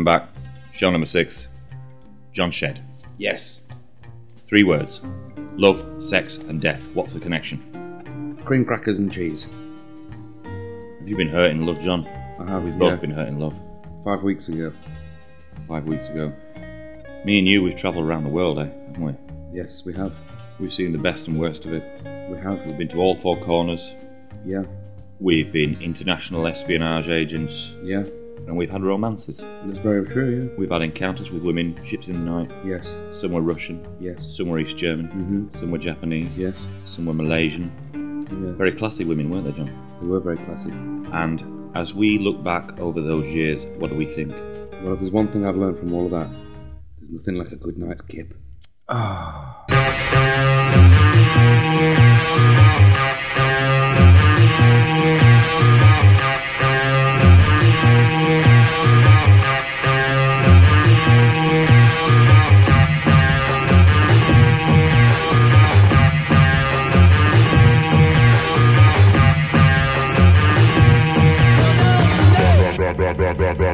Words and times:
Welcome 0.00 0.28
back. 0.28 0.30
Show 0.72 0.90
number 0.90 1.06
six. 1.06 1.48
John 2.32 2.50
Shed. 2.50 2.80
Yes. 3.18 3.60
Three 4.46 4.64
words. 4.64 5.02
Love, 5.56 6.02
sex, 6.02 6.38
and 6.38 6.58
death. 6.58 6.82
What's 6.94 7.12
the 7.12 7.20
connection? 7.20 8.38
Cream 8.46 8.64
crackers 8.64 8.98
and 8.98 9.12
cheese. 9.12 9.44
Have 10.42 11.06
you 11.06 11.16
been 11.16 11.28
hurt 11.28 11.50
in 11.50 11.66
love, 11.66 11.82
John? 11.82 12.06
I 12.38 12.48
have, 12.48 12.62
We've 12.62 12.72
yeah. 12.72 12.78
both 12.78 13.02
been 13.02 13.10
hurt 13.10 13.28
in 13.28 13.38
love. 13.38 13.54
Five 14.02 14.22
weeks 14.22 14.48
ago. 14.48 14.72
Five 15.68 15.84
weeks 15.84 16.08
ago. 16.08 16.32
Me 17.26 17.38
and 17.38 17.46
you, 17.46 17.62
we've 17.62 17.76
travelled 17.76 18.06
around 18.06 18.24
the 18.24 18.30
world, 18.30 18.58
eh? 18.58 18.70
Haven't 18.86 19.04
we? 19.04 19.14
Yes, 19.52 19.82
we 19.84 19.92
have. 19.96 20.14
We've 20.58 20.72
seen 20.72 20.92
the 20.92 20.98
best 20.98 21.28
and 21.28 21.38
worst 21.38 21.66
of 21.66 21.74
it. 21.74 21.84
We 22.30 22.38
have. 22.38 22.64
We've 22.64 22.78
been 22.78 22.88
to 22.88 23.00
all 23.00 23.18
four 23.18 23.36
corners. 23.44 23.86
Yeah. 24.46 24.64
We've 25.18 25.52
been 25.52 25.78
international 25.82 26.46
espionage 26.46 27.08
agents. 27.08 27.68
Yeah. 27.82 28.04
And 28.46 28.56
we've 28.56 28.70
had 28.70 28.82
romances. 28.82 29.36
That's 29.38 29.78
very 29.78 30.04
true, 30.06 30.50
We've 30.58 30.70
had 30.70 30.82
encounters 30.82 31.30
with 31.30 31.42
women, 31.44 31.76
ships 31.86 32.08
in 32.08 32.14
the 32.14 32.30
night. 32.30 32.50
Yes. 32.64 32.94
Some 33.12 33.32
were 33.32 33.42
Russian, 33.42 33.84
Yes. 34.00 34.26
some 34.36 34.48
were 34.48 34.58
East 34.58 34.76
German, 34.76 35.08
Mm-hmm. 35.08 35.58
some 35.58 35.70
were 35.70 35.78
Japanese, 35.78 36.28
Yes. 36.36 36.66
some 36.84 37.06
were 37.06 37.12
Malaysian. 37.14 37.70
Yeah. 37.94 38.52
Very 38.52 38.72
classy 38.72 39.04
women, 39.04 39.30
weren't 39.30 39.44
they, 39.44 39.52
John? 39.52 39.70
They 40.00 40.06
were 40.08 40.20
very 40.20 40.36
classy. 40.38 40.70
And 41.12 41.44
as 41.76 41.94
we 41.94 42.18
look 42.18 42.42
back 42.42 42.80
over 42.80 43.00
those 43.00 43.26
years, 43.32 43.60
what 43.78 43.90
do 43.90 43.96
we 43.96 44.06
think? 44.06 44.32
Well, 44.82 44.94
if 44.94 45.00
there's 45.00 45.12
one 45.12 45.28
thing 45.28 45.46
I've 45.46 45.56
learned 45.56 45.78
from 45.78 45.92
all 45.92 46.06
of 46.06 46.10
that, 46.12 46.28
there's 46.98 47.10
nothing 47.12 47.34
like 47.36 47.52
a 47.52 47.56
good 47.56 47.78
night's 47.78 48.02
kip. 48.02 48.34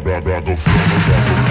da, 0.06 0.20
da, 0.20 0.40
da, 0.40 0.54
da, 0.54 1.45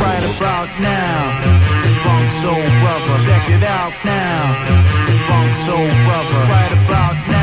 right 0.00 0.24
about 0.36 0.68
now. 0.80 1.64
Funk 2.02 2.30
Soul 2.42 2.64
Brother, 2.80 3.16
check 3.24 3.50
it 3.50 3.64
out 3.64 3.94
now. 4.04 4.54
Funk 5.26 5.54
Soul 5.66 5.88
Brother, 6.06 6.40
right 6.48 6.72
about 6.72 7.28
now. 7.28 7.33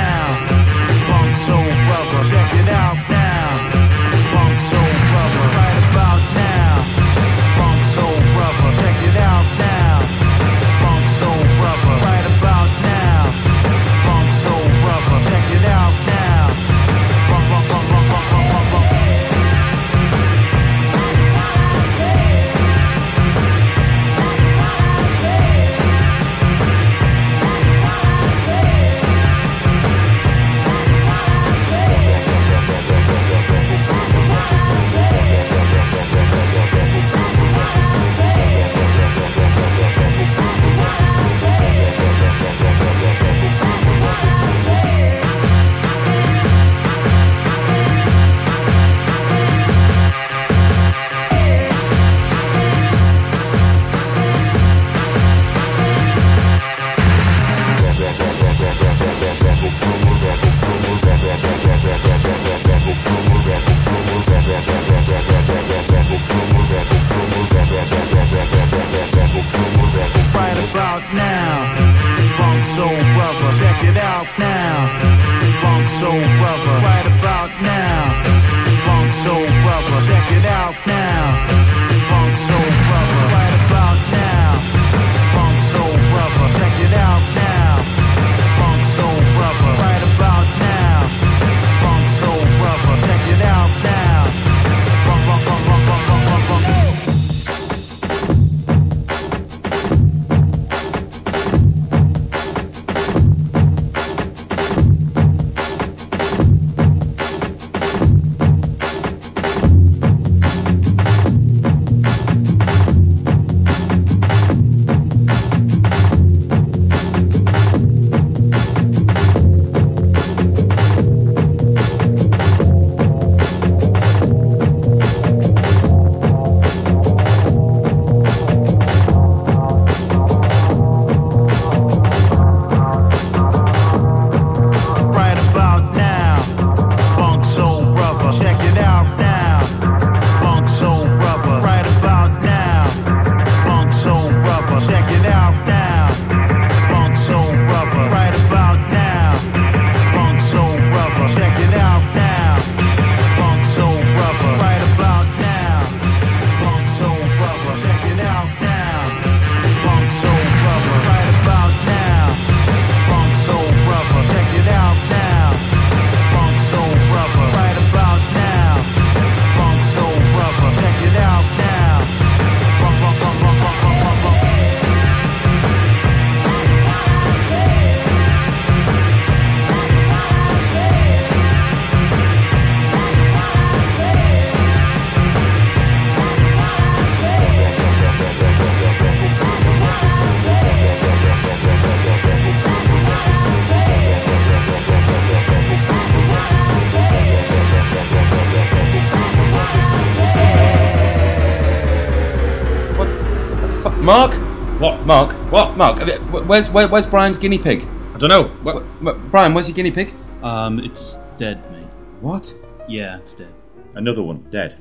Mark? 204.12 204.34
What? 204.82 205.06
Mark? 205.06 205.32
What? 205.54 205.78
Mark, 205.78 206.00
have 206.00 206.08
you- 206.10 206.20
wh- 206.34 206.46
where's, 206.46 206.70
where, 206.70 206.86
where's 206.90 207.06
Brian's 207.08 207.38
guinea 207.38 207.58
pig? 207.58 207.86
I 208.14 208.18
don't 208.18 208.30
know. 208.30 208.50
Wh- 208.66 208.84
wh- 209.08 209.32
Brian, 209.32 209.54
where's 209.54 209.70
your 209.70 209.74
guinea 209.76 209.90
pig? 209.90 210.14
Um, 210.44 210.80
it's 210.80 211.18
dead, 211.38 211.62
mate. 211.72 211.88
What? 212.20 212.54
Yeah, 212.90 213.20
it's 213.20 213.34
dead. 213.34 213.54
Another 213.96 214.22
one, 214.22 214.46
dead. 214.52 214.76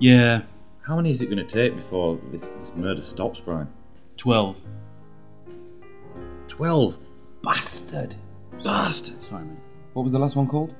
Yeah, 0.00 0.42
How 0.82 0.96
many 0.96 1.10
is 1.12 1.22
it 1.22 1.30
going 1.30 1.38
to 1.38 1.44
take 1.50 1.74
before 1.76 2.18
this, 2.30 2.42
this 2.60 2.70
murder 2.76 3.02
stops, 3.02 3.40
Brian? 3.40 3.68
12. 4.18 4.54
Twelve. 6.48 6.94
Bastard. 7.42 8.16
Bastard. 8.62 9.22
Sorry, 9.22 9.44
mate. 9.46 9.56
What 9.94 10.02
was 10.02 10.12
the 10.12 10.18
last 10.18 10.36
one 10.36 10.46
called? 10.46 10.74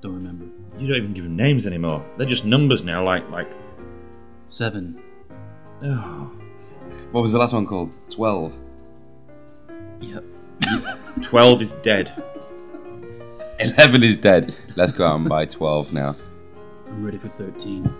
Don't 0.00 0.14
remember. 0.14 0.44
You 0.78 0.86
don't 0.86 0.96
even 0.98 1.12
give 1.14 1.24
them 1.24 1.34
names 1.34 1.66
anymore. 1.66 2.04
They're 2.16 2.28
just 2.28 2.44
numbers 2.44 2.82
now, 2.82 3.02
like 3.04 3.28
like. 3.30 3.48
Seven. 4.46 5.02
Oh. 5.82 6.30
What 7.12 7.22
was 7.22 7.32
the 7.32 7.38
last 7.38 7.52
one 7.52 7.66
called? 7.66 7.90
Twelve. 8.10 8.52
Yep. 10.00 10.24
Twelve 11.22 11.60
is 11.62 11.72
dead. 11.82 12.22
Eleven 13.58 14.02
is 14.02 14.18
dead. 14.18 14.54
Let's 14.76 14.92
go 14.92 15.06
out 15.06 15.16
and 15.20 15.28
buy 15.28 15.46
twelve 15.46 15.92
now. 15.92 16.16
I'm 16.86 17.04
ready 17.04 17.18
for 17.18 17.28
13. 17.28 17.92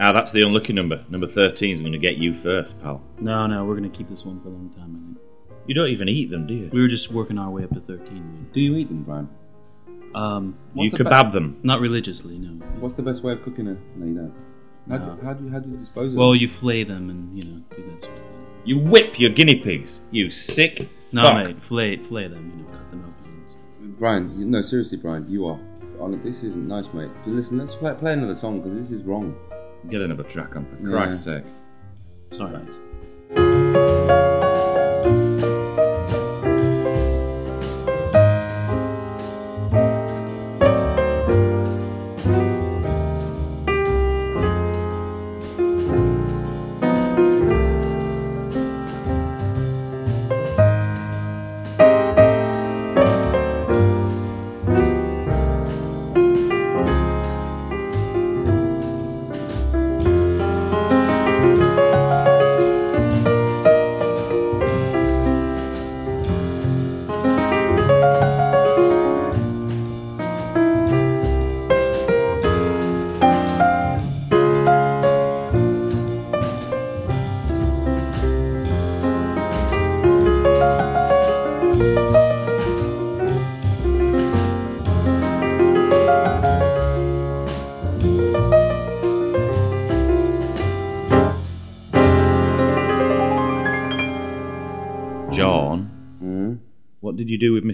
Ah, 0.00 0.10
that's 0.12 0.32
the 0.32 0.42
unlucky 0.42 0.72
number. 0.72 1.04
Number 1.08 1.28
thirteen 1.28 1.74
is 1.74 1.80
going 1.80 1.92
to 1.92 1.98
get 1.98 2.16
you 2.16 2.36
first, 2.40 2.80
pal. 2.82 3.00
No, 3.20 3.46
no, 3.46 3.64
we're 3.64 3.76
gonna 3.76 3.88
keep 3.88 4.08
this 4.10 4.24
one 4.24 4.40
for 4.40 4.48
a 4.48 4.50
long 4.50 4.70
time, 4.70 4.96
I 4.96 5.14
think. 5.14 5.18
You 5.66 5.74
don't 5.74 5.88
even 5.88 6.08
eat 6.08 6.30
them, 6.30 6.46
do 6.46 6.54
you? 6.54 6.68
We 6.72 6.80
were 6.80 6.88
just 6.88 7.12
working 7.12 7.38
our 7.38 7.48
way 7.50 7.64
up 7.64 7.70
to 7.70 7.80
13, 7.80 8.48
Do 8.52 8.60
you 8.60 8.76
eat 8.76 8.88
them, 8.88 9.02
Brian? 9.04 9.28
Um, 10.14 10.56
you 10.74 10.90
the 10.90 10.98
kebab 10.98 11.32
them. 11.32 11.58
not 11.62 11.80
religiously, 11.80 12.38
no. 12.38 12.50
What's 12.80 12.94
the 12.96 13.02
best 13.02 13.22
way 13.22 13.32
of 13.32 13.42
cooking 13.42 13.66
it? 13.68 13.78
No, 13.96 14.06
you 14.06 14.14
don't. 14.14 14.34
How, 14.90 14.98
No. 15.06 15.14
do, 15.16 15.24
how, 15.24 15.32
do, 15.32 15.48
how 15.48 15.58
do 15.60 15.70
you 15.70 15.76
dispose 15.76 16.08
of 16.12 16.16
it? 16.16 16.18
Well, 16.18 16.32
them? 16.32 16.40
you 16.40 16.48
flay 16.48 16.84
them 16.84 17.08
and, 17.08 17.36
you 17.42 17.50
know, 17.50 17.62
do 17.74 17.82
that 17.90 18.00
sort 18.02 18.18
of 18.18 18.24
thing. 18.24 18.33
You 18.64 18.78
whip 18.78 19.18
your 19.18 19.30
guinea 19.30 19.56
pigs. 19.60 20.00
You 20.10 20.30
sick. 20.30 20.88
No, 21.12 21.22
fuck. 21.22 21.46
mate, 21.46 21.62
flay, 21.62 21.96
flay 21.98 22.28
them, 22.28 22.52
you 22.56 22.62
know, 22.64 22.70
cut 22.78 22.90
them 22.90 23.14
open. 23.20 23.96
Brian, 23.98 24.38
you, 24.38 24.46
no, 24.46 24.62
seriously, 24.62 24.98
Brian, 24.98 25.28
you 25.28 25.46
are. 25.46 25.60
Oh, 26.00 26.04
on 26.04 26.22
this 26.24 26.38
isn't 26.42 26.66
nice, 26.66 26.86
mate. 26.92 27.10
Listen, 27.26 27.58
let's 27.58 27.74
play, 27.76 27.94
play 27.94 28.12
another 28.14 28.34
song 28.34 28.60
because 28.60 28.76
this 28.76 28.90
is 28.90 29.02
wrong. 29.04 29.36
Get 29.90 30.00
another 30.00 30.24
track 30.24 30.56
on, 30.56 30.64
for 30.66 30.76
Yeah. 30.82 30.90
Christ's 30.96 31.24
sake. 31.24 31.44
Sorry, 32.32 32.58
mate. 32.58 34.53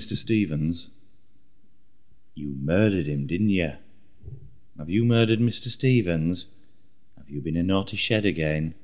Mr. 0.00 0.16
Stevens? 0.16 0.88
You 2.34 2.56
murdered 2.58 3.06
him, 3.06 3.26
didn't 3.26 3.50
you? 3.50 3.72
Have 4.78 4.88
you 4.88 5.04
murdered 5.04 5.40
Mr. 5.40 5.68
Stevens? 5.68 6.46
Have 7.18 7.28
you 7.28 7.42
been 7.42 7.58
a 7.58 7.62
naughty 7.62 7.98
shed 7.98 8.24
again? 8.24 8.74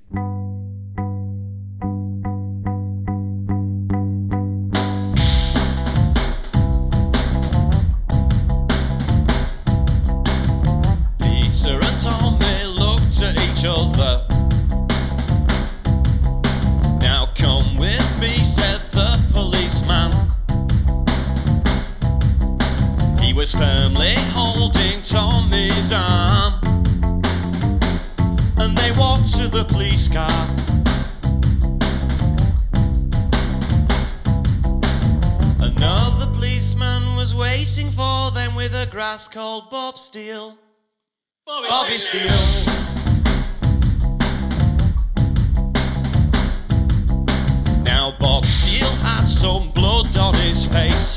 Bob 39.96 40.02
Steele. 40.02 40.58
Bobby 41.46 41.96
Steele. 41.96 42.28
Now 47.86 48.14
Bob 48.20 48.44
Steele 48.44 48.94
had 48.96 49.24
some 49.24 49.70
blood 49.70 50.14
on 50.18 50.34
his 50.34 50.66
face. 50.66 51.15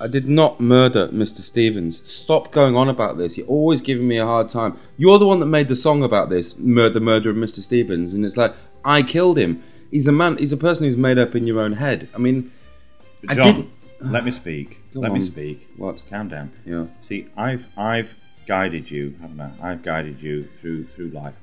I 0.00 0.06
did 0.06 0.28
not 0.28 0.60
murder 0.60 1.08
Mr. 1.08 1.40
Stevens. 1.40 2.00
Stop 2.08 2.52
going 2.52 2.76
on 2.76 2.88
about 2.88 3.18
this. 3.18 3.36
You're 3.36 3.46
always 3.48 3.80
giving 3.80 4.06
me 4.06 4.18
a 4.18 4.24
hard 4.26 4.48
time. 4.50 4.76
You're 4.96 5.18
the 5.18 5.26
one 5.26 5.40
that 5.40 5.46
made 5.46 5.68
the 5.68 5.76
song 5.76 6.02
about 6.02 6.28
this, 6.30 6.56
mur- 6.58 6.90
the 6.90 7.00
murder 7.00 7.30
of 7.30 7.36
Mr. 7.36 7.60
Stevens, 7.60 8.14
and 8.14 8.24
it's 8.24 8.36
like 8.36 8.54
I 8.84 9.02
killed 9.02 9.38
him. 9.38 9.62
He's 9.90 10.06
a 10.06 10.12
man. 10.12 10.36
He's 10.38 10.52
a 10.52 10.56
person 10.56 10.84
who's 10.86 10.96
made 10.96 11.18
up 11.18 11.34
in 11.34 11.46
your 11.46 11.60
own 11.60 11.72
head. 11.72 12.08
I 12.14 12.18
mean, 12.18 12.52
I 13.28 13.34
John, 13.34 13.54
didn't- 13.54 13.70
let 14.12 14.24
me 14.24 14.30
speak. 14.30 14.78
Go 14.94 15.00
let 15.00 15.12
me 15.12 15.20
speak. 15.20 15.68
What? 15.76 16.02
Calm 16.08 16.28
down. 16.28 16.52
Yeah. 16.64 16.86
See, 17.00 17.26
I've 17.36 17.64
I've 17.76 18.10
guided 18.46 18.90
you, 18.90 19.16
haven't 19.20 19.40
I? 19.40 19.52
I've 19.72 19.82
guided 19.82 20.20
you 20.22 20.48
through 20.60 20.86
through 20.94 21.08
life. 21.10 21.34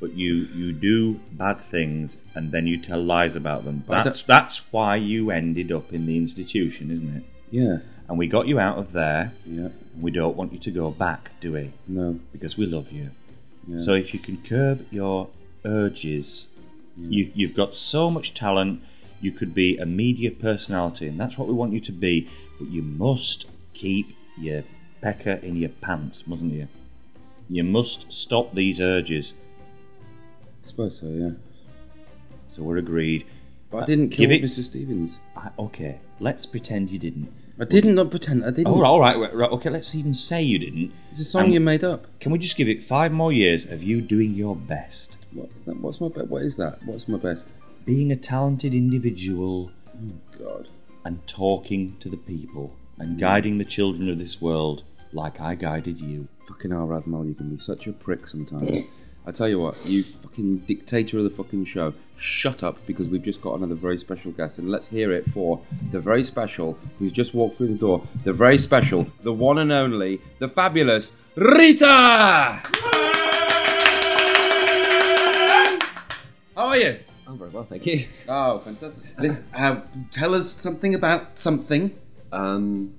But 0.00 0.12
you 0.12 0.34
you 0.54 0.72
do 0.72 1.14
bad 1.32 1.64
things 1.70 2.18
and 2.34 2.52
then 2.52 2.66
you 2.66 2.80
tell 2.80 3.02
lies 3.02 3.34
about 3.36 3.64
them. 3.64 3.84
That's 3.88 4.22
that's 4.22 4.62
why 4.72 4.96
you 4.96 5.30
ended 5.30 5.72
up 5.72 5.92
in 5.92 6.06
the 6.06 6.16
institution, 6.16 6.90
isn't 6.90 7.16
it? 7.16 7.24
yeah, 7.50 7.78
And 8.08 8.18
we 8.18 8.26
got 8.26 8.46
you 8.46 8.58
out 8.60 8.78
of 8.78 8.92
there. 8.92 9.32
yeah, 9.46 9.66
And 9.94 10.02
we 10.02 10.10
don't 10.10 10.36
want 10.36 10.52
you 10.52 10.58
to 10.58 10.70
go 10.70 10.90
back, 10.90 11.30
do 11.40 11.52
we? 11.52 11.72
no, 11.88 12.20
Because 12.32 12.56
we 12.56 12.66
love 12.66 12.92
you. 12.92 13.10
yeah. 13.66 13.80
So 13.80 13.94
if 13.94 14.12
you 14.12 14.20
can 14.20 14.38
curb 14.42 14.86
your 14.90 15.28
urges, 15.64 16.46
you, 16.98 17.30
you've 17.34 17.54
got 17.54 17.74
so 17.74 18.10
much 18.10 18.34
talent. 18.34 18.82
You 19.20 19.32
could 19.32 19.54
be 19.54 19.78
a 19.78 19.86
media 19.86 20.30
personality, 20.30 21.08
and 21.08 21.18
that's 21.18 21.38
what 21.38 21.48
we 21.48 21.54
want 21.54 21.72
you 21.72 21.80
to 21.80 21.92
be. 21.92 22.28
But 22.58 22.68
you 22.68 22.82
must 22.82 23.46
keep 23.72 24.14
your 24.38 24.64
pecker 25.00 25.32
in 25.32 25.56
your 25.56 25.70
pants, 25.70 26.26
mustn't 26.26 26.52
you? 26.52 26.68
You 27.48 27.64
must 27.64 28.12
stop 28.12 28.54
these 28.54 28.80
urges. 28.80 29.32
I 30.62 30.66
suppose 30.68 30.98
so. 31.00 31.06
Yeah, 31.06 31.30
So 32.48 32.62
we're 32.62 32.76
agreed. 32.78 33.26
but 33.70 33.84
I 33.84 33.86
didn't 33.86 34.12
uh, 34.12 34.16
kill 34.16 34.28
Give 34.28 34.32
it- 34.32 34.42
Mr. 34.42 34.62
Stevens. 34.62 35.16
I, 35.36 35.50
okay, 35.58 36.00
let's 36.20 36.44
pretend 36.46 36.90
you 36.90 36.98
didn't. 36.98 37.32
I 37.60 37.64
didn't 37.64 37.94
not 37.94 38.10
pretend. 38.10 38.44
I 38.44 38.50
didn't. 38.50 38.66
Oh, 38.68 38.82
all 38.84 38.98
right, 39.00 39.16
right, 39.16 39.32
right, 39.34 39.50
okay. 39.52 39.70
Let's 39.70 39.94
even 39.94 40.12
say 40.12 40.42
you 40.42 40.58
didn't. 40.58 40.92
It's 41.12 41.20
a 41.20 41.24
song 41.24 41.52
you 41.52 41.60
made 41.60 41.84
up. 41.84 42.06
Can 42.18 42.32
we 42.32 42.38
just 42.38 42.56
give 42.56 42.68
it 42.68 42.82
five 42.82 43.12
more 43.12 43.32
years 43.32 43.64
of 43.64 43.82
you 43.82 44.00
doing 44.00 44.34
your 44.34 44.56
best, 44.56 45.18
What's 45.32 45.62
that? 45.62 45.80
What's 45.80 46.00
my 46.00 46.08
best? 46.08 46.28
What 46.28 46.42
is 46.42 46.56
that? 46.56 46.82
What's 46.84 47.06
my 47.08 47.18
best? 47.18 47.44
being 47.84 48.10
a 48.10 48.16
talented 48.16 48.72
individual, 48.74 49.70
Oh 49.94 50.12
God. 50.38 50.68
and 51.04 51.24
talking 51.26 51.96
to 52.00 52.08
the 52.08 52.16
people 52.16 52.74
and 52.98 53.20
guiding 53.20 53.58
the 53.58 53.64
children 53.64 54.08
of 54.08 54.18
this 54.18 54.40
world 54.40 54.82
like 55.12 55.38
I 55.40 55.54
guided 55.54 56.00
you. 56.00 56.26
Fucking 56.48 56.70
hell, 56.70 56.86
Radmal, 56.86 57.26
you 57.28 57.34
can 57.34 57.54
be 57.54 57.60
such 57.60 57.86
a 57.86 57.92
prick 57.92 58.26
sometimes. 58.26 58.84
I 59.26 59.32
tell 59.32 59.48
you 59.48 59.58
what, 59.60 59.84
you 59.86 60.02
fucking 60.02 60.58
dictator 60.66 61.18
of 61.18 61.24
the 61.24 61.30
fucking 61.30 61.66
show, 61.66 61.92
shut 62.16 62.62
up 62.62 62.78
because 62.86 63.08
we've 63.08 63.22
just 63.22 63.40
got 63.40 63.56
another 63.56 63.74
very 63.74 63.98
special 63.98 64.32
guest, 64.32 64.58
and 64.58 64.70
let's 64.70 64.86
hear 64.86 65.12
it 65.12 65.24
for 65.32 65.60
the 65.92 66.00
very 66.00 66.24
special 66.24 66.78
who's 66.98 67.12
just 67.12 67.34
walked 67.34 67.56
through 67.56 67.68
the 67.68 67.78
door. 67.78 68.06
The 68.24 68.32
very 68.32 68.58
special, 68.58 69.06
the 69.22 69.32
one 69.32 69.58
and 69.58 69.72
only, 69.72 70.20
the 70.38 70.48
fabulous 70.48 71.12
Rita. 71.36 72.60
How 76.56 76.68
are 76.68 76.76
you? 76.76 76.98
I'm 77.26 77.38
very 77.38 77.50
well, 77.50 77.64
thank 77.64 77.86
you. 77.86 78.06
Oh, 78.28 78.60
fantastic! 78.60 79.02
Let's 79.18 79.40
uh, 79.54 79.80
tell 80.12 80.34
us 80.34 80.52
something 80.52 80.94
about 80.94 81.38
something. 81.40 81.96
Um, 82.32 82.94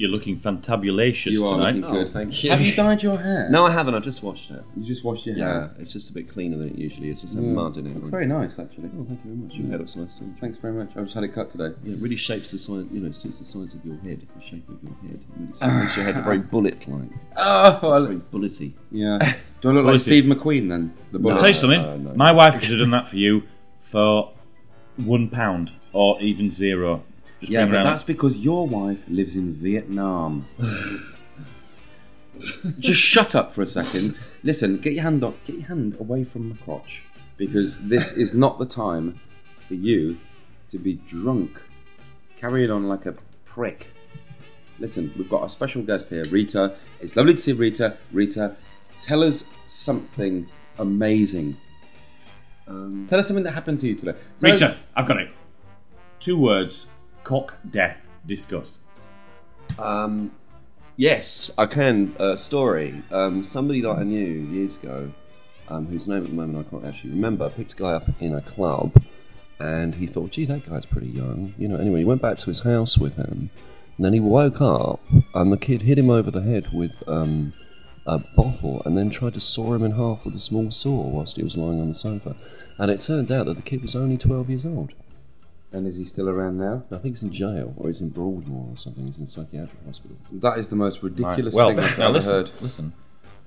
You're 0.00 0.08
looking 0.10 0.40
fantabulatious 0.40 1.26
You 1.32 1.44
are 1.46 1.58
tonight. 1.58 1.74
looking 1.74 1.92
good. 1.92 2.06
Oh, 2.08 2.10
thank 2.10 2.42
you. 2.42 2.48
Have 2.50 2.62
you 2.62 2.74
dyed 2.74 3.02
your 3.02 3.18
hair? 3.18 3.48
no, 3.50 3.66
I 3.66 3.70
haven't. 3.70 3.94
I 3.94 3.98
just 4.00 4.22
washed 4.22 4.50
it. 4.50 4.64
You 4.74 4.86
just 4.86 5.04
washed 5.04 5.26
your 5.26 5.36
Yeah, 5.36 5.44
hair. 5.44 5.70
it's 5.78 5.92
just 5.92 6.08
a 6.08 6.14
bit 6.14 6.26
cleaner 6.30 6.56
than 6.56 6.68
it 6.70 6.78
usually 6.78 7.10
is. 7.10 7.22
It's 7.22 7.34
had 7.34 7.44
Yeah. 7.44 7.50
mud 7.50 7.76
in 7.76 7.86
it. 7.86 7.98
It's 7.98 8.08
very 8.08 8.26
nice, 8.26 8.58
actually. 8.58 8.88
Oh, 8.98 9.04
thank 9.04 9.20
you 9.22 9.30
very 9.30 9.36
much. 9.36 9.54
Your 9.56 9.66
hair 9.68 9.76
looks 9.78 9.96
nice 9.96 10.14
too. 10.14 10.32
Thanks 10.40 10.56
very 10.56 10.72
much. 10.72 10.88
I 10.96 11.02
just 11.02 11.12
had 11.14 11.22
it 11.24 11.34
cut 11.34 11.50
today. 11.52 11.74
Yeah, 11.84 11.92
it 11.96 12.00
really 12.00 12.16
shapes 12.16 12.50
the 12.50 12.58
size. 12.58 12.86
You 12.90 13.00
know, 13.00 13.10
suits 13.12 13.40
the 13.40 13.44
size 13.44 13.74
of 13.74 13.84
your 13.84 13.98
head, 13.98 14.26
the 14.34 14.42
shape 14.42 14.66
of 14.70 14.78
your 14.82 14.94
head. 15.02 15.20
It 15.34 15.40
makes, 15.40 15.58
ah. 15.60 15.78
makes 15.80 15.96
your 15.96 16.06
head 16.06 16.24
very 16.24 16.38
bullet-like. 16.38 17.10
Oh, 17.36 17.92
It's 17.92 18.06
very 18.06 18.20
bullety. 18.32 18.72
yeah. 18.90 19.34
Do 19.60 19.68
I 19.68 19.72
look 19.72 19.84
What 19.84 19.90
like 19.90 19.96
is? 19.96 20.04
Steve 20.04 20.24
McQueen 20.24 20.70
then? 20.70 20.94
The 21.12 21.18
I'll 21.18 21.22
bullet. 21.24 21.38
tell 21.40 21.48
you 21.48 21.54
something. 21.54 21.82
no, 21.82 21.96
no. 21.98 22.14
My 22.14 22.32
wife 22.32 22.54
could 22.54 22.70
have 22.70 22.78
done 22.78 22.92
that 22.92 23.08
for 23.08 23.16
you 23.16 23.42
for 23.82 24.32
one 24.96 25.28
pound 25.28 25.72
or 25.92 26.18
even 26.22 26.50
zero. 26.50 27.02
Just 27.40 27.52
yeah, 27.52 27.64
but 27.64 27.76
around. 27.76 27.84
that's 27.86 28.02
because 28.02 28.36
your 28.38 28.66
wife 28.66 28.98
lives 29.08 29.34
in 29.34 29.52
Vietnam. 29.54 30.46
just 32.78 33.00
shut 33.00 33.34
up 33.34 33.54
for 33.54 33.62
a 33.62 33.66
second. 33.66 34.16
Listen, 34.42 34.76
get 34.76 34.92
your 34.92 35.02
hand 35.02 35.24
up. 35.24 35.34
Get 35.46 35.56
your 35.56 35.66
hand 35.66 35.96
away 36.00 36.24
from 36.24 36.50
my 36.50 36.56
crotch 36.56 37.02
because 37.36 37.78
this 37.80 38.12
is 38.24 38.34
not 38.34 38.58
the 38.58 38.66
time 38.66 39.18
for 39.66 39.74
you 39.74 40.18
to 40.70 40.78
be 40.78 40.94
drunk, 41.08 41.60
carrying 42.36 42.70
on 42.70 42.88
like 42.88 43.06
a 43.06 43.14
prick. 43.44 43.86
Listen, 44.78 45.12
we've 45.16 45.28
got 45.28 45.44
a 45.44 45.48
special 45.48 45.82
guest 45.82 46.08
here, 46.08 46.24
Rita. 46.30 46.74
It's 47.00 47.16
lovely 47.16 47.34
to 47.34 47.40
see 47.40 47.52
Rita. 47.52 47.96
Rita, 48.12 48.56
tell 49.00 49.22
us 49.22 49.44
something 49.68 50.46
amazing. 50.78 51.56
Um, 52.66 53.06
Tell 53.08 53.18
us 53.18 53.26
something 53.26 53.44
that 53.44 53.52
happened 53.52 53.80
to 53.80 53.88
you 53.88 53.96
today. 53.96 54.12
Tell 54.40 54.52
us- 54.54 54.60
Rita, 54.60 54.76
I've 54.94 55.08
got 55.08 55.16
it. 55.18 55.34
Two 56.20 56.38
words: 56.38 56.86
cock 57.24 57.56
death. 57.70 57.96
Discuss. 58.26 58.78
um, 59.78 60.30
yes, 60.96 61.50
I 61.56 61.66
can. 61.66 62.14
Uh, 62.18 62.36
story. 62.36 63.02
Um, 63.10 63.42
somebody 63.44 63.80
that 63.80 63.90
I 63.90 64.02
knew 64.02 64.26
years 64.26 64.82
ago, 64.82 65.10
um, 65.68 65.86
whose 65.86 66.06
name 66.08 66.22
at 66.22 66.28
the 66.28 66.34
moment 66.34 66.66
I 66.66 66.70
can't 66.70 66.84
actually 66.84 67.10
remember, 67.10 67.48
picked 67.48 67.72
a 67.72 67.76
guy 67.76 67.92
up 67.92 68.08
in 68.20 68.34
a 68.34 68.42
club, 68.42 68.92
and 69.58 69.94
he 69.94 70.06
thought, 70.06 70.32
"Gee, 70.32 70.44
that 70.46 70.68
guy's 70.68 70.84
pretty 70.84 71.08
young." 71.08 71.54
You 71.58 71.68
know. 71.68 71.76
Anyway, 71.76 72.00
he 72.00 72.04
went 72.04 72.22
back 72.22 72.36
to 72.38 72.46
his 72.46 72.60
house 72.60 72.98
with 72.98 73.16
him, 73.16 73.50
and 73.96 74.04
then 74.04 74.12
he 74.12 74.20
woke 74.20 74.60
up, 74.60 75.00
and 75.34 75.50
the 75.52 75.56
kid 75.56 75.82
hit 75.82 75.98
him 75.98 76.10
over 76.10 76.30
the 76.30 76.42
head 76.42 76.68
with 76.72 76.92
um, 77.06 77.52
a 78.06 78.18
bottle, 78.36 78.82
and 78.84 78.98
then 78.98 79.10
tried 79.10 79.34
to 79.34 79.40
saw 79.40 79.74
him 79.74 79.82
in 79.82 79.92
half 79.92 80.24
with 80.24 80.34
a 80.34 80.40
small 80.40 80.70
saw 80.70 81.08
whilst 81.08 81.36
he 81.36 81.42
was 81.42 81.56
lying 81.56 81.80
on 81.80 81.88
the 81.88 81.94
sofa. 81.94 82.36
And 82.78 82.90
it 82.90 83.00
turned 83.02 83.30
out 83.30 83.46
that 83.46 83.56
the 83.56 83.62
kid 83.62 83.82
was 83.82 83.94
only 83.94 84.16
12 84.16 84.48
years 84.48 84.64
old. 84.66 84.94
And 85.72 85.86
is 85.86 85.96
he 85.96 86.04
still 86.04 86.28
around 86.28 86.58
now? 86.58 86.82
I 86.90 86.98
think 86.98 87.14
he's 87.14 87.22
in 87.22 87.32
jail, 87.32 87.72
or 87.76 87.88
he's 87.88 88.00
in 88.00 88.08
Broadmoor 88.08 88.72
or 88.72 88.76
something. 88.76 89.06
He's 89.06 89.18
in 89.18 89.24
a 89.24 89.28
psychiatric 89.28 89.84
hospital. 89.86 90.16
That 90.32 90.58
is 90.58 90.66
the 90.66 90.76
most 90.76 91.02
ridiculous 91.02 91.54
well, 91.54 91.68
thing 91.68 91.78
I've 91.78 91.98
ever 91.98 92.12
listen, 92.12 92.32
heard. 92.32 92.50
listen. 92.60 92.92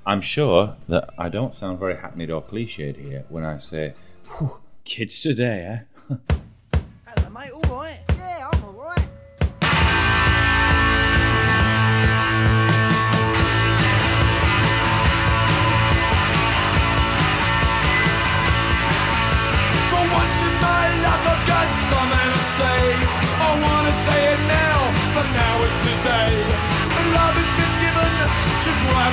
I'm 0.06 0.22
sure 0.22 0.76
that 0.88 1.10
I 1.18 1.30
don't 1.30 1.54
sound 1.54 1.80
very 1.80 1.96
hackneyed 1.96 2.30
or 2.30 2.42
cliched 2.42 2.98
here 2.98 3.26
when 3.30 3.44
I 3.44 3.58
say, 3.58 3.94
"Whew, 4.38 4.58
"Kids 4.86 5.22
today, 5.22 5.84
eh?" 6.10 6.16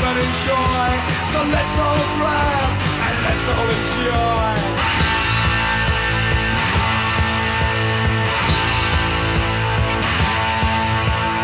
and 0.03 0.19
enjoy. 0.19 0.89
So 1.33 1.39
let's 1.55 1.77
all 1.87 2.05
grab 2.17 2.71
and 3.07 3.17
let's 3.27 3.47
all 3.53 3.69
enjoy. 3.79 4.51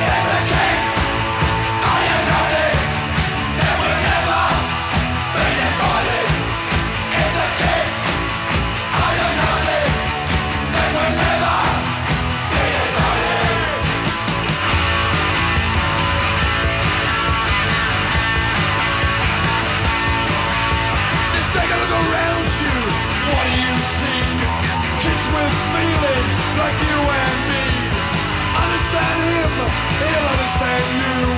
It's 0.08 0.28
a 0.34 0.40
kiss, 0.50 0.75
He'll 29.98 30.28
understand 30.28 31.30
you. 31.30 31.35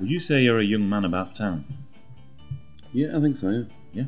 Would 0.00 0.10
you 0.10 0.20
say 0.20 0.42
you're 0.42 0.58
a 0.58 0.64
young 0.64 0.88
man 0.88 1.04
about 1.04 1.34
town? 1.36 1.64
Yeah, 2.92 3.16
I 3.16 3.20
think 3.20 3.38
so. 3.38 3.50
Yeah. 3.50 3.64
Yeah. 3.92 4.04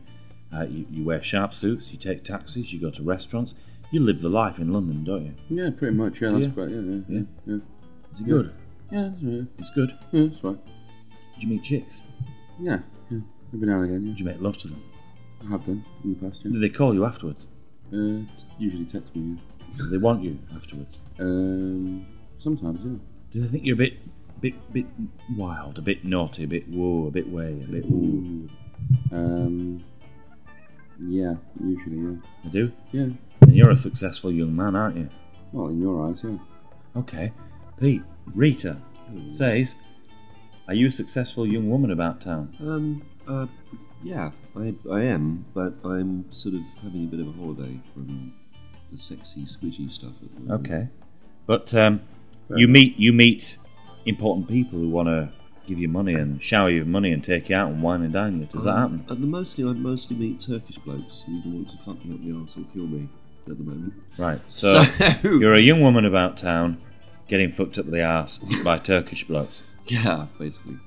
Uh, 0.58 0.64
you, 0.64 0.86
you 0.90 1.04
wear 1.04 1.22
sharp 1.22 1.54
suits, 1.54 1.88
you 1.90 1.98
take 1.98 2.24
taxis, 2.24 2.72
you 2.72 2.80
go 2.80 2.90
to 2.90 3.02
restaurants. 3.02 3.54
You 3.90 4.00
live 4.00 4.20
the 4.20 4.28
life 4.28 4.58
in 4.58 4.72
London, 4.72 5.04
don't 5.04 5.24
you? 5.26 5.34
Yeah, 5.50 5.70
pretty 5.70 5.94
much. 5.96 6.20
Yeah, 6.20 6.30
that's 6.32 6.42
Yeah. 6.44 6.48
great. 6.48 6.70
Yeah, 6.70 6.80
yeah, 6.80 7.00
yeah. 7.08 7.18
Yeah. 7.18 7.22
yeah. 7.46 7.54
Is 8.12 8.20
it 8.20 8.26
good? 8.26 8.52
Yeah, 8.90 9.02
that's 9.10 9.22
right. 9.22 9.46
It's 9.58 9.70
good. 9.70 9.98
Yeah, 10.12 10.26
that's 10.30 10.44
right. 10.44 10.58
Did 11.34 11.42
you 11.42 11.48
meet 11.48 11.62
chicks? 11.62 12.02
Yeah, 12.60 12.78
yeah. 13.10 13.18
Every 13.54 13.66
now 13.66 13.80
and 13.80 13.84
again, 13.84 14.02
yeah. 14.06 14.10
Did 14.12 14.20
you 14.20 14.26
make 14.26 14.40
love 14.40 14.58
to 14.58 14.68
them? 14.68 14.82
yeah. 15.42 15.48
I 15.48 15.50
have 15.52 15.66
done 15.66 15.84
in 16.04 16.14
the 16.14 16.28
past, 16.28 16.40
yeah. 16.44 16.52
Did 16.52 16.60
they 16.62 16.68
call 16.68 16.94
you 16.94 17.04
afterwards? 17.04 17.46
Uh, 17.88 17.96
t- 17.96 18.26
usually 18.58 18.84
text 18.86 19.14
me, 19.16 19.38
Did 19.76 19.90
they 19.90 19.98
want 19.98 20.22
you 20.22 20.38
afterwards? 20.54 20.96
Um, 21.18 22.06
sometimes, 22.38 22.80
yeah. 22.84 22.96
Do 23.32 23.42
they 23.42 23.48
think 23.48 23.64
you're 23.66 23.74
a 23.74 23.78
bit, 23.78 23.94
bit, 24.42 24.72
bit 24.72 24.86
wild, 25.36 25.78
a 25.78 25.82
bit 25.82 26.04
naughty, 26.04 26.44
a 26.44 26.46
bit 26.46 26.68
whoa, 26.68 27.06
a 27.06 27.10
bit 27.10 27.28
way, 27.30 27.64
a 27.66 27.70
bit 27.70 27.84
ooh? 27.84 28.48
Um, 29.10 29.84
yeah, 31.00 31.34
usually, 31.62 31.96
yeah. 31.96 32.16
They 32.44 32.50
do. 32.50 32.72
Yeah. 32.90 33.08
And 33.40 33.56
you're 33.56 33.70
a 33.70 33.78
successful 33.78 34.30
young 34.30 34.54
man, 34.54 34.76
aren't 34.76 34.96
you? 34.96 35.08
Well, 35.52 35.68
in 35.68 35.80
your 35.80 36.08
eyes, 36.08 36.22
yeah. 36.24 36.36
Okay. 36.96 37.32
Pete, 37.80 38.02
Rita 38.34 38.78
says, 39.26 39.74
"Are 40.68 40.74
you 40.74 40.88
a 40.88 40.92
successful 40.92 41.46
young 41.46 41.70
woman 41.70 41.90
about 41.90 42.20
town?" 42.20 42.56
Um, 42.60 43.02
uh, 43.26 43.46
yeah, 44.02 44.30
I, 44.56 44.74
I 44.90 45.02
am, 45.02 45.44
but 45.54 45.74
I'm 45.84 46.30
sort 46.30 46.54
of 46.54 46.62
having 46.82 47.04
a 47.04 47.06
bit 47.06 47.20
of 47.20 47.28
a 47.28 47.32
holiday 47.32 47.80
from 47.94 48.34
the 48.90 48.98
sexy, 48.98 49.42
squidgy 49.42 49.90
stuff 49.90 50.12
at 50.22 50.34
the 50.34 50.40
moment. 50.40 50.66
Okay. 50.66 50.88
But 51.46 51.74
um, 51.74 52.02
you 52.54 52.68
meet 52.68 52.96
you 52.98 53.12
meet 53.12 53.56
important 54.06 54.48
people 54.48 54.78
who 54.78 54.88
want 54.88 55.08
to 55.08 55.30
give 55.66 55.78
you 55.78 55.88
money 55.88 56.14
and 56.14 56.42
shower 56.42 56.68
you 56.70 56.80
with 56.80 56.88
money 56.88 57.12
and 57.12 57.22
take 57.22 57.48
you 57.48 57.54
out 57.56 57.70
and 57.70 57.82
wine 57.82 58.02
and 58.02 58.12
dine 58.12 58.40
you. 58.40 58.46
Does 58.46 58.64
that 58.64 58.76
happen? 58.76 59.04
At 59.08 59.20
the 59.20 59.26
mostly, 59.26 59.64
I 59.64 59.72
mostly 59.72 60.16
meet 60.16 60.40
Turkish 60.40 60.78
blokes 60.78 61.22
who 61.26 61.38
either 61.38 61.48
want 61.50 61.70
to 61.70 61.76
fuck 61.84 62.04
me 62.04 62.14
up 62.14 62.24
the 62.24 62.32
arse 62.40 62.56
or 62.56 62.64
kill 62.72 62.86
me 62.86 63.08
at 63.48 63.58
the 63.58 63.64
moment. 63.64 63.92
Right. 64.18 64.40
So, 64.48 64.82
So- 64.84 65.14
you're 65.30 65.54
a 65.54 65.60
young 65.60 65.80
woman 65.80 66.04
about 66.04 66.36
town 66.36 66.80
getting 67.28 67.52
fucked 67.52 67.78
up 67.78 67.88
the 67.90 68.02
arse 68.02 68.38
by 68.64 68.78
Turkish 68.92 69.24
blokes. 69.26 69.62
Yeah, 69.86 70.26
basically. 70.38 70.78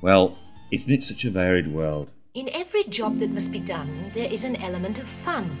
Well, 0.00 0.38
isn't 0.70 0.92
it 0.92 1.04
such 1.04 1.24
a 1.24 1.30
varied 1.30 1.72
world? 1.72 2.10
In 2.34 2.48
every 2.52 2.84
job 2.84 3.18
that 3.18 3.30
must 3.30 3.52
be 3.52 3.60
done, 3.60 4.10
there 4.14 4.30
is 4.30 4.44
an 4.44 4.56
element 4.56 4.98
of 4.98 5.06
fun. 5.06 5.56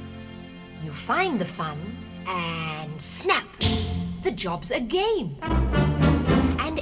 You 0.82 0.92
find 0.92 1.38
the 1.38 1.44
fun, 1.46 1.78
and 2.26 3.00
snap! 3.00 3.46
The 4.22 4.30
job's 4.32 4.70
a 4.72 4.80
game. 4.80 5.36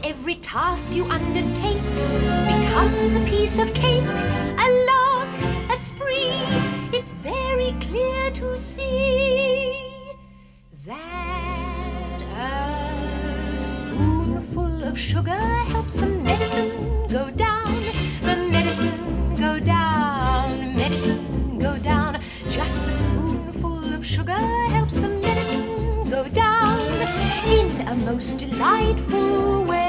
Every 0.06 0.34
task 0.34 0.94
you 0.94 1.06
undertake 1.06 1.82
becomes 1.82 3.16
a 3.16 3.20
piece 3.20 3.58
of 3.58 3.72
cake, 3.72 4.04
a 4.04 4.68
lark, 4.90 5.30
a 5.72 5.76
spree. 5.76 6.28
It's 6.92 7.12
very 7.12 7.74
clear 7.80 8.30
to 8.32 8.54
see 8.54 9.80
that 10.84 12.22
a 12.36 13.58
spoonful 13.58 14.84
of 14.84 14.98
sugar 14.98 15.40
helps 15.72 15.94
the 15.94 16.06
medicine 16.06 17.08
go 17.08 17.30
down. 17.30 17.72
The 18.20 18.36
medicine 18.52 19.36
go 19.38 19.58
down, 19.58 20.74
medicine 20.74 21.58
go 21.58 21.78
down. 21.78 22.20
Just 22.50 22.88
a 22.88 22.92
spoonful 22.92 23.94
of 23.94 24.04
sugar 24.04 24.44
helps 24.68 24.96
the 24.96 25.08
medicine 25.08 26.10
go 26.10 26.28
down 26.28 26.78
in 27.48 27.88
a 27.88 27.94
most 27.94 28.38
delightful 28.38 29.64
way. 29.64 29.83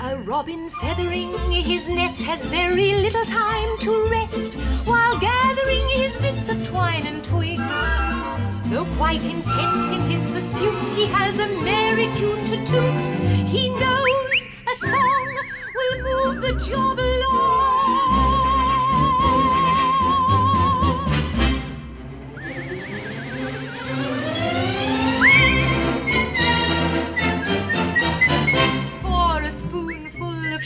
A 0.00 0.16
robin 0.24 0.70
feathering 0.70 1.38
his 1.68 1.88
nest 1.88 2.22
has 2.22 2.44
very 2.44 2.94
little 2.94 3.24
time 3.24 3.78
to 3.78 4.08
rest 4.10 4.54
while 4.84 5.18
gathering 5.18 5.86
his 5.90 6.16
bits 6.16 6.48
of 6.48 6.62
twine 6.62 7.06
and 7.06 7.22
twig. 7.22 7.58
Though 8.66 8.86
quite 8.96 9.26
intent 9.26 9.90
in 9.90 10.00
his 10.10 10.26
pursuit, 10.26 10.90
he 10.90 11.06
has 11.06 11.38
a 11.38 11.48
merry 11.62 12.10
tune 12.12 12.44
to 12.46 12.56
toot. 12.64 13.04
He 13.46 13.68
knows 13.68 14.48
a 14.70 14.74
song 14.74 15.36
will 15.74 16.02
move 16.02 16.42
the 16.42 16.52
job 16.64 16.98
along. 16.98 18.27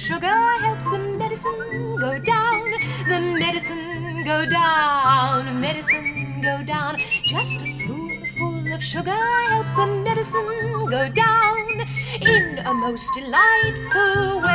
Sugar 0.02 0.40
helps 0.58 0.90
the 0.90 0.98
medicine 0.98 1.96
go 1.96 2.18
down. 2.18 2.72
The 3.06 3.20
medicine 3.38 4.24
go 4.24 4.44
down, 4.44 5.60
medicine 5.60 6.40
go 6.42 6.60
down. 6.64 6.98
Just 7.24 7.62
a 7.62 7.66
spoonful 7.66 8.72
of 8.74 8.82
sugar 8.82 9.22
helps 9.50 9.74
the 9.74 9.86
medicine 9.86 10.86
go 10.90 11.08
down 11.08 11.86
in 12.20 12.58
a 12.66 12.74
most 12.74 13.14
delightful 13.14 14.40
way. 14.42 14.51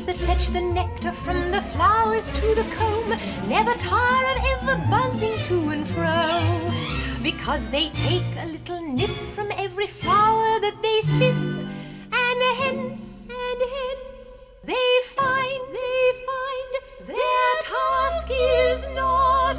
Bees 0.00 0.06
that 0.06 0.26
fetch 0.26 0.48
the 0.48 0.60
nectar 0.60 1.12
from 1.12 1.50
the 1.50 1.60
flowers 1.60 2.28
to 2.30 2.54
the 2.54 2.64
comb 2.70 3.10
never 3.48 3.74
tire 3.74 4.36
of 4.36 4.44
ever 4.44 4.86
buzzing 4.90 5.36
to 5.42 5.70
and 5.70 5.86
fro. 5.86 6.70
Because 7.22 7.68
they 7.70 7.88
take 7.90 8.24
a 8.38 8.46
little 8.46 8.80
nip 8.80 9.10
from 9.34 9.50
every 9.56 9.86
flower 9.86 10.60
that 10.60 10.78
they 10.82 11.00
sip, 11.00 11.34
and 11.36 12.40
hence, 12.58 13.28
and 13.28 13.62
hence, 13.76 14.50
they 14.64 14.90
find, 15.04 15.60
they 15.72 16.12
find 16.28 17.08
their 17.08 17.52
task 17.60 18.30
is 18.30 18.86
not 18.94 19.58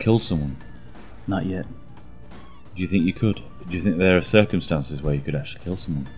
killed 0.00 0.24
someone? 0.24 0.56
not 1.26 1.46
yet. 1.46 1.64
Do 2.74 2.82
you 2.82 2.88
think 2.88 3.04
you 3.04 3.12
could? 3.12 3.40
Do 3.68 3.76
you 3.76 3.82
think 3.82 3.98
there 3.98 4.16
are 4.16 4.22
circumstances 4.22 5.00
where 5.02 5.14
you 5.14 5.20
could 5.20 5.36
actually 5.36 5.62
kill 5.62 5.76
someone? 5.76 6.08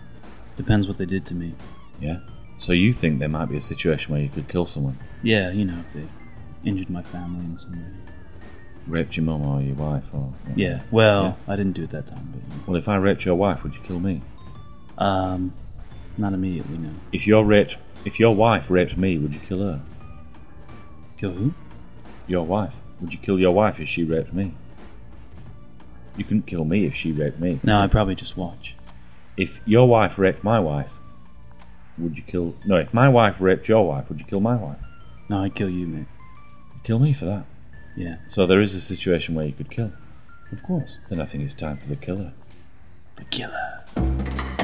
Depends 0.55 0.87
what 0.87 0.97
they 0.97 1.05
did 1.05 1.25
to 1.27 1.35
me. 1.35 1.53
Yeah. 1.99 2.19
So 2.57 2.71
you 2.73 2.93
think 2.93 3.19
there 3.19 3.29
might 3.29 3.45
be 3.49 3.57
a 3.57 3.61
situation 3.61 4.11
where 4.11 4.21
you 4.21 4.29
could 4.29 4.47
kill 4.47 4.65
someone? 4.65 4.97
Yeah, 5.21 5.51
you 5.51 5.65
know, 5.65 5.77
if 5.85 5.93
they 5.93 6.07
injured 6.63 6.89
my 6.89 7.03
family 7.03 7.43
in 7.45 7.57
some 7.57 7.73
way. 7.73 7.85
Raped 8.87 9.15
your 9.17 9.25
mum 9.25 9.45
or 9.45 9.61
your 9.61 9.75
wife 9.75 10.03
or 10.13 10.33
Yeah, 10.55 10.81
well, 10.91 11.37
I 11.47 11.55
didn't 11.55 11.73
do 11.73 11.83
it 11.83 11.89
that 11.91 12.07
time, 12.07 12.27
but 12.33 12.67
Well 12.67 12.77
if 12.77 12.87
I 12.87 12.95
raped 12.95 13.25
your 13.25 13.35
wife, 13.35 13.63
would 13.63 13.73
you 13.73 13.81
kill 13.83 13.99
me? 13.99 14.21
um, 14.97 15.53
not 16.17 16.33
immediately, 16.33 16.77
no. 16.77 16.89
If 17.11 17.25
your 17.27 17.43
raped 17.45 17.77
if 18.05 18.19
your 18.19 18.35
wife 18.35 18.69
raped 18.69 18.97
me, 18.97 19.17
would 19.17 19.33
you 19.33 19.39
kill 19.39 19.59
her? 19.63 19.81
Kill 21.17 21.31
who? 21.31 21.53
Your 22.27 22.45
wife. 22.45 22.73
Would 23.03 23.11
you 23.11 23.19
kill 23.19 23.37
your 23.37 23.53
wife 23.53 23.81
if 23.81 23.89
she 23.89 24.05
raped 24.05 24.33
me? 24.33 24.53
You 26.15 26.23
couldn't 26.23 26.47
kill 26.47 26.63
me 26.63 26.85
if 26.85 26.95
she 26.95 27.11
raped 27.11 27.37
me. 27.37 27.59
No, 27.61 27.79
I'd 27.81 27.91
probably 27.91 28.15
just 28.15 28.37
watch. 28.37 28.77
If 29.35 29.59
your 29.65 29.89
wife 29.89 30.17
raped 30.17 30.41
my 30.41 30.57
wife, 30.59 30.89
would 31.97 32.15
you 32.15 32.23
kill 32.23 32.55
no, 32.65 32.77
if 32.77 32.93
my 32.93 33.09
wife 33.09 33.35
raped 33.39 33.67
your 33.67 33.85
wife, 33.85 34.07
would 34.07 34.19
you 34.19 34.25
kill 34.25 34.39
my 34.39 34.55
wife? 34.55 34.77
No, 35.27 35.43
I'd 35.43 35.53
kill 35.53 35.69
you, 35.69 35.85
mate. 35.85 36.05
Kill 36.85 36.99
me 36.99 37.11
for 37.13 37.25
that. 37.25 37.43
Yeah, 37.97 38.17
So 38.27 38.45
there 38.47 38.61
is 38.61 38.73
a 38.73 38.81
situation 38.81 39.35
where 39.35 39.45
you 39.45 39.53
could 39.53 39.69
kill. 39.69 39.91
of 40.53 40.63
course. 40.63 40.97
Then 41.09 41.19
I 41.19 41.25
think 41.25 41.43
it's 41.43 41.53
time 41.53 41.77
for 41.77 41.87
the 41.89 41.95
killer. 41.97 42.31
The 43.17 43.25
killer. 43.25 44.62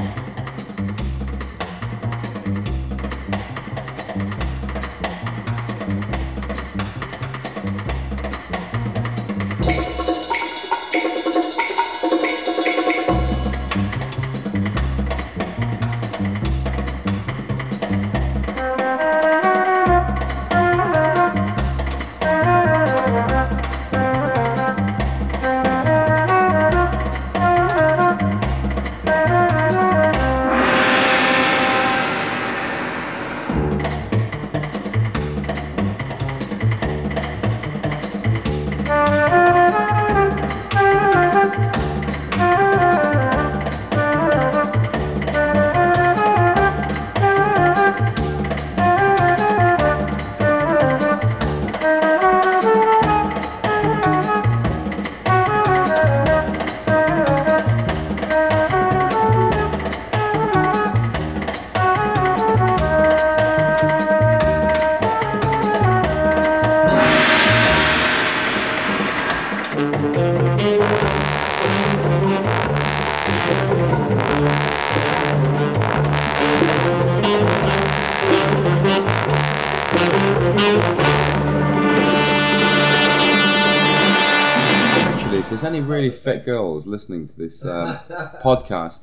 Girls 86.80 86.86
listening 86.86 87.28
to 87.28 87.36
this 87.36 87.64
um, 87.64 87.98
podcast, 88.42 89.00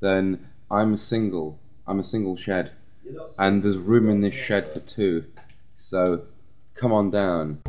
then 0.00 0.46
I'm 0.70 0.94
a 0.94 0.98
single. 0.98 1.58
I'm 1.86 2.00
a 2.00 2.04
single 2.04 2.36
shed, 2.36 2.72
and 3.38 3.62
there's 3.62 3.76
room 3.76 4.10
in 4.10 4.20
this 4.20 4.34
shed 4.34 4.72
for 4.72 4.80
two. 4.80 5.24
So, 5.76 6.22
come 6.74 6.92
on 6.92 7.10
down. 7.10 7.62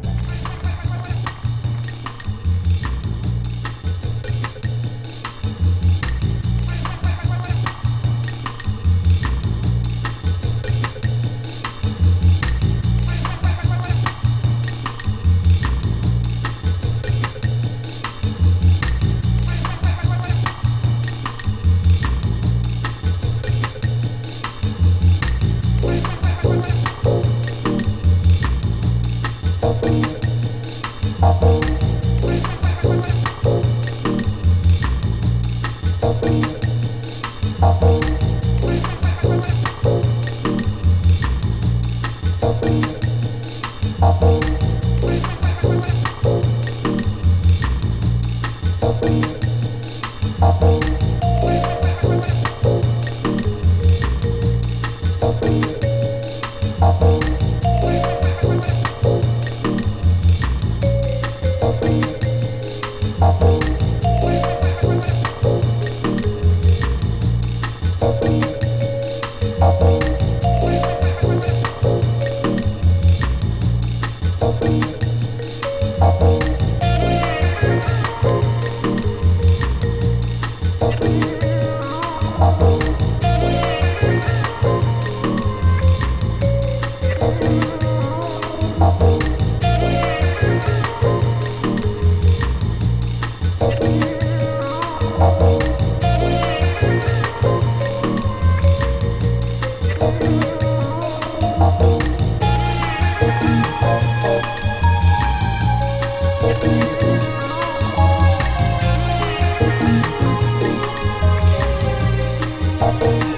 Rita, 112.80 113.37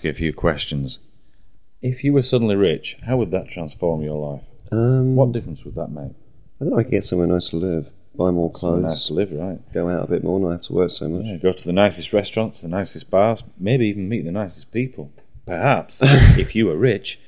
ask 0.00 0.04
you 0.06 0.10
a 0.10 0.14
few 0.14 0.32
questions. 0.32 0.98
If 1.82 2.02
you 2.04 2.14
were 2.14 2.22
suddenly 2.22 2.56
rich, 2.56 2.96
how 3.06 3.18
would 3.18 3.30
that 3.32 3.50
transform 3.50 4.00
your 4.02 4.16
life? 4.16 4.44
Um, 4.72 5.14
What 5.14 5.32
difference 5.32 5.62
would 5.64 5.74
that 5.74 5.88
make? 5.90 6.12
I 6.58 6.64
don't 6.64 6.70
know. 6.70 6.78
I 6.78 6.84
could 6.84 6.92
get 6.92 7.04
somewhere 7.04 7.26
nice 7.28 7.50
to 7.50 7.56
live, 7.56 7.90
buy 8.14 8.30
more 8.30 8.50
Somewhere 8.54 8.80
clothes, 8.80 8.82
nice 8.82 9.06
to 9.08 9.12
live, 9.12 9.30
right? 9.32 9.58
go 9.74 9.90
out 9.90 10.04
a 10.04 10.10
bit 10.10 10.24
more, 10.24 10.40
not 10.40 10.52
have 10.52 10.62
to 10.62 10.72
work 10.72 10.90
so 10.90 11.06
much. 11.06 11.26
Yeah, 11.26 11.36
go 11.36 11.52
to 11.52 11.64
the 11.66 11.74
nicest 11.74 12.14
restaurants, 12.14 12.62
the 12.62 12.68
nicest 12.68 13.10
bars, 13.10 13.42
maybe 13.58 13.88
even 13.88 14.08
meet 14.08 14.24
the 14.24 14.32
nicest 14.32 14.72
people. 14.72 15.12
Perhaps, 15.44 16.00
if 16.38 16.54
you 16.54 16.64
were 16.64 16.78
rich, 16.78 17.20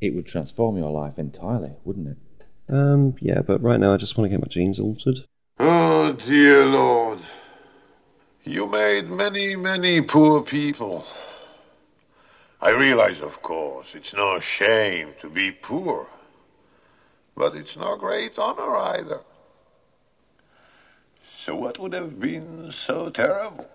it 0.00 0.14
would 0.14 0.26
transform 0.26 0.76
your 0.76 0.92
life 0.92 1.18
entirely, 1.18 1.72
wouldn't 1.84 2.10
it? 2.14 2.18
Um, 2.72 3.16
yeah, 3.20 3.40
but 3.40 3.60
right 3.60 3.80
now 3.80 3.92
I 3.92 3.96
just 3.96 4.16
want 4.16 4.30
to 4.30 4.36
get 4.36 4.40
my 4.40 4.48
jeans 4.48 4.78
altered. 4.78 5.18
Oh, 5.58 6.12
dear 6.12 6.64
Lord. 6.64 7.18
You 8.44 8.68
made 8.68 9.10
many, 9.10 9.56
many 9.56 10.00
poor 10.00 10.42
people. 10.42 11.04
I 12.60 12.70
realize, 12.70 13.20
of 13.20 13.42
course, 13.42 13.94
it's 13.94 14.14
no 14.14 14.40
shame 14.40 15.14
to 15.20 15.28
be 15.28 15.52
poor. 15.52 16.08
But 17.36 17.54
it's 17.56 17.76
no 17.76 17.96
great 17.96 18.38
honor 18.38 18.76
either. 18.76 19.20
So, 21.36 21.56
what 21.56 21.78
would 21.78 21.92
have 21.92 22.18
been 22.18 22.72
so 22.72 23.10
terrible 23.10 23.68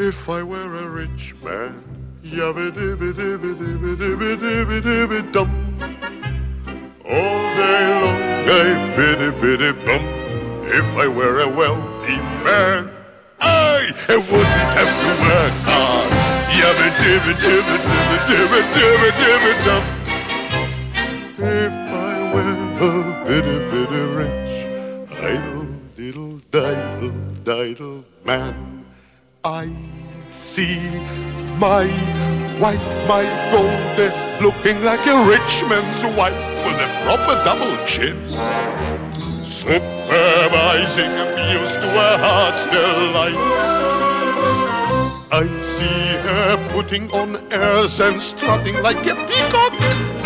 If 0.00 0.28
I 0.28 0.44
were 0.44 0.76
a 0.76 0.88
rich 0.88 1.34
man, 1.42 1.82
yabba 2.22 2.70
dibba 2.70 3.12
dibba 3.12 3.50
dibba 3.58 3.96
dibba 3.96 4.36
dibba 4.36 4.80
dibba 4.80 5.32
dum. 5.32 5.50
All 7.04 7.42
day 7.58 7.82
long 8.00 8.22
I 8.46 8.94
biddy 8.94 9.30
biddy 9.40 9.72
bum. 9.84 10.02
If 10.70 10.94
I 10.94 11.08
were 11.08 11.40
a 11.40 11.48
wealthy 11.48 12.16
man, 12.46 12.92
I 13.40 13.90
wouldn't 14.08 14.74
have 14.78 14.94
to 15.02 15.12
work 15.26 15.56
hard. 15.66 16.10
dibby 16.54 16.88
dibby 17.02 17.32
dibby 17.42 17.76
dibby 18.30 18.60
dibby 18.78 19.10
dibby 19.18 19.52
dum. 19.66 19.84
If 21.38 21.74
I 21.74 22.32
were 22.32 22.54
a 22.86 23.24
bitty 23.26 23.56
bitty 23.70 24.02
rich, 24.14 24.54
idle 25.18 25.66
diddle 25.96 26.38
diddle 26.52 27.10
diddle 27.42 28.04
man, 28.24 28.77
I 29.48 29.74
see 30.30 30.76
my 31.56 31.86
wife, 32.60 32.88
my 33.08 33.24
Golde, 33.50 34.12
looking 34.42 34.84
like 34.84 35.06
a 35.06 35.24
rich 35.26 35.64
man's 35.64 36.04
wife 36.18 36.36
with 36.66 36.76
a 36.76 36.88
proper 37.02 37.42
double 37.48 37.74
chin. 37.86 38.18
Supervising 39.42 41.12
meals 41.34 41.76
to 41.76 41.88
her 41.88 42.18
heart's 42.18 42.66
delight. 42.66 43.40
I 45.32 45.46
see 45.62 46.08
her 46.28 46.68
putting 46.68 47.10
on 47.12 47.36
airs 47.50 48.00
and 48.00 48.20
strutting 48.20 48.82
like 48.82 49.06
a 49.06 49.14
peacock. 49.14 49.72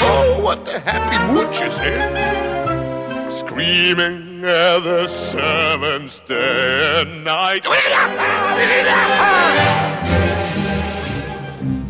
Oh, 0.00 0.40
what 0.42 0.68
a 0.68 0.80
happy 0.80 1.32
mood 1.32 1.54
she's 1.54 1.78
in. 1.78 3.30
Screaming 3.30 4.31
at 4.44 4.80
the 4.80 5.06
servants 5.06 6.20
day 6.20 7.00
and 7.00 7.24
night. 7.24 7.62
Ah! 7.64 8.12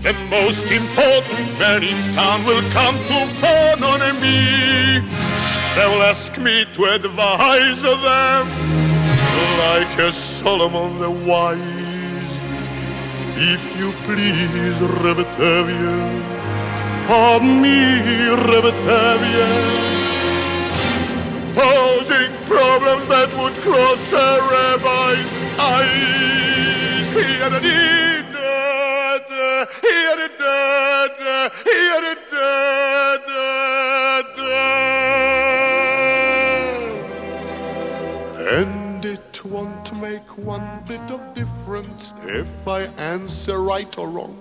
The 0.02 0.12
most 0.28 0.66
important 0.66 1.58
man 1.58 1.82
in 1.82 2.12
town 2.12 2.44
will 2.44 2.62
come 2.70 2.96
to 2.96 3.26
fawn 3.40 3.82
on 3.84 4.00
me. 4.20 5.00
They 5.76 5.86
will 5.86 6.02
ask 6.02 6.36
me 6.38 6.64
to 6.74 6.84
advise 6.84 7.82
them 7.82 8.48
like 9.58 9.98
a 9.98 10.12
Solomon 10.12 10.98
the 10.98 11.10
wise. 11.10 11.60
If 13.36 13.62
you 13.78 13.92
please, 14.04 14.80
Reb 15.02 15.18
Tevye, 15.36 16.22
pardon 17.06 17.62
me, 17.62 18.28
Reb 18.28 18.66
Tevye, 18.84 20.01
posing 21.54 22.32
problems 22.46 23.06
that 23.08 23.30
would 23.38 23.58
cross 23.60 24.12
a 24.12 24.40
rabbi's 24.52 25.32
eyes. 25.58 27.08
Here 27.08 27.52
it 27.58 27.64
is, 27.64 28.34
here 29.80 30.18
it 30.26 30.40
is, 30.40 31.18
here 31.64 32.02
it 32.12 32.32
And 38.54 39.04
it 39.04 39.44
won't 39.44 39.92
make 40.00 40.38
one 40.38 40.82
bit 40.86 41.00
of 41.10 41.34
difference 41.34 42.12
if 42.24 42.68
I 42.68 42.82
answer 42.98 43.60
right 43.60 43.98
or 43.98 44.08
wrong. 44.08 44.36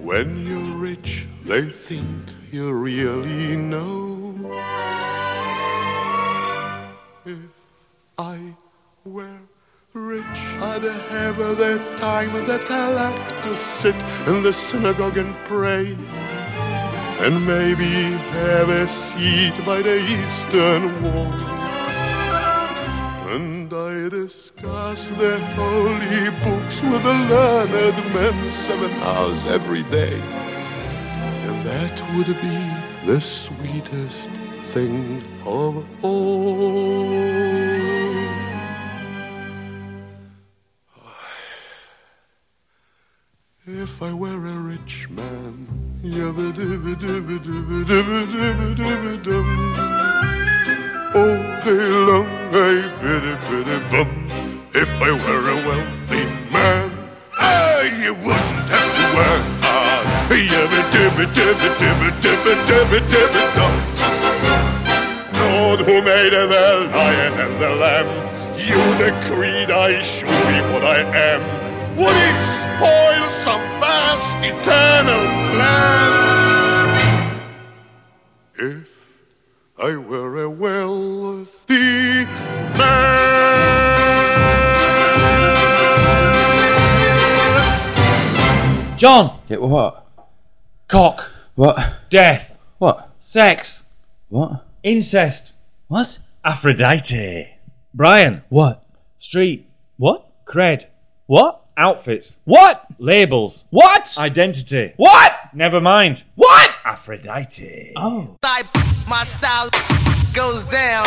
When 0.00 0.46
you're 0.46 0.76
rich, 0.76 1.26
they 1.44 1.62
think 1.62 2.30
you 2.52 2.72
really 2.72 3.56
know. 3.56 4.05
If 7.26 7.38
I 8.18 8.38
were 9.04 9.40
rich, 9.92 10.40
I'd 10.62 10.84
have 10.84 11.38
the 11.38 11.82
time 11.96 12.32
that 12.46 12.70
I 12.70 12.86
like 12.92 13.42
to 13.42 13.56
sit 13.56 13.96
in 14.28 14.44
the 14.44 14.52
synagogue 14.52 15.16
and 15.16 15.34
pray. 15.44 15.98
And 17.18 17.44
maybe 17.44 17.90
have 18.38 18.68
a 18.68 18.86
seat 18.86 19.54
by 19.66 19.82
the 19.82 19.96
eastern 19.96 21.02
wall. 21.02 21.32
And 23.34 23.74
I 23.74 24.08
discuss 24.08 25.08
the 25.08 25.40
holy 25.56 26.30
books 26.44 26.80
with 26.80 27.02
the 27.02 27.14
learned 27.32 28.14
men 28.14 28.50
seven 28.50 28.92
hours 29.02 29.46
every 29.46 29.82
day. 29.90 30.20
And 31.48 31.66
that 31.66 32.00
would 32.14 32.28
be 32.40 33.10
the 33.12 33.20
sweetest 33.20 34.30
thing 34.76 35.22
of 35.46 35.74
all. 36.04 37.16
If 43.64 44.02
I 44.02 44.12
were 44.12 44.42
a 44.54 44.58
rich 44.72 45.08
man, 45.08 45.54
all 51.14 51.36
day 51.64 51.88
long, 52.08 52.28
I 52.52 52.74
biddy 53.00 53.34
biddy 53.48 53.78
bum. 53.90 54.10
If 54.74 54.92
I 55.00 55.10
were 55.22 55.44
a 55.54 55.58
wealthy 55.66 56.24
man, 56.52 56.90
I 57.38 57.98
you 58.02 58.12
wouldn't 58.12 58.68
have 58.74 58.90
to 58.98 59.04
work 59.16 59.44
hard. 59.64 60.06
Yabba 60.52 60.80
dibba 60.92 61.24
dibba 61.36 61.68
dibba 61.80 62.08
dibba 62.22 62.52
dibba 62.68 62.98
dibba 63.12 63.42
dum. 63.56 63.95
Lord, 65.56 65.80
who 65.80 66.02
made 66.02 66.32
the 66.34 66.46
lion 66.92 67.32
and 67.40 67.58
the 67.58 67.70
lamb? 67.76 68.08
You 68.68 68.80
decreed 69.02 69.70
I 69.70 70.00
should 70.02 70.28
be 70.28 70.60
what 70.70 70.84
I 70.84 71.00
am. 71.30 71.40
Would 71.96 72.16
it 72.30 72.42
spoil 72.60 73.28
some 73.30 73.62
vast 73.80 74.36
eternal 74.44 75.24
plan? 75.54 76.10
If 78.58 78.88
I 79.78 79.96
were 79.96 80.42
a 80.42 80.50
wealthy 80.50 82.26
man. 82.76 83.06
John! 88.98 89.40
Yeah, 89.48 89.58
what? 89.58 90.06
Cock. 90.88 91.30
What? 91.54 91.78
Death. 92.10 92.58
What? 92.76 93.10
Sex. 93.20 93.84
What? 94.28 94.65
Incest. 94.86 95.52
What? 95.88 96.20
Aphrodite. 96.44 97.48
Brian. 97.92 98.44
What? 98.50 98.84
Street. 99.18 99.68
What? 99.96 100.30
Cred. 100.46 100.84
What? 101.26 101.64
Outfits. 101.76 102.38
What? 102.44 102.86
Labels. 103.00 103.64
What? 103.70 104.16
Identity. 104.16 104.92
What? 104.96 105.32
Never 105.52 105.80
mind. 105.80 106.22
What? 106.36 106.70
Aphrodite. 106.84 107.94
Oh. 107.96 108.36
Type, 108.42 108.66
my 109.08 109.24
style 109.24 109.70
goes 110.32 110.62
down. 110.62 111.04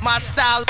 My 0.00 0.18
style 0.18 0.64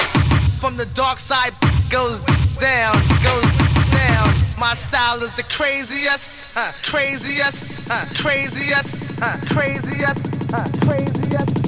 from 0.58 0.78
the 0.78 0.86
dark 0.94 1.18
side 1.18 1.52
goes 1.90 2.20
down, 2.58 2.94
goes 3.22 3.44
down. 3.92 4.34
My 4.58 4.72
style 4.72 5.22
is 5.22 5.36
the 5.36 5.42
craziest, 5.42 6.54
huh, 6.56 6.72
craziest, 6.82 7.88
huh, 7.90 8.06
craziest, 8.16 9.18
huh, 9.18 9.36
craziest, 9.50 10.50
huh, 10.50 10.68
craziest, 10.80 11.67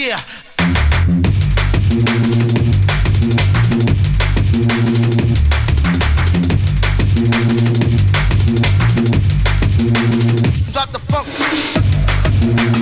Yeah. 0.00 0.18
Drop 10.72 10.90
the 10.90 11.00
funk. 11.10 12.79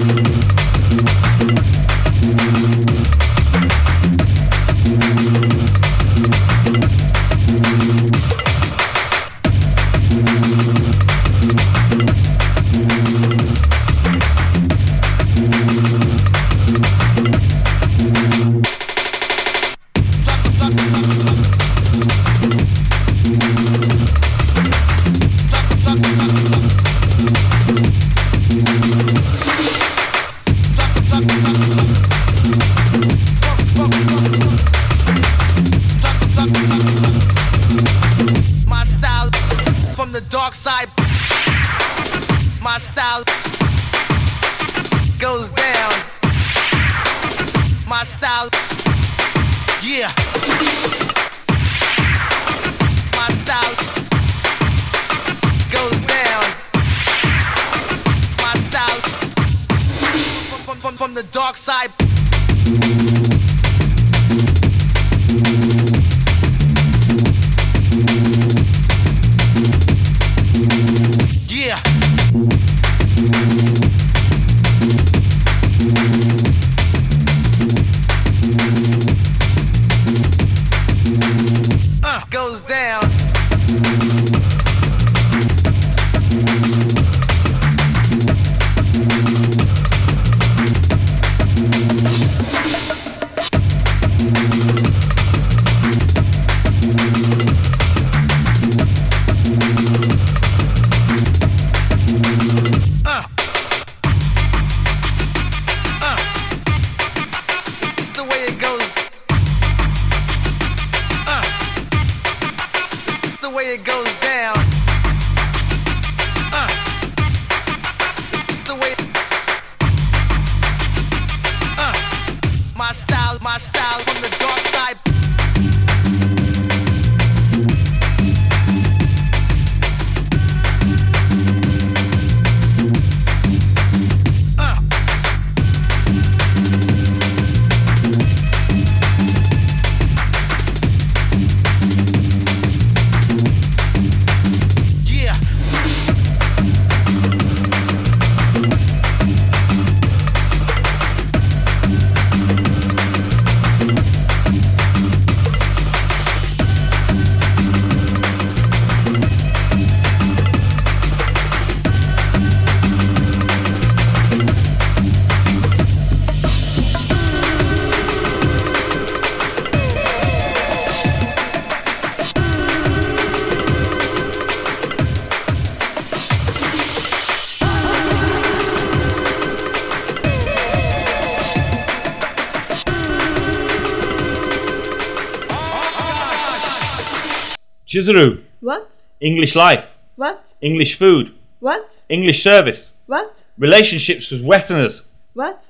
Chizuru. 187.99 188.45
What? 188.61 188.91
English 189.21 189.57
life. 189.57 189.91
What? 190.15 190.45
English 190.63 190.97
food. 190.97 191.35
What? 191.59 191.97
English 192.09 192.43
service. 192.43 192.93
What? 193.07 193.45
Relationships 193.59 194.31
with 194.31 194.43
Westerners. 194.43 195.03
What? 195.35 195.65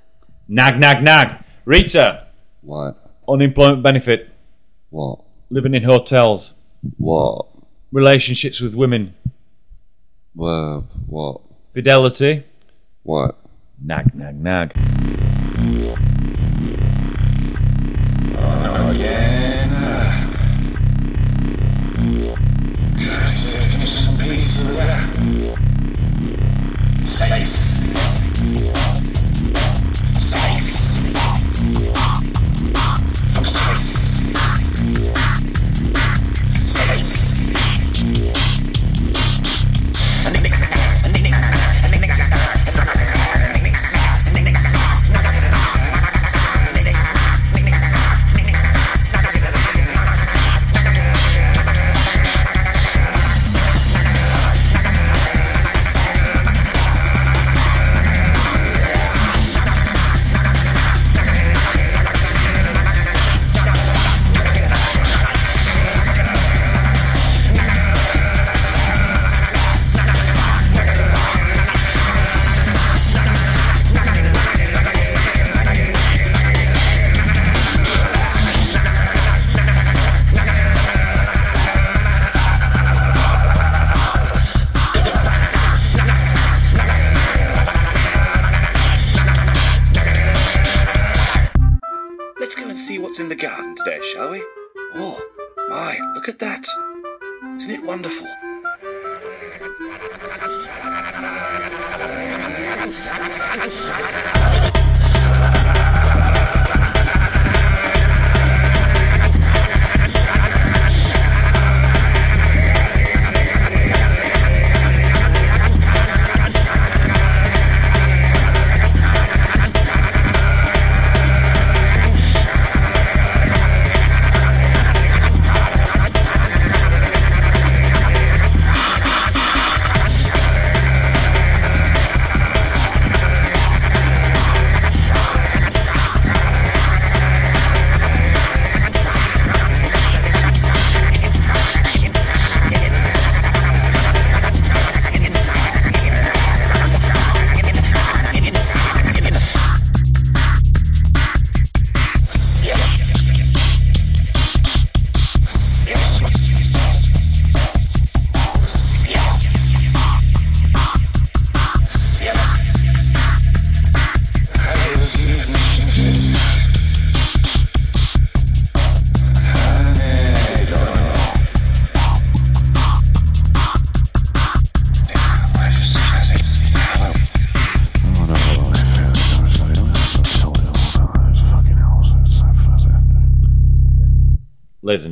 Nag, 0.47 0.79
nag, 0.79 1.03
nag. 1.03 1.43
Rita. 1.65 2.27
What? 2.61 2.97
Unemployment 3.27 3.83
benefit. 3.83 4.29
What? 4.91 5.21
Living 5.49 5.75
in 5.75 5.85
hotels. 5.85 6.53
What? 6.99 7.47
Relationships 7.93 8.61
with 8.61 8.75
women. 8.75 9.15
Where? 10.35 10.83
What? 11.07 11.41
Fidelity. 11.73 12.45
What? 13.05 13.39
Nag, 13.83 14.15
nag, 14.15 14.37
nag. 14.37 14.75
Some 23.29 24.17
pieces 24.17 24.61
of 24.63 24.77
that. 24.77 25.09
Sex. 27.07 27.51
Sex. 27.51 28.88
My, 95.79 95.97
look 96.15 96.29
at 96.29 96.41
that. 96.41 96.67
Isn't 97.57 97.71
it 97.71 97.85
wonderful? 97.85 98.27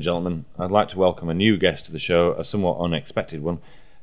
Gentlemen, 0.07 0.45
I'd 0.57 0.71
like 0.71 0.91
to 0.91 0.99
welcome 1.01 1.29
a 1.29 1.35
new 1.35 1.57
guest 1.57 1.87
to 1.87 1.93
the 1.93 1.99
show, 1.99 2.37
a 2.39 2.45
somewhat 2.45 2.79
unexpected 2.79 3.43
one, 3.43 3.59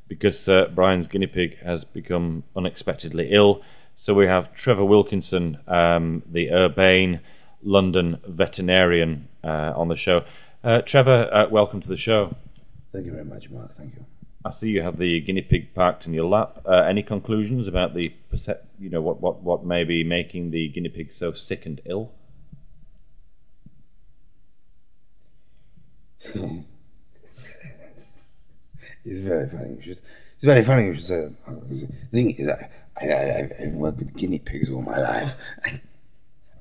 because 0.10 0.49
uh, 0.49 0.66
Brian's 0.76 1.08
guinea 1.08 1.28
pig 1.28 1.58
has 1.60 1.86
become 1.86 2.43
unexpectedly 2.58 3.30
ill. 3.32 3.62
So 3.95 4.14
we 4.14 4.28
have 4.28 4.54
Trevor 4.54 4.84
Wilkinson, 4.84 5.60
um, 5.66 6.22
the 6.30 6.51
urbane 6.51 7.22
London 7.62 8.20
veterinarian, 8.28 9.30
uh, 9.45 9.72
on 9.78 9.88
the 9.88 9.95
show. 9.95 10.26
Uh, 10.62 10.82
Trevor, 10.82 11.30
uh, 11.34 11.47
welcome 11.49 11.80
to 11.80 11.88
the 11.88 11.95
show. 11.95 12.36
Thank 12.91 13.06
you 13.06 13.14
very 13.14 13.24
much, 13.24 13.49
Mark. 13.49 13.74
Thank 13.78 13.95
you. 13.95 14.06
I 14.43 14.51
see 14.51 14.72
you 14.72 14.82
have 14.82 14.97
the 14.97 15.22
guinea 15.22 15.41
pig 15.41 15.74
parked 15.74 16.06
in 16.06 16.14
your 16.14 16.26
lap. 16.26 16.64
Uh, 16.66 16.82
any 16.82 17.01
conclusions 17.01 17.66
about 17.66 17.93
the 17.93 18.12
you 18.78 18.89
know 18.89 18.99
what, 18.99 19.22
what 19.22 19.41
what 19.41 19.64
may 19.64 19.86
be 19.86 20.04
making 20.04 20.51
the 20.51 20.68
guinea 20.68 20.89
pig 20.89 21.14
so 21.14 21.32
sick 21.32 21.66
and 21.66 21.80
ill? 21.86 22.12
It's 29.06 29.20
very 29.20 29.50
funny. 29.50 29.78
Should, 29.82 30.00
it's 30.36 30.46
very 30.46 30.64
funny 30.64 30.86
you 30.86 30.96
should 30.96 31.06
say 31.06 31.22
that. 31.22 31.70
The 31.70 31.88
thing 32.12 32.32
is, 32.36 32.48
I, 32.48 32.70
I, 33.06 33.50
I've 33.60 33.74
worked 33.74 34.00
with 34.00 34.16
guinea 34.16 34.40
pigs 34.40 34.70
all 34.70 34.82
my 34.82 34.98
life. 34.98 35.34
I, 35.66 35.82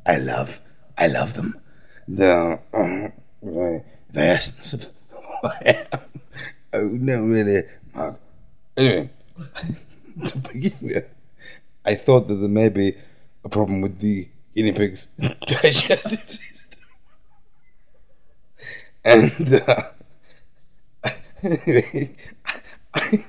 I 0.04 0.16
love, 0.16 0.60
I 0.98 1.06
love 1.06 1.34
them. 1.34 1.58
They're 2.08 2.54
uh, 2.74 3.08
very, 3.42 3.82
very 4.10 4.28
essence 4.28 4.72
of 4.72 4.88
who 5.10 5.48
I 5.48 5.86
am. 5.92 6.00
Oh, 6.72 6.88
no, 6.88 7.20
really, 7.20 7.62
Mark. 7.94 8.18
Anyway, 8.76 9.10
to 10.24 10.38
begin 10.38 10.74
with, 10.80 11.04
I 11.84 11.94
thought 11.94 12.26
that 12.28 12.34
there 12.34 12.48
may 12.48 12.70
be 12.70 12.96
a 13.44 13.48
problem 13.48 13.82
with 13.82 14.00
the 14.00 14.28
guinea 14.54 14.72
pig's 14.72 15.06
digestive 15.46 16.28
system. 16.28 16.71
And, 19.04 19.54
uh, 19.54 19.88
I, 21.04 21.16
I, 22.94 23.24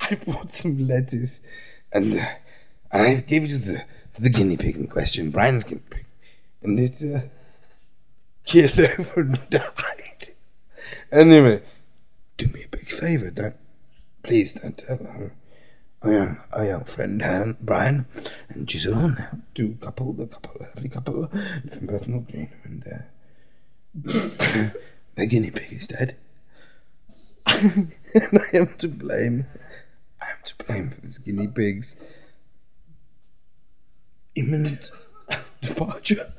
I 0.00 0.14
bought 0.26 0.52
some 0.52 0.78
lettuce 0.86 1.42
and, 1.92 2.14
uh, 2.14 2.26
and 2.92 3.02
I 3.02 3.14
gave 3.14 3.44
it 3.44 3.48
to 3.48 3.58
the, 3.58 3.84
to 4.14 4.22
the 4.22 4.30
guinea 4.30 4.56
pig 4.56 4.76
in 4.76 4.86
question, 4.86 5.30
Brian's 5.30 5.64
guinea 5.64 5.82
pig, 5.90 6.04
and 6.62 6.78
it 6.78 7.02
uh, 7.02 7.22
killed 8.44 8.78
over 8.78 9.20
and 9.20 9.50
died. 9.50 10.28
Anyway, 11.10 11.62
do 12.36 12.46
me 12.46 12.62
a 12.64 12.68
big 12.68 12.90
favour, 12.90 13.30
don't 13.30 13.56
please 14.22 14.54
don't 14.54 14.78
tell 14.78 14.98
her. 14.98 15.32
Our 16.02 16.12
am, 16.12 16.40
our 16.50 16.64
young 16.64 16.84
friend 16.84 17.22
um, 17.22 17.56
Brian 17.60 18.06
and 18.48 18.70
Giselle, 18.70 19.14
two 19.54 19.76
couple, 19.82 20.14
the 20.14 20.26
couple, 20.26 20.56
lovely 20.58 20.88
couple 20.88 21.26
from 21.26 21.86
Bethnal 21.86 22.20
Green, 22.20 22.48
and 22.64 22.84
uh, 22.86 22.98
the 25.16 25.26
guinea 25.26 25.50
pig 25.50 25.74
is 25.74 25.86
dead. 25.86 26.16
and 27.46 27.92
I 28.14 28.56
am 28.56 28.74
to 28.78 28.88
blame. 28.88 29.44
I 30.22 30.30
am 30.30 30.38
to 30.44 30.64
blame 30.64 30.90
for 30.90 31.02
this 31.02 31.18
guinea 31.18 31.48
pig's 31.48 31.96
imminent 34.34 34.90
departure. 35.60 36.32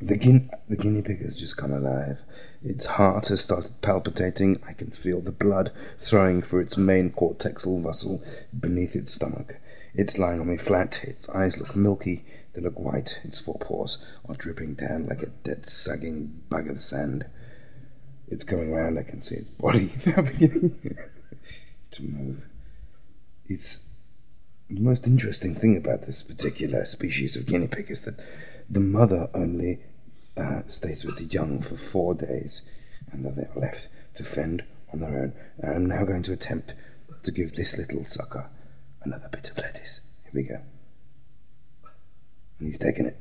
The, 0.00 0.16
guin- 0.16 0.50
the 0.68 0.76
guinea 0.76 1.02
pig 1.02 1.22
has 1.22 1.36
just 1.36 1.56
come 1.56 1.72
alive. 1.72 2.20
Its 2.62 2.84
heart 2.86 3.28
has 3.28 3.40
started 3.40 3.80
palpitating. 3.80 4.60
I 4.66 4.72
can 4.72 4.90
feel 4.90 5.20
the 5.20 5.32
blood 5.32 5.72
throwing 6.00 6.42
through 6.42 6.60
its 6.60 6.76
main 6.76 7.10
cortexal 7.10 7.82
vessel 7.82 8.22
beneath 8.58 8.94
its 8.94 9.12
stomach. 9.12 9.56
It's 9.94 10.18
lying 10.18 10.40
on 10.40 10.48
me 10.48 10.58
flat. 10.58 11.02
Its 11.04 11.28
eyes 11.30 11.58
look 11.58 11.74
milky. 11.74 12.24
They 12.52 12.60
look 12.60 12.78
white. 12.78 13.20
Its 13.24 13.40
forepaws 13.40 13.98
are 14.28 14.34
dripping 14.34 14.74
down 14.74 15.06
like 15.06 15.22
a 15.22 15.26
dead, 15.44 15.66
sagging 15.68 16.42
bag 16.50 16.68
of 16.68 16.82
sand. 16.82 17.24
It's 18.28 18.44
coming 18.44 18.72
round. 18.72 18.98
I 18.98 19.02
can 19.02 19.22
see 19.22 19.36
its 19.36 19.50
body 19.50 19.92
now 20.06 20.20
beginning 20.22 20.78
to 21.92 22.02
move. 22.02 22.42
It's 23.46 23.78
the 24.68 24.80
most 24.80 25.06
interesting 25.06 25.54
thing 25.54 25.76
about 25.76 26.04
this 26.04 26.22
particular 26.22 26.84
species 26.84 27.36
of 27.36 27.46
guinea 27.46 27.68
pig 27.68 27.90
is 27.90 28.00
that 28.02 28.20
the 28.68 28.80
mother 28.80 29.28
only 29.34 29.80
uh, 30.36 30.62
stays 30.66 31.04
with 31.04 31.16
the 31.16 31.24
young 31.24 31.60
for 31.62 31.76
four 31.76 32.14
days, 32.14 32.62
and 33.12 33.24
then 33.24 33.34
they 33.36 33.42
are 33.42 33.60
left 33.60 33.88
to 34.16 34.24
fend 34.24 34.64
on 34.92 35.00
their 35.00 35.18
own. 35.18 35.32
And 35.58 35.74
I'm 35.74 35.86
now 35.86 36.04
going 36.04 36.22
to 36.24 36.32
attempt 36.32 36.74
to 37.22 37.30
give 37.32 37.52
this 37.54 37.76
little 37.78 38.04
sucker 38.04 38.48
another 39.02 39.28
bit 39.30 39.50
of 39.50 39.58
lettuce. 39.58 40.00
Here 40.24 40.32
we 40.34 40.42
go. 40.42 40.60
And 42.58 42.68
he's 42.68 42.78
taking 42.78 43.06
it, 43.06 43.18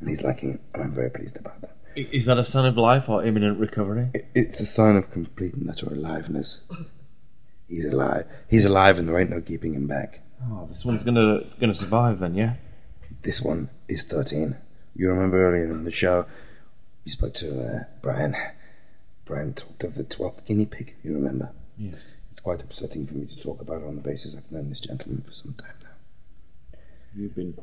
and 0.00 0.08
he's 0.08 0.22
liking 0.22 0.54
it, 0.54 0.60
and 0.74 0.82
I'm 0.82 0.92
very 0.94 1.10
pleased 1.10 1.36
about 1.36 1.60
that. 1.62 1.76
Is 1.96 2.26
that 2.26 2.38
a 2.38 2.44
sign 2.44 2.66
of 2.66 2.76
life 2.76 3.08
or 3.08 3.24
imminent 3.24 3.58
recovery? 3.58 4.10
It- 4.14 4.26
It's 4.34 4.60
a 4.60 4.66
sign 4.66 4.96
of 4.96 5.10
complete 5.10 5.54
and 5.54 5.68
utter 5.70 5.86
aliveness. 5.92 6.62
He's 7.68 7.86
alive. 7.86 8.26
He's 8.48 8.64
alive, 8.64 8.98
and 8.98 9.08
there 9.08 9.18
ain't 9.18 9.30
no 9.30 9.40
keeping 9.40 9.74
him 9.74 9.86
back. 9.86 10.20
Oh, 10.44 10.66
this 10.70 10.84
one's 10.84 11.02
gonna 11.02 11.40
gonna 11.58 11.74
survive 11.74 12.20
then, 12.20 12.34
yeah. 12.34 12.54
This 13.22 13.40
one 13.42 13.70
is 13.88 14.02
13. 14.04 14.56
You 14.96 15.10
remember 15.10 15.46
earlier 15.46 15.64
in 15.64 15.84
the 15.84 15.90
show, 15.90 16.24
you 17.04 17.12
spoke 17.12 17.34
to 17.34 17.62
uh, 17.62 17.84
Brian. 18.00 18.34
Brian 19.26 19.52
talked 19.52 19.84
of 19.84 19.94
the 19.94 20.04
12th 20.04 20.46
guinea 20.46 20.64
pig, 20.64 20.94
you 21.02 21.12
remember? 21.12 21.50
Yes. 21.76 22.12
It's 22.32 22.40
quite 22.40 22.62
upsetting 22.62 23.06
for 23.06 23.14
me 23.14 23.26
to 23.26 23.36
talk 23.42 23.60
about 23.60 23.82
it 23.82 23.86
on 23.86 23.96
the 23.96 24.00
basis 24.02 24.34
I've 24.34 24.50
known 24.50 24.70
this 24.70 24.80
gentleman 24.80 25.22
for 25.26 25.32
some 25.32 25.52
time 25.54 25.74
now. 25.82 26.78
You've 27.14 27.34
been 27.34 27.58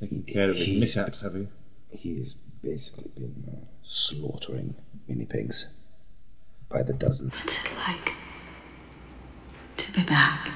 taking 0.00 0.22
care 0.22 0.50
of 0.50 0.56
his 0.56 0.78
mishaps, 0.78 1.20
have 1.20 1.34
you? 1.34 1.48
He 1.90 2.20
has 2.20 2.34
basically 2.62 3.10
been 3.14 3.44
uh, 3.52 3.66
slaughtering 3.82 4.74
guinea 5.06 5.26
pigs 5.26 5.66
by 6.68 6.82
the 6.82 6.92
dozen. 6.92 7.32
What's 7.36 7.64
it 7.64 7.70
like 7.86 8.12
to 9.76 9.92
be 9.92 10.02
back? 10.04 10.50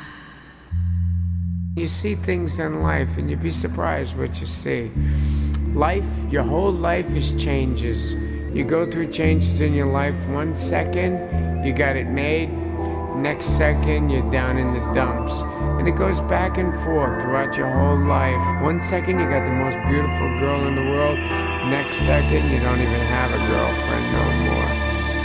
You 1.77 1.89
see 1.89 2.15
things 2.15 2.59
in 2.59 2.83
life 2.83 3.19
and 3.19 3.31
you'd 3.31 3.43
be 3.43 3.51
surprised 3.51 4.17
what 4.17 4.41
you 4.41 4.47
see. 4.47 4.91
Life, 5.81 6.05
your 6.28 6.43
whole 6.43 6.72
life 6.72 7.09
is 7.16 7.33
changes. 7.43 8.12
You 8.53 8.64
go 8.64 8.85
through 8.85 9.11
changes 9.12 9.62
in 9.62 9.72
your 9.72 9.87
life. 9.87 10.14
One 10.28 10.55
second, 10.55 11.64
you 11.64 11.72
got 11.72 11.97
it 11.97 12.07
made. 12.07 12.51
Next 13.16 13.57
second, 13.57 14.11
you're 14.11 14.31
down 14.31 14.59
in 14.59 14.74
the 14.74 14.93
dumps. 14.93 15.41
And 15.41 15.89
it 15.89 15.97
goes 15.97 16.20
back 16.20 16.59
and 16.59 16.74
forth 16.85 17.22
throughout 17.22 17.57
your 17.57 17.70
whole 17.70 17.97
life. 17.97 18.62
One 18.62 18.83
second, 18.83 19.20
you 19.20 19.24
got 19.31 19.47
the 19.47 19.57
most 19.57 19.78
beautiful 19.89 20.28
girl 20.39 20.68
in 20.68 20.76
the 20.76 20.85
world. 20.85 21.18
Next 21.70 21.97
second, 22.05 22.51
you 22.51 22.61
don't 22.61 22.83
even 22.83 23.01
have 23.01 23.33
a 23.33 23.39
girlfriend 23.49 24.12
no 24.12 24.53
more. 24.53 24.70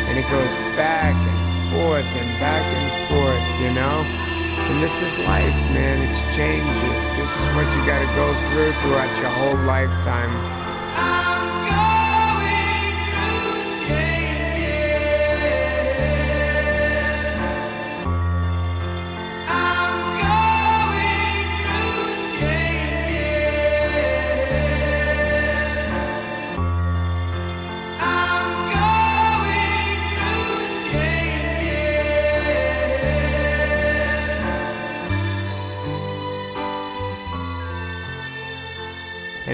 And 0.08 0.18
it 0.18 0.30
goes 0.32 0.56
back 0.78 1.16
and 1.16 1.76
forth 1.76 2.08
and 2.16 2.40
back 2.40 2.64
and 2.64 3.10
forth, 3.12 3.60
you 3.60 3.74
know? 3.74 4.45
And 4.68 4.82
this 4.82 5.00
is 5.00 5.18
life, 5.20 5.54
man. 5.74 6.02
It's 6.02 6.22
changes. 6.36 7.08
This 7.18 7.32
is 7.38 7.56
what 7.56 7.66
you 7.76 7.86
got 7.86 8.00
to 8.00 8.16
go 8.16 8.34
through 8.50 8.74
throughout 8.82 9.16
your 9.18 9.30
whole 9.30 9.58
lifetime. 9.66 10.65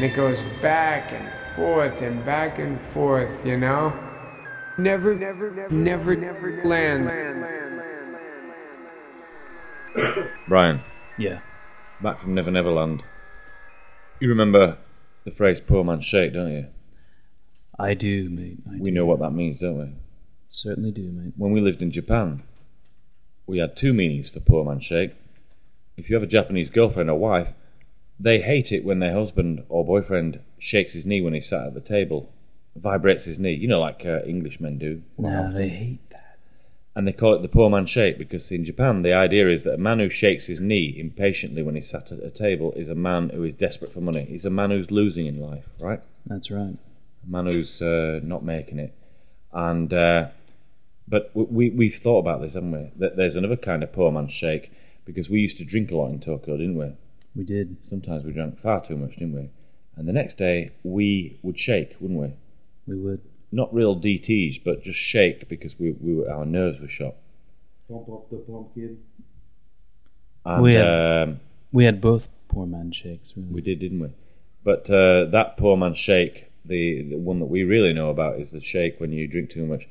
And 0.02 0.10
it 0.10 0.16
goes 0.16 0.42
back 0.64 1.12
and 1.12 1.30
forth 1.56 2.02
and 2.02 2.26
back 2.26 2.58
and 2.58 2.82
forth, 2.86 3.46
you 3.46 3.56
know? 3.56 3.94
Never, 4.80 5.14
never, 5.14 5.52
never, 5.52 5.72
never, 5.72 6.16
never 6.16 6.66
land. 6.66 7.06
Brian. 10.48 10.82
Yeah. 11.20 11.42
Back 12.02 12.20
from 12.20 12.34
Never 12.34 12.50
Never 12.50 12.72
Land. 12.72 13.04
You 14.20 14.30
remember 14.30 14.80
the 15.24 15.30
phrase 15.30 15.62
"poor 15.62 15.84
man's 15.84 16.08
shake," 16.08 16.34
don't 16.34 16.52
you? 16.52 16.66
I 17.78 17.94
do, 17.94 18.28
mate. 18.32 18.58
I 18.68 18.78
we 18.80 18.90
do. 18.90 18.96
know 18.96 19.06
what 19.06 19.20
that 19.20 19.34
means, 19.34 19.60
don't 19.60 19.78
we? 19.78 19.94
Certainly 20.50 20.94
do, 20.94 21.12
mate. 21.12 21.34
When 21.38 21.52
we 21.52 21.62
lived 21.62 21.84
in 21.84 21.92
Japan, 21.92 22.42
we 23.46 23.60
had 23.60 23.78
two 23.78 23.94
meanings 23.94 24.32
for 24.32 24.40
poor 24.40 24.66
man's 24.66 24.84
shake. 24.84 25.12
If 25.96 26.10
you 26.10 26.16
have 26.16 26.24
a 26.24 26.28
Japanese 26.28 26.72
girlfriend 26.72 27.12
or 27.12 27.20
wife, 27.20 27.50
they 28.24 28.40
hate 28.42 28.72
it 28.72 28.84
when 28.86 29.00
their 29.00 29.14
husband 29.14 29.64
or 29.70 29.84
boyfriend 29.86 30.40
shakes 30.60 30.94
his 30.94 31.06
knee 31.06 31.22
when 31.22 31.34
he's 31.34 31.48
sat 31.50 31.68
at 31.68 31.74
the 31.74 31.82
table, 31.82 32.30
vibrates 32.76 33.26
his 33.26 33.40
knee. 33.40 33.54
You 33.54 33.68
know, 33.68 33.80
like 33.82 34.04
uh, 34.06 34.22
English 34.26 34.60
men 34.60 34.78
do. 34.78 35.02
quite 35.18 35.32
No, 35.32 35.40
often. 35.44 35.56
they 35.56 35.70
hate 35.70 36.10
that. 36.12 36.38
and 36.96 37.08
they 37.08 37.14
call 37.14 37.34
it 37.36 37.42
the 37.42 37.48
poor 37.48 37.70
man 37.70 37.86
shake 37.86 38.18
because 38.18 38.52
in 38.52 38.64
Japan 38.66 39.02
the 39.02 39.14
idea 39.14 39.50
is 39.50 39.64
that 39.64 39.74
a 39.76 39.78
man 39.90 40.00
who 40.00 40.10
shakes 40.10 40.46
his 40.48 40.60
knee 40.60 40.96
impatiently 40.98 41.64
when 41.64 41.76
he's 41.76 41.90
sat 41.90 42.12
at 42.12 42.20
a 42.24 42.30
table 42.30 42.74
is 42.74 42.90
a 42.90 42.96
man 42.96 43.30
who 43.30 43.44
is 43.44 43.54
desperate 43.56 43.94
for 43.94 44.02
money. 44.02 44.26
He's 44.26 44.46
a 44.46 44.50
man 44.50 44.70
who's 44.72 44.92
losing 44.92 45.26
in 45.26 45.40
life, 45.40 45.66
right? 45.80 46.02
That's 46.26 46.52
right. 46.52 46.76
A 47.28 47.30
man 47.36 47.46
who's 47.48 47.82
uh, 47.82 48.20
not 48.24 48.44
making 48.44 48.80
it. 48.80 48.94
And 49.54 49.92
uh, 49.94 50.28
but 51.08 51.32
we 51.34 51.70
we've 51.72 52.00
thought 52.04 52.20
about 52.20 52.42
this, 52.42 52.54
haven't 52.54 52.72
we? 52.72 52.92
That 52.98 53.18
there's 53.18 53.36
another 53.36 53.58
kind 53.58 53.84
of 53.84 53.92
poor 53.92 54.12
man's 54.12 54.32
shake 54.34 54.72
because 55.06 55.30
we 55.30 55.40
used 55.40 55.58
to 55.58 55.66
drink 55.66 55.92
a 55.92 55.96
lot 55.96 56.10
in 56.12 56.20
Tokyo, 56.20 56.56
didn't 56.58 56.78
we? 56.78 56.92
We 57.36 57.44
did. 57.44 57.78
Sometimes 57.88 58.24
we 58.24 58.34
drank 58.34 58.62
far 58.62 58.86
too 58.86 58.98
much, 58.98 59.14
didn't 59.14 59.34
we? 59.34 59.50
And 59.96 60.08
the 60.08 60.14
next 60.14 60.38
day 60.38 60.72
we 60.84 61.40
would 61.44 61.60
shake, 61.60 61.96
wouldn't 62.00 62.20
we? 62.20 62.34
We 62.88 63.00
would. 63.00 63.22
Not 63.52 63.74
real 63.74 64.00
DTs, 64.00 64.64
but 64.64 64.84
just 64.84 65.00
shake 65.00 65.50
because 65.50 65.78
we, 65.78 65.92
we 65.92 66.16
were, 66.16 66.30
our 66.30 66.46
nerves 66.46 66.80
were 66.80 66.88
shot. 66.88 67.16
Pump 67.90 68.10
up 68.10 68.30
the 68.30 68.38
pumpkin. 68.38 69.00
And, 70.46 70.64
we, 70.64 70.74
had, 70.74 70.88
um, 70.88 71.40
we 71.72 71.84
had 71.84 72.02
both 72.02 72.28
poor 72.48 72.66
man 72.66 72.92
shakes, 72.92 73.34
really. 73.36 73.50
We 73.50 73.62
did, 73.62 73.80
didn't 73.80 74.00
we? 74.00 74.14
But 74.64 74.90
uh, 74.90 75.26
that 75.32 75.56
poor 75.58 75.76
man 75.76 75.96
shake, 75.96 76.52
the, 76.64 77.04
the 77.10 77.18
one 77.18 77.40
that 77.40 77.48
we 77.48 77.64
really 77.64 77.94
know 77.94 78.10
about 78.10 78.40
is 78.40 78.52
the 78.52 78.62
shake 78.62 79.00
when 79.00 79.12
you 79.12 79.28
drink 79.28 79.52
too 79.52 79.66
much 79.66 79.88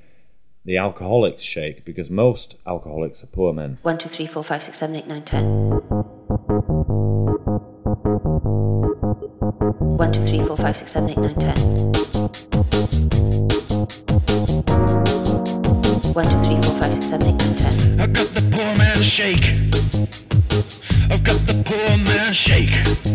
the 0.64 0.76
alcoholics 0.76 1.42
shake 1.42 1.84
because 1.84 2.10
most 2.10 2.56
alcoholics 2.66 3.22
are 3.22 3.28
poor 3.28 3.52
men. 3.52 3.78
1, 3.82 3.98
2, 3.98 4.08
3, 4.08 4.26
4, 4.26 4.44
5, 4.44 4.62
6, 4.64 4.78
7, 4.78 4.96
8, 4.96 5.06
9, 5.06 5.24
10. 5.24 7.19
Four, 10.50 10.56
five, 10.56 10.76
six, 10.76 10.90
seven, 10.90 11.10
eight, 11.10 11.16
nine, 11.16 11.34
ten. 11.36 11.56
One, 16.12 16.24
two, 16.24 16.42
three, 16.42 16.60
four, 16.60 16.74
five, 16.80 16.92
six, 16.92 17.06
seven, 17.06 17.28
eight, 17.28 17.38
nine, 17.38 17.54
ten. 17.54 18.00
I 18.00 18.06
got 18.08 18.26
the 18.34 18.42
poor 18.56 18.76
man 18.76 18.96
shake. 18.96 19.44
I've 21.12 21.22
got 21.22 21.38
the 21.46 21.62
poor 21.64 21.96
man 21.98 22.32
shake. 22.34 23.09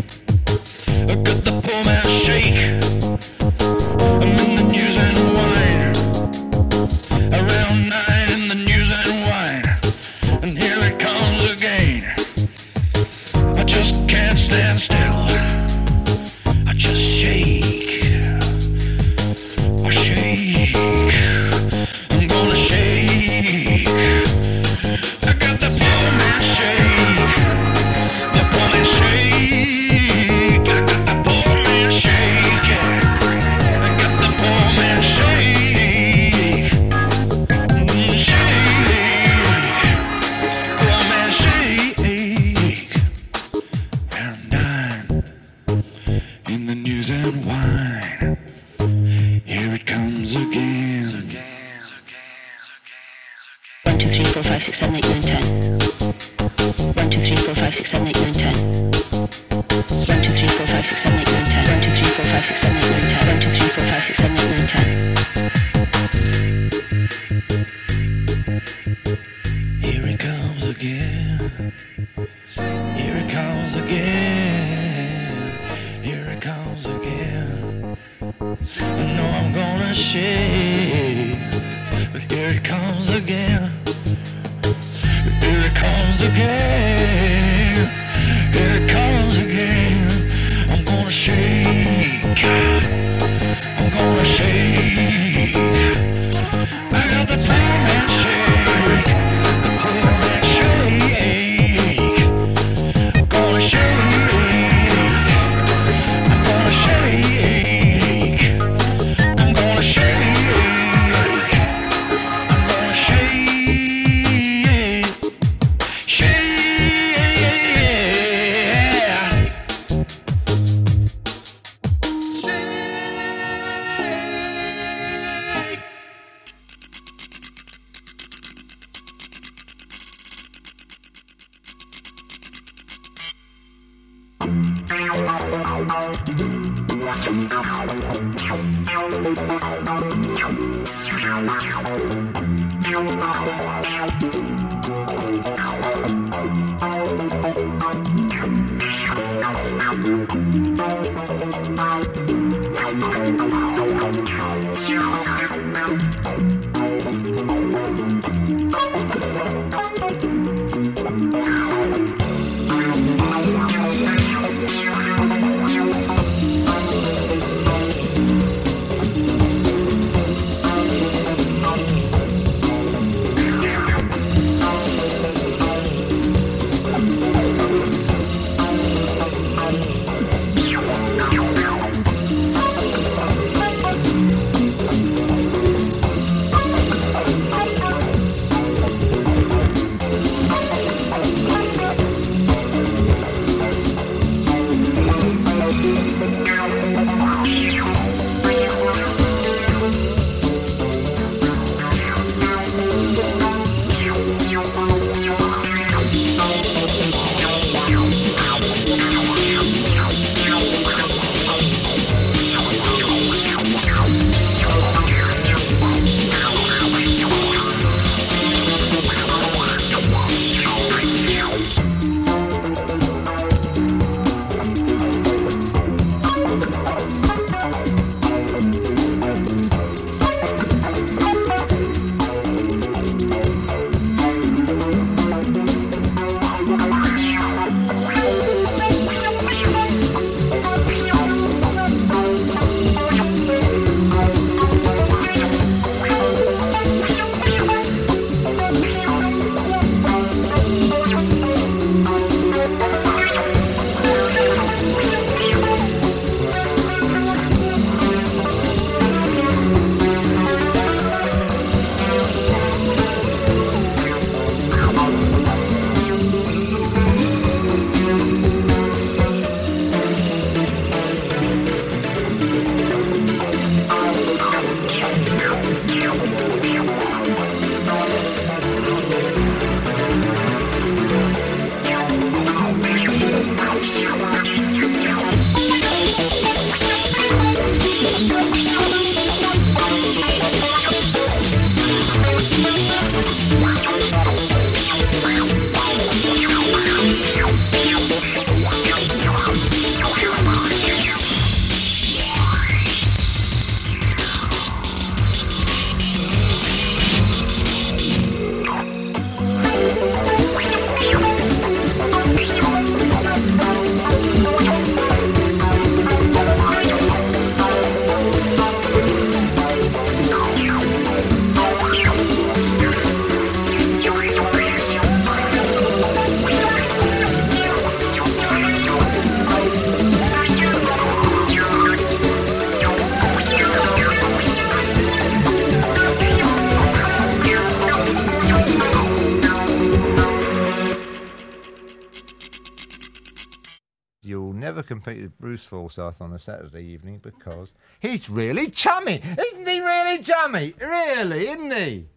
Compete 344.83 345.21
with 345.21 345.39
Bruce 345.39 345.65
Forsyth 345.65 346.21
on 346.21 346.33
a 346.33 346.39
Saturday 346.39 346.83
evening 346.83 347.19
because 347.19 347.73
he's 347.99 348.29
really 348.29 348.69
chummy. 348.69 349.21
Isn't 349.23 349.67
he 349.67 349.79
really 349.79 350.21
chummy? 350.23 350.73
Really, 350.79 351.47
isn't 351.47 351.71
he? 351.71 352.07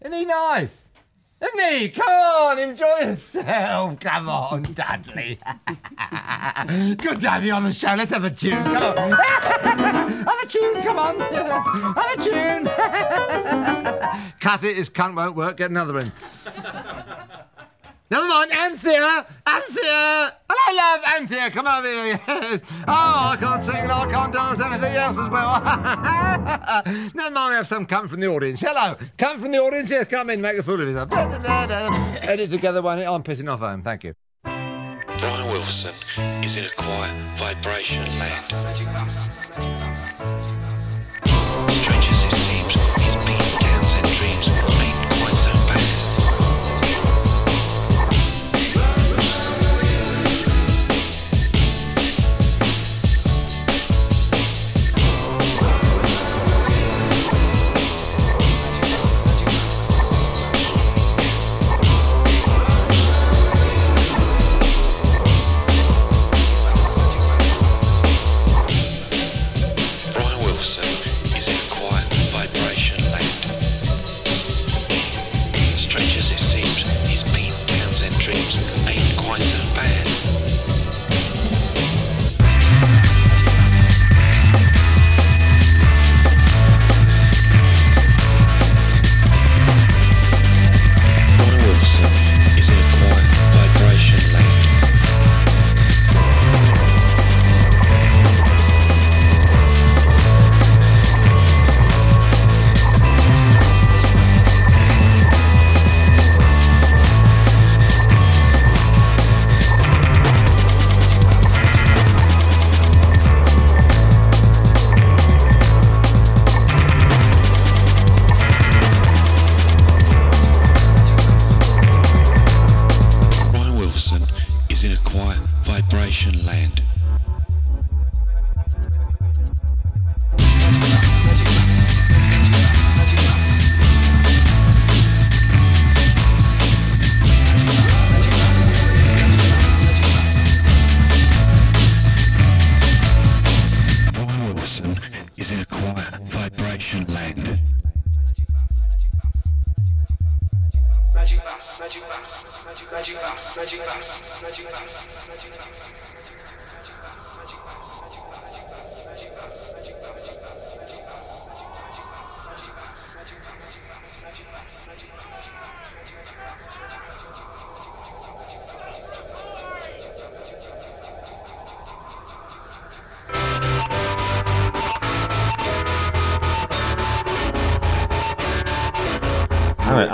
Isn't 0.00 0.12
he 0.12 0.24
nice? 0.24 0.86
Isn't 1.40 1.72
he? 1.72 1.88
Come 1.90 2.08
on, 2.08 2.58
enjoy 2.58 2.98
yourself. 3.00 4.00
Come 4.00 4.28
on, 4.28 4.62
Dudley. 4.72 5.38
Good 6.96 7.20
to 7.20 7.30
have 7.30 7.44
you 7.44 7.52
on 7.52 7.64
the 7.64 7.72
show. 7.72 7.94
Let's 7.94 8.12
have 8.12 8.24
a 8.24 8.30
tune. 8.30 8.62
Come 8.64 8.98
on. 8.98 9.10
have 9.12 10.42
a 10.42 10.46
tune. 10.46 10.82
Come 10.82 10.98
on. 10.98 11.18
Yes. 11.18 11.66
Have 11.66 12.18
a 12.18 12.22
tune. 12.22 12.64
Cut 14.40 14.64
it. 14.64 14.76
This 14.76 14.88
cunt 14.88 15.14
won't 15.14 15.36
work. 15.36 15.58
Get 15.58 15.70
another 15.70 16.00
in. 16.00 16.12
Never 18.08 18.28
mind, 18.28 18.52
Anthea! 18.52 19.26
Anthea! 19.46 20.32
Hello, 20.48 20.76
love! 20.76 21.00
Anthea, 21.18 21.50
come 21.50 21.66
over 21.66 21.88
here, 21.88 22.20
yes! 22.28 22.62
Oh, 22.86 23.32
I 23.32 23.36
can't 23.38 23.60
sing 23.60 23.74
and 23.74 23.90
I 23.90 24.08
can't 24.08 24.32
dance 24.32 24.60
anything 24.60 24.94
else 24.94 25.18
as 25.18 25.28
well. 25.28 25.60
Never 27.14 27.30
mind, 27.30 27.50
we 27.50 27.56
have 27.56 27.66
some 27.66 27.84
come 27.84 28.06
from 28.06 28.20
the 28.20 28.28
audience. 28.28 28.60
Hello! 28.60 28.96
Come 29.18 29.40
from 29.40 29.50
the 29.50 29.58
audience, 29.58 29.90
yes, 29.90 30.06
come 30.06 30.30
in, 30.30 30.40
make 30.40 30.56
a 30.56 30.62
fool 30.62 30.80
of 30.80 30.86
yourself. 30.88 31.12
Edit 32.22 32.50
together 32.50 32.80
one, 32.80 33.00
I'm 33.00 33.24
pissing 33.24 33.50
off 33.50 33.58
home, 33.58 33.82
thank 33.82 34.04
you. 34.04 34.14
Brian 34.44 35.50
Wilson 35.50 35.94
is 36.44 36.56
in 36.56 36.64
a 36.64 36.70
quiet 36.76 37.38
vibration 37.38 38.04
land. 38.18 38.36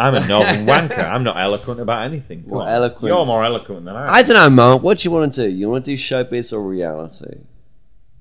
I'm 0.02 0.14
a 0.22 0.26
northern 0.34 0.66
wanker. 0.66 0.98
I'm 1.04 1.24
not 1.24 1.36
eloquent 1.40 1.80
about 1.80 2.04
anything. 2.06 2.44
Come 2.44 2.54
on. 2.58 2.68
eloquence. 2.68 3.04
You're 3.08 3.24
more 3.24 3.44
eloquent 3.44 3.84
than 3.84 3.94
I. 3.96 4.08
am. 4.08 4.14
I 4.14 4.22
don't 4.22 4.34
know, 4.36 4.50
Mark. 4.50 4.82
What 4.82 4.98
do 4.98 5.04
you 5.08 5.10
want 5.10 5.32
to 5.34 5.42
do? 5.44 5.48
You 5.54 5.68
want 5.70 5.84
to 5.84 5.90
do 5.96 6.02
showbiz 6.02 6.52
or 6.52 6.62
reality? 6.62 7.38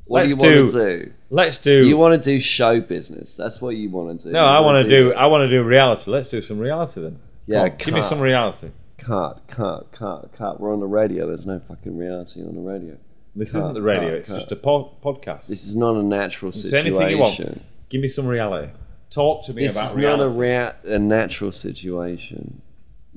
What 0.06 0.24
Let's 0.24 0.34
do 0.36 0.46
you 0.46 0.56
want 0.58 0.72
to 0.72 1.06
do? 1.06 1.12
let's 1.30 1.58
do- 1.58 1.86
You 1.88 1.96
want 1.98 2.22
to 2.22 2.30
do 2.30 2.40
show 2.42 2.82
business? 2.82 3.36
That's 3.36 3.62
what 3.62 3.78
you 3.78 3.90
want 3.90 4.20
to 4.22 4.28
do. 4.28 4.34
No, 4.34 4.42
You 4.42 4.46
I 4.46 4.60
want 4.60 4.90
do. 4.90 5.14
I 5.14 5.28
want 5.28 5.44
to 5.44 5.50
do 5.50 5.64
reality. 5.64 6.12
Let's 6.12 6.28
do 6.28 6.42
some 6.42 6.60
reality 6.60 7.02
then. 7.02 7.20
Yeah, 7.48 7.62
on, 7.62 7.76
give 7.78 7.94
me 7.94 8.02
some 8.02 8.20
reality. 8.20 8.72
Cut, 8.98 9.42
cut, 9.48 9.92
cut, 9.94 10.32
cut. 10.38 10.60
We're 10.60 10.74
on 10.74 10.80
the 10.80 10.86
radio. 10.88 11.28
There's 11.28 11.46
no 11.46 11.60
fucking 11.68 11.98
reality 11.98 12.42
on 12.44 12.56
the 12.56 12.62
radio. 12.62 12.98
This 13.36 13.50
isn't 13.50 13.74
the 13.74 13.82
radio. 13.82 14.14
it's 14.16 14.28
just 14.28 14.52
a 14.52 14.56
po- 14.58 14.92
podcast. 15.04 15.48
This 15.48 15.66
is 15.66 15.76
not 15.78 15.96
a 15.96 16.04
natural 16.04 16.52
situation. 16.52 16.92
Say 16.94 17.04
anything 17.04 17.10
you 17.10 17.18
want. 17.18 17.62
Give 17.90 18.02
me 18.02 18.10
some 18.10 18.28
reality. 18.28 18.72
Talk 19.12 19.46
to 19.46 19.54
me 19.54 19.68
This 19.68 19.78
about 19.78 19.92
is 19.92 19.96
reality. 19.96 20.18
not 20.24 20.26
a, 20.26 20.30
rea- 20.30 20.96
a 20.96 21.00
natural 21.00 21.52
situation. 21.52 22.62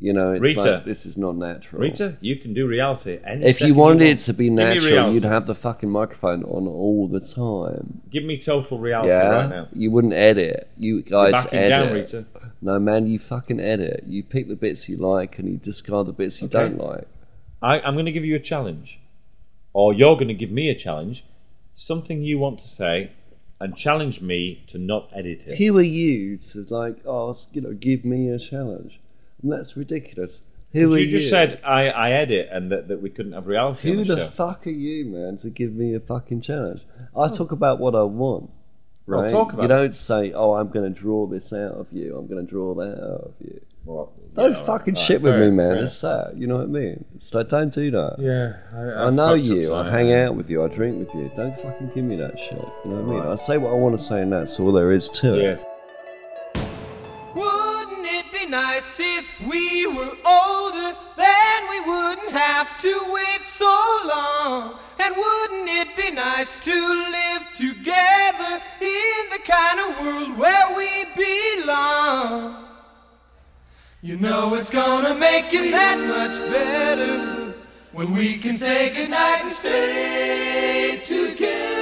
You 0.01 0.13
know, 0.13 0.33
it's 0.33 0.43
Rita. 0.45 0.61
like 0.73 0.85
this 0.85 1.07
is 1.07 1.17
not 1.17 1.37
natural. 1.37 1.81
Rita, 1.81 2.17
you 2.21 2.37
can 2.37 2.53
do 2.53 2.67
reality. 2.67 3.21
Any 3.25 3.47
if 3.47 3.61
you 3.61 3.75
wanted 3.75 4.01
want. 4.09 4.21
it 4.21 4.25
to 4.25 4.33
be 4.35 4.51
natural, 4.51 5.13
you'd 5.15 5.23
have 5.23 5.47
the 5.47 5.55
fucking 5.55 5.89
microphone 5.89 6.43
on 6.45 6.67
all 6.67 7.07
the 7.07 7.21
time. 7.21 8.03
Give 8.11 8.25
me 8.25 8.39
total 8.41 8.79
reality 8.81 9.11
yeah, 9.11 9.29
right 9.29 9.49
now. 9.49 9.69
you 9.73 9.93
wouldn't 9.93 10.13
edit. 10.13 10.69
You 10.77 11.01
guys 11.03 11.47
edit. 11.53 11.71
down, 11.71 11.93
Rita. 11.93 12.27
No, 12.61 12.81
man, 12.81 13.07
you 13.07 13.21
fucking 13.21 13.61
edit. 13.61 14.03
You 14.09 14.25
pick 14.25 14.49
the 14.49 14.57
bits 14.57 14.89
you 14.89 14.97
like 14.97 15.39
and 15.39 15.49
you 15.49 15.59
discard 15.59 16.09
the 16.09 16.13
bits 16.13 16.43
you 16.43 16.47
Okay. 16.49 16.59
don't 16.59 16.79
like. 16.79 17.07
I, 17.63 17.79
I'm 17.79 17.95
going 17.95 18.07
to 18.07 18.13
give 18.13 18.25
you 18.25 18.35
a 18.35 18.41
challenge, 18.41 18.99
or 19.73 19.95
you're 19.95 20.17
going 20.17 20.29
to 20.29 20.35
give 20.35 20.51
me 20.51 20.71
a 20.71 20.75
challenge. 20.75 21.25
Something 21.77 22.23
you 22.23 22.39
want 22.39 22.59
to 22.61 22.69
say, 22.69 23.13
and 23.61 23.77
challenge 23.77 24.21
me 24.21 24.65
to 24.69 24.79
not 24.79 25.11
edit 25.15 25.47
it. 25.47 25.57
Who 25.59 25.79
are 25.79 25.83
you 25.83 26.37
to 26.39 26.67
like 26.69 26.97
ask? 27.09 27.55
You 27.55 27.63
know, 27.63 27.73
give 27.73 28.05
me 28.05 28.29
a 28.31 28.39
challenge. 28.39 29.01
And 29.43 29.53
that's 29.53 29.77
ridiculous. 29.77 30.43
Who 30.73 30.89
But 30.89 30.97
are 30.97 30.99
you 31.01 31.07
You 31.07 31.19
just 31.19 31.31
said 31.31 31.61
I, 31.65 31.89
I 31.89 32.11
edit 32.11 32.49
and 32.51 32.73
that, 32.73 32.89
that 32.89 33.01
we 33.01 33.09
couldn't 33.11 33.33
have 33.33 33.47
reality 33.47 33.93
Who 33.93 34.01
on 34.01 34.07
the, 34.07 34.15
the 34.17 34.27
show. 34.27 34.31
fuck 34.31 34.67
are 34.67 34.71
you, 34.71 35.05
man, 35.07 35.39
to 35.39 35.51
give 35.51 35.73
me 35.73 35.95
a 35.95 36.01
fucking 36.01 36.41
challenge? 36.41 36.83
I 37.17 37.29
talk 37.29 37.53
about 37.53 37.79
what 37.79 37.95
I 37.95 38.03
want, 38.03 38.51
Well, 39.07 39.23
right? 39.23 39.31
talk 39.31 39.53
about 39.53 39.63
you 39.63 39.69
don't 39.69 39.95
say, 39.95 40.33
"Oh, 40.33 40.55
I'm 40.55 40.69
going 40.71 40.93
to 40.93 41.01
draw 41.01 41.27
this 41.27 41.53
out 41.53 41.75
of 41.75 41.87
you. 41.93 42.17
I'm 42.17 42.27
going 42.27 42.45
to 42.45 42.51
draw 42.51 42.75
that 42.75 42.95
out 42.99 43.21
of 43.21 43.35
you." 43.41 43.61
Well, 43.85 44.13
don't 44.35 44.53
yeah, 44.55 44.65
fucking 44.65 44.95
alright, 44.95 45.07
shit 45.07 45.21
with 45.23 45.35
me, 45.39 45.51
man. 45.51 45.75
fair. 45.75 45.85
It's 45.85 46.01
that. 46.01 46.33
You 46.37 46.47
know 46.47 46.57
what 46.57 46.65
I 46.65 46.67
mean? 46.67 47.05
It's 47.15 47.35
like, 47.35 47.49
don't 47.51 47.73
do 47.73 47.91
that. 47.91 48.17
Yeah, 48.19 48.57
I- 48.75 49.07
I 49.07 49.11
know 49.11 49.29
fucked 49.37 49.41
up 49.41 49.47
you. 49.57 49.75
I 49.75 49.91
hang 49.91 50.13
out 50.13 50.35
with 50.37 50.49
you. 50.51 50.65
I 50.65 50.69
drink 50.69 50.99
with 50.99 51.15
you. 51.15 51.31
Don't 51.37 51.55
fucking 51.61 51.91
give 51.95 52.05
me 52.05 52.17
that 52.17 52.39
shit. 52.39 52.53
You 52.85 52.91
know 52.91 53.03
what 53.03 53.17
I 53.17 53.21
mean? 53.21 53.33
I 53.33 53.35
say 53.35 53.59
what 53.59 53.71
I 53.73 53.75
want 53.77 53.97
to 53.99 54.03
say, 54.03 54.23
and 54.23 54.33
that's 54.33 54.59
all 54.59 54.73
there 54.73 54.91
is 54.93 55.09
to 55.11 55.35
it. 55.35 55.61
Wouldn't 57.35 58.07
it 58.07 58.25
be 58.33 58.47
nice 58.51 58.99
if 59.01 59.29
we 59.47 59.87
were 59.87 60.17
older? 60.27 60.97
Then 61.17 61.61
we 61.71 61.81
wouldn't 61.81 62.31
have 62.33 62.79
to 62.81 63.01
wait 63.13 63.45
so 63.45 63.67
long. 64.09 64.79
And 64.99 65.15
wouldn't 65.15 65.69
it 65.69 65.89
be 65.97 66.11
nice 66.15 66.57
to 66.65 66.73
live 66.73 67.43
together 67.55 68.63
in 68.81 69.23
the 69.31 69.41
kind 69.45 69.79
of 69.81 70.01
world 70.01 70.39
where 70.39 70.77
we 70.77 71.05
belong? 71.15 72.63
You 74.05 74.19
know 74.19 74.55
it's 74.55 74.69
gonna 74.69 75.15
make 75.15 75.47
it 75.55 75.71
that 75.71 75.99
much 75.99 76.53
better. 76.53 77.55
when 77.93 78.13
we 78.13 78.37
can 78.37 78.53
say 78.53 78.93
goodnight 78.93 79.45
and 79.45 79.51
stay 79.51 81.01
together. 81.03 81.74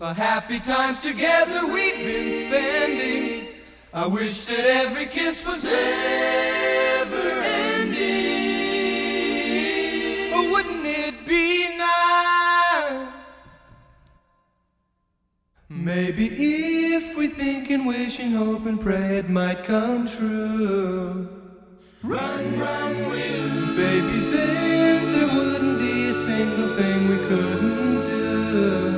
A 0.00 0.14
happy 0.14 0.60
times 0.60 1.02
together 1.02 1.66
we've 1.66 1.96
been 1.96 2.46
spending. 2.46 3.48
I 3.92 4.06
wish 4.06 4.46
that 4.46 4.64
every 4.64 5.06
kiss 5.06 5.44
was 5.44 5.64
never 5.64 5.74
ending. 7.18 7.98
Oh, 10.34 10.50
wouldn't 10.52 10.86
it 10.86 11.26
be 11.26 11.76
nice? 11.76 13.08
Maybe 15.68 16.26
if 16.94 17.16
we 17.16 17.26
think 17.26 17.68
and 17.70 17.84
wish 17.84 18.20
and 18.20 18.36
hope 18.36 18.66
and 18.66 18.80
pray 18.80 19.16
it 19.16 19.28
might 19.28 19.64
come 19.64 20.06
true. 20.06 21.28
Run, 22.04 22.56
run, 22.56 22.96
will. 23.10 23.66
Baby, 23.74 24.20
then 24.30 25.12
there 25.12 25.26
wouldn't 25.26 25.80
be 25.80 26.10
a 26.10 26.14
single 26.14 26.68
thing 26.76 27.08
we 27.08 27.16
couldn't 27.26 28.02
do. 28.52 28.97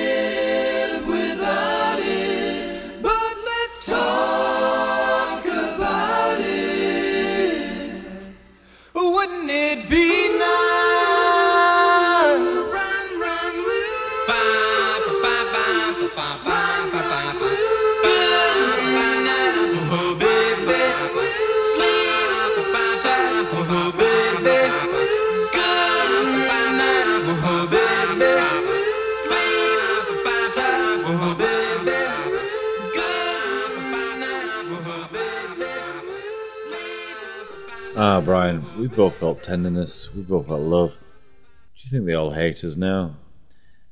Ah, 38.11 38.19
Brian, 38.19 38.61
we 38.77 38.87
both 38.87 39.15
felt 39.15 39.41
tenderness. 39.41 40.09
We 40.13 40.21
both 40.23 40.47
felt 40.47 40.59
love. 40.59 40.91
Do 40.91 41.79
you 41.81 41.89
think 41.89 42.05
they 42.05 42.13
all 42.13 42.31
hate 42.33 42.61
us 42.65 42.75
now? 42.75 43.15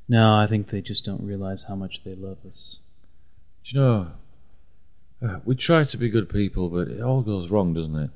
No, 0.10 0.34
I 0.36 0.46
think 0.46 0.68
they 0.68 0.82
just 0.82 1.06
don't 1.06 1.24
realize 1.26 1.64
how 1.70 1.76
much 1.76 2.04
they 2.04 2.16
love 2.16 2.40
us. 2.46 2.80
Do 3.64 3.70
you 3.72 3.80
know, 3.82 4.08
uh, 5.26 5.40
we 5.46 5.56
try 5.56 5.86
to 5.86 5.98
be 5.98 6.10
good 6.10 6.28
people, 6.28 6.68
but 6.68 6.90
it 6.90 7.02
all 7.02 7.22
goes 7.22 7.50
wrong, 7.50 7.74
doesn't 7.74 7.96
it? 7.96 8.10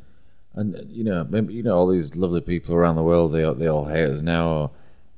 And 0.55 0.75
uh, 0.75 0.79
you 0.89 1.05
know, 1.05 1.25
maybe 1.29 1.53
you 1.53 1.63
know 1.63 1.77
all 1.77 1.87
these 1.87 2.17
lovely 2.17 2.41
people 2.41 2.75
around 2.75 2.97
the 2.97 3.03
world. 3.03 3.31
They 3.33 3.43
all- 3.45 3.55
they 3.55 3.67
all 3.67 3.85
hate 3.85 4.09
us 4.09 4.19
now, 4.21 4.49
or, 4.49 4.63
or 4.63 4.71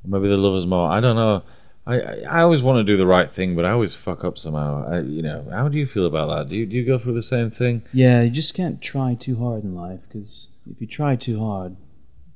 maybe 0.06 0.28
they 0.28 0.36
love 0.36 0.54
us 0.54 0.68
more. 0.68 0.88
I 0.92 1.00
don't 1.00 1.16
know. 1.16 1.42
I, 1.88 2.00
I 2.00 2.14
I 2.30 2.42
always 2.44 2.62
want 2.62 2.78
to 2.78 2.84
do 2.84 2.96
the 2.96 3.08
right 3.08 3.34
thing, 3.34 3.56
but 3.56 3.66
I 3.66 3.72
always 3.72 3.96
fuck 3.96 4.24
up 4.24 4.38
somehow. 4.38 4.86
I, 4.88 5.00
you 5.00 5.24
know, 5.24 5.48
how 5.52 5.68
do 5.68 5.80
you 5.80 5.88
feel 5.88 6.06
about 6.06 6.28
that? 6.28 6.50
Do 6.50 6.56
you 6.56 6.68
do 6.68 6.76
you 6.76 6.86
go 6.86 7.00
through 7.00 7.16
the 7.16 7.24
same 7.24 7.50
thing? 7.50 7.82
Yeah, 7.92 8.22
you 8.22 8.30
just 8.30 8.54
can't 8.54 8.80
try 8.84 9.16
too 9.16 9.38
hard 9.40 9.64
in 9.64 9.74
life 9.74 10.02
because 10.08 10.50
if 10.70 10.82
you 10.82 10.88
try 10.88 11.16
too 11.16 11.40
hard, 11.40 11.76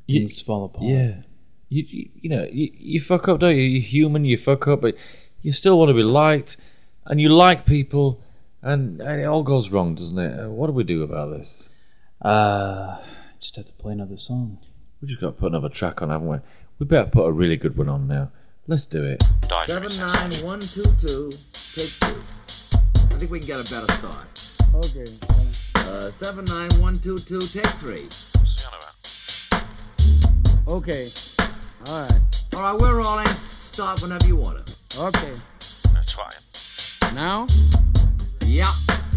You- 0.07 0.21
things 0.21 0.41
fall 0.41 0.65
apart. 0.65 0.87
Yeah. 0.87 1.21
You, 1.71 1.83
you, 1.87 2.09
you 2.21 2.29
know, 2.29 2.47
you, 2.51 2.71
you 2.77 2.99
fuck 3.01 3.27
up, 3.27 3.39
don't 3.39 3.55
you? 3.55 3.61
You're 3.61 3.81
human, 3.83 4.25
you 4.25 4.37
fuck 4.37 4.67
up, 4.67 4.81
but 4.81 4.95
you 5.43 5.51
still 5.51 5.77
want 5.77 5.89
to 5.89 5.93
be 5.93 6.01
liked, 6.03 6.57
and 7.05 7.21
you 7.21 7.29
like 7.29 7.65
people, 7.65 8.21
and, 8.63 8.99
and 9.01 9.21
it 9.21 9.25
all 9.25 9.43
goes 9.43 9.69
wrong, 9.69 9.93
doesn't 9.95 10.17
it? 10.17 10.39
Uh, 10.45 10.49
What 10.49 10.67
do 10.67 10.73
we 10.73 10.83
do 10.83 11.03
about 11.03 11.29
this? 11.37 11.69
Uh, 12.21 12.97
just 13.39 13.55
have 13.55 13.65
to 13.67 13.73
play 13.73 13.93
another 13.93 14.17
song. 14.17 14.57
We 15.01 15.07
just 15.07 15.21
got 15.21 15.27
to 15.27 15.33
put 15.33 15.47
another 15.51 15.69
track 15.69 16.01
on, 16.01 16.09
haven't 16.09 16.27
we? 16.27 16.37
We 16.79 16.85
better 16.87 17.09
put 17.09 17.25
a 17.27 17.31
really 17.31 17.55
good 17.55 17.77
one 17.77 17.87
on 17.87 18.07
now. 18.07 18.31
Let's 18.67 18.85
do 18.87 19.03
it. 19.03 19.23
Seven 19.65 19.95
nine 19.97 20.43
one 20.43 20.59
two 20.59 20.83
two. 20.99 21.31
Take 21.73 21.91
two. 22.01 22.21
I 22.73 23.15
think 23.17 23.31
we 23.31 23.39
can 23.39 23.47
get 23.47 23.59
a 23.59 23.63
better 23.73 23.91
start. 23.93 24.51
Okay. 24.73 25.05
79122, 26.11 27.39
take 27.47 27.65
three. 27.77 28.07
Okay. 30.67 31.11
All 31.87 32.01
right. 32.03 32.21
All 32.53 32.59
right, 32.61 32.79
we're 32.79 32.97
rolling. 32.97 33.27
Start 33.27 34.01
whenever 34.01 34.27
you 34.27 34.35
want 34.35 34.59
it. 34.59 34.75
Okay. 34.97 35.33
Let's 35.93 36.13
try 36.13 36.29
it. 36.29 37.13
Now? 37.13 37.47
Yep. 38.41 38.67
Yeah. 38.87 39.08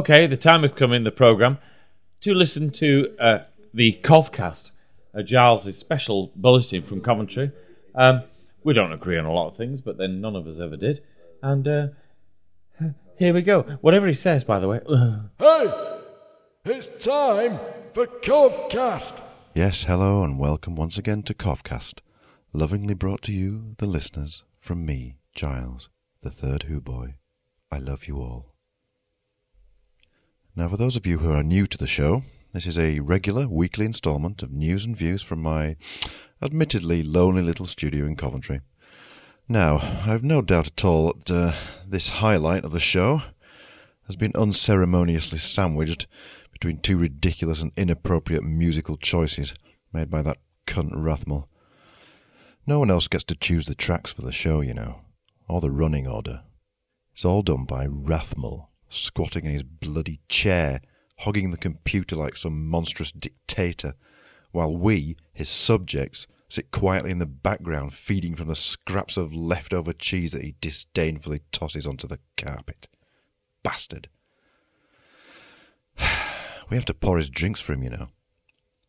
Okay, 0.00 0.26
the 0.26 0.38
time 0.38 0.62
has 0.62 0.72
come 0.74 0.94
in 0.94 1.04
the 1.04 1.10
programme 1.10 1.58
to 2.22 2.32
listen 2.32 2.70
to 2.70 3.14
uh, 3.20 3.40
the 3.74 4.00
Covcast, 4.02 4.70
uh, 5.14 5.20
Giles' 5.20 5.76
special 5.76 6.32
bulletin 6.34 6.84
from 6.84 7.02
Coventry. 7.02 7.52
Um, 7.94 8.22
we 8.64 8.72
don't 8.72 8.94
agree 8.94 9.18
on 9.18 9.26
a 9.26 9.30
lot 9.30 9.48
of 9.48 9.58
things, 9.58 9.82
but 9.82 9.98
then 9.98 10.22
none 10.22 10.36
of 10.36 10.46
us 10.46 10.58
ever 10.58 10.78
did. 10.78 11.02
And 11.42 11.68
uh, 11.68 11.86
here 13.18 13.34
we 13.34 13.42
go. 13.42 13.76
Whatever 13.82 14.06
he 14.06 14.14
says, 14.14 14.42
by 14.42 14.58
the 14.58 14.68
way. 14.68 14.80
Hey! 15.38 15.70
It's 16.64 16.88
time 17.04 17.60
for 17.92 18.06
Covcast! 18.06 19.20
Yes, 19.54 19.84
hello, 19.84 20.24
and 20.24 20.38
welcome 20.38 20.76
once 20.76 20.96
again 20.96 21.22
to 21.24 21.34
Covcast, 21.34 22.00
lovingly 22.54 22.94
brought 22.94 23.20
to 23.24 23.32
you, 23.32 23.74
the 23.76 23.86
listeners, 23.86 24.44
from 24.60 24.86
me, 24.86 25.18
Giles, 25.34 25.90
the 26.22 26.30
third 26.30 26.62
Who 26.62 26.80
Boy. 26.80 27.16
I 27.70 27.76
love 27.76 28.08
you 28.08 28.16
all. 28.16 28.49
Now, 30.60 30.68
for 30.68 30.76
those 30.76 30.94
of 30.94 31.06
you 31.06 31.16
who 31.20 31.32
are 31.32 31.42
new 31.42 31.66
to 31.66 31.78
the 31.78 31.86
show, 31.86 32.22
this 32.52 32.66
is 32.66 32.78
a 32.78 33.00
regular 33.00 33.48
weekly 33.48 33.86
instalment 33.86 34.42
of 34.42 34.52
news 34.52 34.84
and 34.84 34.94
views 34.94 35.22
from 35.22 35.40
my 35.40 35.76
admittedly 36.42 37.02
lonely 37.02 37.40
little 37.40 37.64
studio 37.64 38.04
in 38.04 38.14
Coventry. 38.14 38.60
Now, 39.48 39.78
I've 40.04 40.22
no 40.22 40.42
doubt 40.42 40.66
at 40.66 40.84
all 40.84 41.14
that 41.14 41.30
uh, 41.30 41.54
this 41.88 42.10
highlight 42.10 42.66
of 42.66 42.72
the 42.72 42.78
show 42.78 43.22
has 44.04 44.16
been 44.16 44.32
unceremoniously 44.34 45.38
sandwiched 45.38 46.06
between 46.52 46.76
two 46.76 46.98
ridiculous 46.98 47.62
and 47.62 47.72
inappropriate 47.74 48.44
musical 48.44 48.98
choices 48.98 49.54
made 49.94 50.10
by 50.10 50.20
that 50.20 50.36
cunt 50.66 50.92
Rathmel. 50.92 51.46
No 52.66 52.78
one 52.78 52.90
else 52.90 53.08
gets 53.08 53.24
to 53.24 53.34
choose 53.34 53.64
the 53.64 53.74
tracks 53.74 54.12
for 54.12 54.20
the 54.20 54.30
show, 54.30 54.60
you 54.60 54.74
know, 54.74 55.00
or 55.48 55.62
the 55.62 55.70
running 55.70 56.06
order. 56.06 56.42
It's 57.14 57.24
all 57.24 57.40
done 57.40 57.64
by 57.64 57.86
Rathmel, 57.86 58.69
squatting 58.90 59.46
in 59.46 59.52
his 59.52 59.62
bloody 59.62 60.20
chair, 60.28 60.82
hogging 61.20 61.50
the 61.50 61.56
computer 61.56 62.16
like 62.16 62.36
some 62.36 62.68
monstrous 62.68 63.12
dictator, 63.12 63.94
while 64.52 64.76
we, 64.76 65.16
his 65.32 65.48
subjects, 65.48 66.26
sit 66.48 66.72
quietly 66.72 67.10
in 67.10 67.18
the 67.18 67.26
background 67.26 67.94
feeding 67.94 68.34
from 68.34 68.48
the 68.48 68.56
scraps 68.56 69.16
of 69.16 69.32
leftover 69.32 69.92
cheese 69.92 70.32
that 70.32 70.42
he 70.42 70.56
disdainfully 70.60 71.40
tosses 71.52 71.86
onto 71.86 72.06
the 72.06 72.18
carpet. 72.36 72.88
Bastard. 73.62 74.08
We 76.68 76.76
have 76.76 76.84
to 76.84 76.94
pour 76.94 77.18
his 77.18 77.28
drinks 77.28 77.58
for 77.58 77.72
him, 77.72 77.82
you 77.82 77.90
know. 77.90 78.10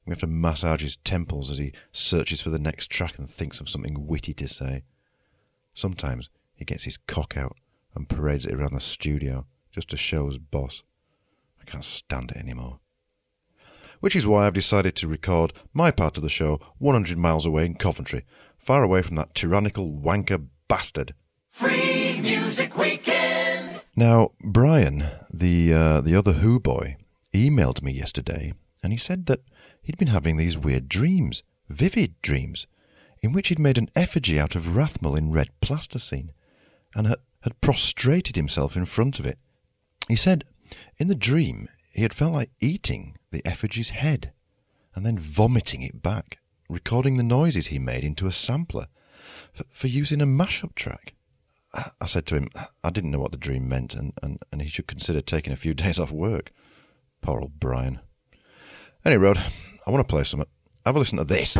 We 0.06 0.12
have 0.12 0.20
to 0.20 0.28
massage 0.28 0.84
his 0.84 0.98
temples 0.98 1.50
as 1.50 1.58
he 1.58 1.74
searches 1.92 2.40
for 2.40 2.52
the 2.52 2.60
next 2.60 2.92
track 2.92 3.18
and 3.18 3.28
thinks 3.28 3.60
of 3.60 3.70
something 3.70 4.06
witty 4.06 4.36
to 4.36 4.48
say. 4.48 4.84
Sometimes 5.74 6.30
he 6.54 6.64
gets 6.64 6.84
his 6.84 6.98
cock 6.98 7.36
out 7.36 7.58
and 7.96 8.08
parades 8.08 8.46
it 8.46 8.54
around 8.54 8.74
the 8.76 8.80
studio 8.80 9.48
just 9.72 9.90
to 9.90 9.98
show 9.98 10.28
us 10.28 10.38
boss. 10.38 10.84
I 11.62 11.70
can't 11.70 11.84
stand 11.84 12.32
it 12.32 12.38
anymore. 12.38 12.80
Which 14.00 14.16
is 14.16 14.26
why 14.26 14.48
I've 14.48 14.54
decided 14.54 14.96
to 14.98 15.08
record 15.08 15.54
my 15.74 15.92
part 15.92 16.18
of 16.18 16.24
the 16.24 16.30
show 16.30 16.60
100 16.80 17.18
miles 17.18 17.46
away 17.46 17.66
in 17.66 17.76
Coventry, 17.76 18.26
far 18.58 18.84
away 18.84 19.02
from 19.02 19.16
that 19.16 19.36
tyrannical 19.36 19.92
wanker 19.92 20.48
bastard. 20.68 21.14
Free 21.50 22.20
Music 22.20 22.78
Weekend! 22.78 23.82
Now, 23.96 24.32
Brian, 24.42 25.06
the 25.32 25.74
uh, 25.74 26.02
the 26.02 26.16
other 26.16 26.34
Who 26.34 26.60
boy, 26.60 26.98
emailed 27.34 27.82
me 27.82 27.92
yesterday, 27.92 28.54
and 28.82 28.94
he 28.94 28.98
said 28.98 29.26
that 29.26 29.42
he'd 29.84 29.98
been 29.98 30.08
having 30.08 30.38
these 30.38 30.58
weird 30.58 30.88
dreams, 30.88 31.44
vivid 31.70 32.20
dreams, 32.22 32.68
in 33.22 33.34
which 33.34 33.50
he'd 33.50 33.60
made 33.60 33.78
an 33.78 33.90
effigy 33.96 34.40
out 34.40 34.56
of 34.56 34.76
Rathmel 34.76 35.18
in 35.18 35.32
red 35.32 35.50
plasticine, 35.62 36.32
and 36.96 37.08
had, 37.08 37.20
had 37.42 37.62
prostrated 37.62 38.36
himself 38.36 38.76
in 38.76 38.86
front 38.86 39.20
of 39.20 39.26
it. 39.26 39.38
He 40.12 40.18
said, 40.18 40.44
in 40.98 41.08
the 41.08 41.16
dream, 41.16 41.70
he 41.94 42.02
had 42.02 42.14
felt 42.14 42.34
like 42.34 42.52
eating 42.60 43.18
the 43.32 43.42
effigy's 43.46 43.92
head, 43.92 44.34
and 44.94 45.06
then 45.06 45.18
vomiting 45.18 45.82
it 45.84 46.02
back, 46.02 46.40
recording 46.70 47.16
the 47.16 47.24
noises 47.24 47.68
he 47.68 47.80
made 47.80 48.04
into 48.04 48.28
a 48.28 48.32
sampler 48.34 48.88
for, 49.54 49.64
for 49.72 49.88
use 49.88 50.12
in 50.12 50.20
a 50.20 50.26
mashup 50.26 50.76
track. 50.76 51.14
I 51.74 52.06
said 52.08 52.26
to 52.26 52.36
him, 52.36 52.50
I 52.84 52.90
didn't 52.90 53.12
know 53.12 53.20
what 53.20 53.32
the 53.32 53.38
dream 53.38 53.70
meant, 53.70 53.94
and, 53.94 54.12
and, 54.22 54.40
and 54.52 54.62
he 54.62 54.68
should 54.68 54.88
consider 54.88 55.22
taking 55.22 55.54
a 55.54 55.58
few 55.58 55.74
days 55.74 55.98
off 55.98 56.12
work. 56.12 56.52
Poor 57.22 57.40
old 57.40 57.58
Brian. 57.58 58.02
Anyway, 59.06 59.34
I 59.88 59.92
want 59.92 60.06
to 60.06 60.12
play 60.12 60.26
some. 60.26 60.44
Have 60.86 60.98
a 60.98 61.00
listen 61.00 61.20
to 61.20 61.24
this. 61.24 61.56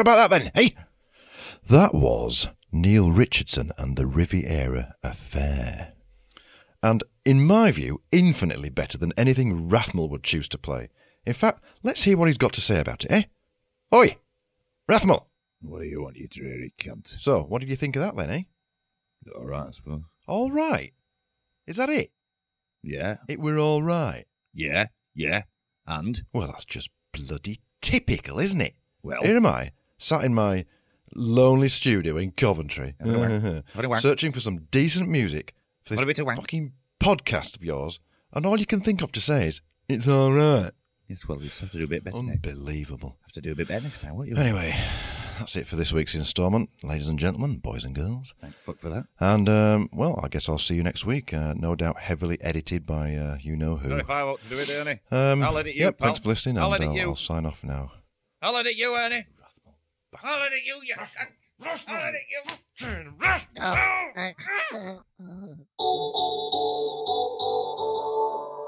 What 0.00 0.14
about 0.14 0.30
that 0.30 0.38
then? 0.38 0.50
Hey? 0.54 0.74
That 1.68 1.94
was 1.94 2.48
Neil 2.72 3.10
Richardson 3.10 3.70
and 3.76 3.96
the 3.98 4.06
Riviera 4.06 4.94
Affair. 5.02 5.92
And, 6.82 7.04
in 7.26 7.44
my 7.44 7.70
view, 7.70 8.00
infinitely 8.10 8.70
better 8.70 8.96
than 8.96 9.12
anything 9.18 9.68
Rathmel 9.68 10.08
would 10.08 10.24
choose 10.24 10.48
to 10.48 10.58
play. 10.58 10.88
In 11.26 11.34
fact, 11.34 11.62
let's 11.82 12.04
hear 12.04 12.16
what 12.16 12.28
he's 12.28 12.38
got 12.38 12.54
to 12.54 12.62
say 12.62 12.80
about 12.80 13.04
it, 13.04 13.10
eh? 13.10 13.22
Oi! 13.94 14.16
Rathmel! 14.90 15.26
What 15.60 15.82
do 15.82 15.86
you 15.86 16.02
want, 16.02 16.16
you 16.16 16.28
dreary 16.28 16.72
cunt? 16.80 17.20
So, 17.20 17.42
what 17.42 17.60
did 17.60 17.68
you 17.68 17.76
think 17.76 17.94
of 17.96 18.00
that 18.00 18.16
then, 18.16 18.30
eh? 18.30 18.42
All 19.36 19.44
right, 19.44 19.66
I 19.68 19.72
suppose. 19.72 20.04
All 20.26 20.50
right. 20.50 20.94
Is 21.66 21.76
that 21.76 21.90
it? 21.90 22.10
Yeah. 22.82 23.18
It 23.28 23.38
were 23.38 23.58
all 23.58 23.82
right. 23.82 24.24
Yeah, 24.54 24.86
yeah. 25.14 25.42
And? 25.86 26.22
Well, 26.32 26.46
that's 26.46 26.64
just 26.64 26.88
bloody 27.12 27.60
typical, 27.82 28.38
isn't 28.38 28.62
it? 28.62 28.76
Well- 29.02 29.22
here 29.22 29.36
am 29.36 29.46
I, 29.46 29.72
sat 30.00 30.24
in 30.24 30.34
my 30.34 30.64
lonely 31.14 31.68
studio 31.68 32.16
in 32.16 32.32
Coventry, 32.32 32.94
searching 33.98 34.32
for 34.32 34.40
some 34.40 34.66
decent 34.70 35.08
music 35.08 35.54
for 35.84 35.94
What 35.94 36.04
a 36.04 36.06
bit 36.06 36.16
this 36.16 36.26
fucking 36.26 36.72
podcast 36.98 37.56
of 37.56 37.64
yours, 37.64 38.00
and 38.32 38.46
all 38.46 38.58
you 38.58 38.66
can 38.66 38.80
think 38.80 39.02
of 39.02 39.12
to 39.12 39.20
say 39.20 39.46
is, 39.46 39.60
it's 39.88 40.08
all 40.08 40.32
right. 40.32 40.72
Yes, 41.08 41.26
well, 41.26 41.38
we 41.38 41.48
have 41.48 41.72
to 41.72 41.78
do 41.78 41.84
a 41.84 41.88
bit 41.88 42.04
better. 42.04 42.16
Unbelievable. 42.16 43.16
Have 43.22 43.32
to 43.32 43.40
do 43.40 43.52
a 43.52 43.54
bit 43.56 43.68
better 43.68 43.82
next 43.82 43.98
time, 44.00 44.14
won't 44.16 44.28
you? 44.28 44.36
Anyway, 44.36 44.78
that's 45.38 45.56
it 45.56 45.66
for 45.66 45.74
this 45.74 45.92
week's 45.92 46.14
instalment, 46.14 46.70
ladies 46.84 47.08
and 47.08 47.18
gentlemen, 47.18 47.56
boys 47.56 47.84
and 47.84 47.94
girls. 47.94 48.32
Thank 48.40 48.54
fuck 48.54 48.78
for 48.78 48.88
that. 48.90 49.06
And, 49.18 49.48
um, 49.48 49.88
well, 49.92 50.20
I 50.22 50.28
guess 50.28 50.48
I'll 50.48 50.58
see 50.58 50.76
you 50.76 50.84
next 50.84 51.04
week. 51.04 51.34
Uh, 51.34 51.54
no 51.56 51.74
doubt 51.74 51.98
heavily 51.98 52.40
edited 52.40 52.86
by 52.86 53.16
uh, 53.16 53.38
you 53.40 53.56
know 53.56 53.76
who. 53.76 53.88
Not 53.88 54.00
if 54.00 54.10
I 54.10 54.22
want 54.22 54.40
to 54.42 54.48
do 54.48 54.58
it, 54.60 54.70
Ernie. 54.70 55.00
Um, 55.10 55.42
I'll 55.42 55.58
edit 55.58 55.74
it 55.74 55.78
you, 55.78 55.84
yep, 55.86 55.98
pal. 55.98 56.06
thanks 56.08 56.20
for 56.20 56.28
listening, 56.28 56.58
I'll 56.58 56.72
and 56.72 56.72
let 56.72 56.80
it 56.82 56.90
I'll, 56.90 56.96
you. 56.96 57.08
I'll 57.08 57.16
sign 57.16 57.44
off 57.44 57.64
now. 57.64 57.92
I'll 58.40 58.54
let 58.54 58.66
it 58.66 58.76
you, 58.76 58.96
Ernie. 58.96 59.26
I'll 60.22 60.40
let 60.40 60.52
it 60.52 60.64
you, 60.64 60.80
you 60.84 60.94
cunt. 60.94 61.16
I'll 61.88 62.02
let 62.02 62.14
it 62.14 62.22
you. 62.30 62.42
Oh, 63.60 64.10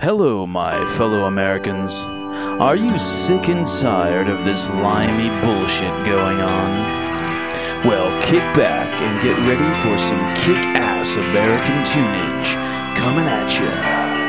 Hello, 0.00 0.46
my 0.46 0.86
fellow 0.96 1.26
Americans. 1.26 2.04
Are 2.58 2.74
you 2.74 2.98
sick 2.98 3.48
and 3.48 3.66
tired 3.66 4.30
of 4.30 4.46
this 4.46 4.66
limey 4.70 5.28
bullshit 5.44 6.06
going 6.06 6.40
on? 6.40 7.86
Well, 7.86 8.10
kick 8.22 8.40
back 8.56 8.88
and 9.02 9.22
get 9.22 9.38
ready 9.40 9.82
for 9.82 9.98
some 9.98 10.34
kick 10.36 10.56
ass 10.74 11.16
American 11.16 11.84
tunage 11.84 12.96
coming 12.96 13.26
at 13.26 13.52
you. 13.60 14.19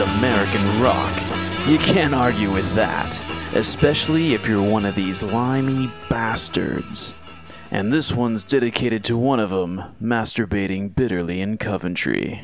American 0.00 0.80
rock. 0.80 1.14
You 1.66 1.78
can't 1.78 2.14
argue 2.14 2.52
with 2.52 2.72
that, 2.74 3.10
especially 3.54 4.34
if 4.34 4.48
you're 4.48 4.62
one 4.62 4.84
of 4.84 4.94
these 4.94 5.22
limey 5.22 5.90
bastards. 6.08 7.14
And 7.70 7.92
this 7.92 8.12
one's 8.12 8.44
dedicated 8.44 9.04
to 9.04 9.16
one 9.16 9.40
of 9.40 9.50
them, 9.50 9.82
masturbating 10.02 10.94
bitterly 10.94 11.40
in 11.40 11.58
Coventry. 11.58 12.42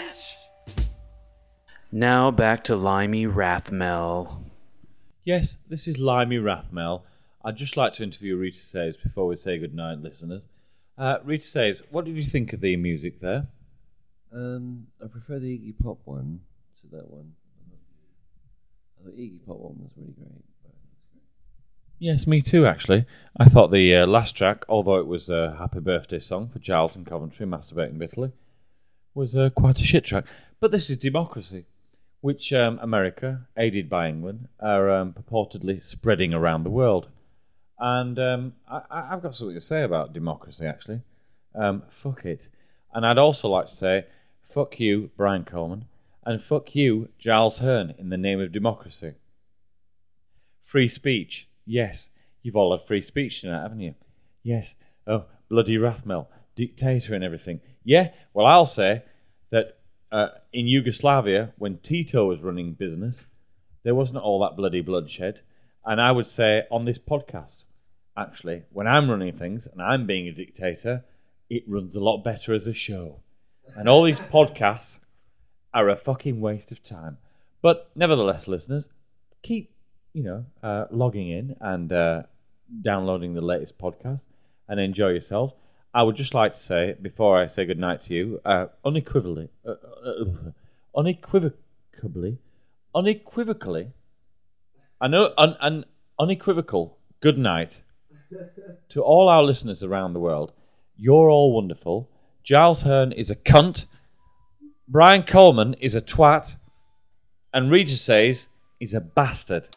Grow! 0.00 0.84
Now 1.92 2.30
back 2.30 2.64
to 2.64 2.76
Limey 2.76 3.26
Rathmel. 3.26 4.44
Yes, 5.24 5.56
this 5.68 5.86
is 5.88 5.98
Limey 5.98 6.38
Rathmel. 6.38 7.02
I'd 7.44 7.56
just 7.56 7.76
like 7.76 7.94
to 7.94 8.02
interview 8.02 8.36
Rita 8.36 8.58
Says 8.58 8.96
before 8.96 9.26
we 9.26 9.36
say 9.36 9.58
goodnight, 9.58 9.98
listeners. 9.98 10.44
Uh, 10.98 11.18
Rita 11.24 11.46
Sayers, 11.46 11.82
what 11.90 12.04
did 12.04 12.16
you 12.16 12.24
think 12.24 12.52
of 12.52 12.60
the 12.60 12.76
music 12.76 13.20
there? 13.20 13.46
Um, 14.32 14.86
I 15.02 15.08
prefer 15.08 15.38
the 15.38 15.46
Iggy 15.46 15.74
Pop 15.82 15.98
one 16.04 16.40
to 16.80 16.96
that 16.96 17.10
one. 17.10 17.32
The 19.04 19.10
Iggy 19.12 19.46
Pop 19.46 19.56
one 19.56 19.78
was 19.80 19.90
really 19.96 20.12
great. 20.12 20.44
Yes, 21.98 22.26
me 22.26 22.40
too, 22.40 22.66
actually. 22.66 23.04
I 23.36 23.46
thought 23.46 23.70
the 23.70 23.94
uh, 23.96 24.06
last 24.06 24.34
track, 24.34 24.64
although 24.70 24.98
it 24.98 25.06
was 25.06 25.28
a 25.28 25.56
happy 25.58 25.80
birthday 25.80 26.18
song 26.18 26.48
for 26.48 26.58
Giles 26.58 26.96
and 26.96 27.06
Coventry, 27.06 27.44
masturbating 27.46 27.98
bitterly, 27.98 28.32
was 29.14 29.36
uh, 29.36 29.50
quite 29.50 29.80
a 29.80 29.84
shit 29.84 30.04
track. 30.04 30.24
But 30.60 30.70
this 30.70 30.90
is 30.90 30.96
Democracy, 30.96 31.64
which 32.20 32.52
um, 32.52 32.78
America, 32.82 33.46
aided 33.56 33.88
by 33.88 34.08
England, 34.08 34.48
are 34.60 34.90
um, 34.90 35.12
purportedly 35.12 35.82
spreading 35.84 36.34
around 36.34 36.64
the 36.64 36.70
world. 36.70 37.08
And 37.78 38.18
um, 38.18 38.52
I, 38.68 38.82
I've 38.90 39.22
got 39.22 39.34
something 39.34 39.54
to 39.54 39.60
say 39.60 39.82
about 39.82 40.12
democracy, 40.12 40.66
actually. 40.66 41.00
Um, 41.54 41.82
fuck 42.02 42.24
it. 42.24 42.48
And 42.92 43.06
I'd 43.06 43.18
also 43.18 43.48
like 43.48 43.68
to 43.68 43.74
say, 43.74 44.04
fuck 44.52 44.78
you, 44.78 45.10
Brian 45.16 45.44
Coleman, 45.44 45.86
and 46.24 46.42
fuck 46.42 46.74
you, 46.74 47.08
Giles 47.18 47.58
Hearn, 47.58 47.94
in 47.98 48.10
the 48.10 48.16
name 48.16 48.40
of 48.40 48.52
democracy. 48.52 49.14
Free 50.64 50.88
speech. 50.88 51.48
Yes, 51.66 52.10
you've 52.42 52.56
all 52.56 52.76
had 52.76 52.86
free 52.86 53.02
speech 53.02 53.40
tonight, 53.40 53.62
haven't 53.62 53.80
you? 53.80 53.94
Yes. 54.42 54.76
Oh, 55.06 55.24
bloody 55.48 55.76
Rathmel, 55.78 56.26
dictator 56.60 57.14
and 57.14 57.24
everything. 57.24 57.60
Yeah, 57.84 58.08
well, 58.34 58.46
I'll 58.46 58.66
say 58.66 59.02
that 59.50 59.78
uh, 60.12 60.28
in 60.52 60.66
Yugoslavia, 60.66 61.54
when 61.56 61.78
Tito 61.78 62.26
was 62.26 62.40
running 62.40 62.74
business, 62.74 63.24
there 63.82 63.94
wasn't 63.94 64.18
all 64.18 64.40
that 64.40 64.56
bloody 64.56 64.82
bloodshed. 64.82 65.40
And 65.86 66.00
I 66.00 66.12
would 66.12 66.28
say 66.28 66.64
on 66.70 66.84
this 66.84 66.98
podcast, 66.98 67.64
actually, 68.14 68.64
when 68.72 68.86
I'm 68.86 69.08
running 69.08 69.38
things 69.38 69.66
and 69.72 69.80
I'm 69.80 70.06
being 70.06 70.28
a 70.28 70.32
dictator, 70.32 71.04
it 71.48 71.64
runs 71.66 71.96
a 71.96 72.00
lot 72.00 72.22
better 72.22 72.52
as 72.52 72.66
a 72.66 72.74
show. 72.74 73.20
And 73.74 73.88
all 73.88 74.04
these 74.04 74.20
podcasts 74.20 74.98
are 75.72 75.88
a 75.88 75.96
fucking 75.96 76.42
waste 76.42 76.72
of 76.72 76.84
time. 76.84 77.16
But 77.62 77.90
nevertheless, 77.94 78.48
listeners, 78.48 78.88
keep 79.42 79.72
you 80.12 80.24
know 80.24 80.44
uh, 80.62 80.84
logging 80.90 81.30
in 81.30 81.56
and 81.60 81.90
uh, 81.90 82.22
downloading 82.82 83.32
the 83.32 83.40
latest 83.40 83.78
podcast 83.78 84.24
and 84.68 84.78
enjoy 84.78 85.08
yourselves. 85.08 85.54
I 85.92 86.02
would 86.02 86.16
just 86.16 86.34
like 86.34 86.52
to 86.54 86.60
say 86.60 86.96
before 87.00 87.40
I 87.40 87.48
say 87.48 87.64
goodnight 87.64 88.04
to 88.04 88.14
you, 88.14 88.40
uh, 88.44 88.66
unequivocally, 88.84 89.48
uh, 89.66 89.70
uh, 89.70 90.24
unequivocally, 90.96 92.38
unequivocally, 92.94 93.90
I 95.00 95.08
know 95.08 95.32
un, 95.36 95.56
un, 95.60 95.84
unequivocal 96.18 96.96
good 97.20 97.38
night 97.38 97.78
to 98.90 99.02
all 99.02 99.28
our 99.28 99.42
listeners 99.42 99.82
around 99.82 100.12
the 100.12 100.20
world. 100.20 100.52
You're 100.96 101.30
all 101.30 101.52
wonderful. 101.52 102.08
Giles 102.44 102.82
Hearn 102.82 103.10
is 103.12 103.30
a 103.30 103.36
cunt. 103.36 103.86
Brian 104.86 105.24
Coleman 105.24 105.74
is 105.80 105.94
a 105.94 106.00
twat. 106.00 106.56
And 107.52 107.70
Regis 107.70 108.02
says 108.02 108.46
he's 108.78 108.94
a 108.94 109.00
bastard. 109.00 109.68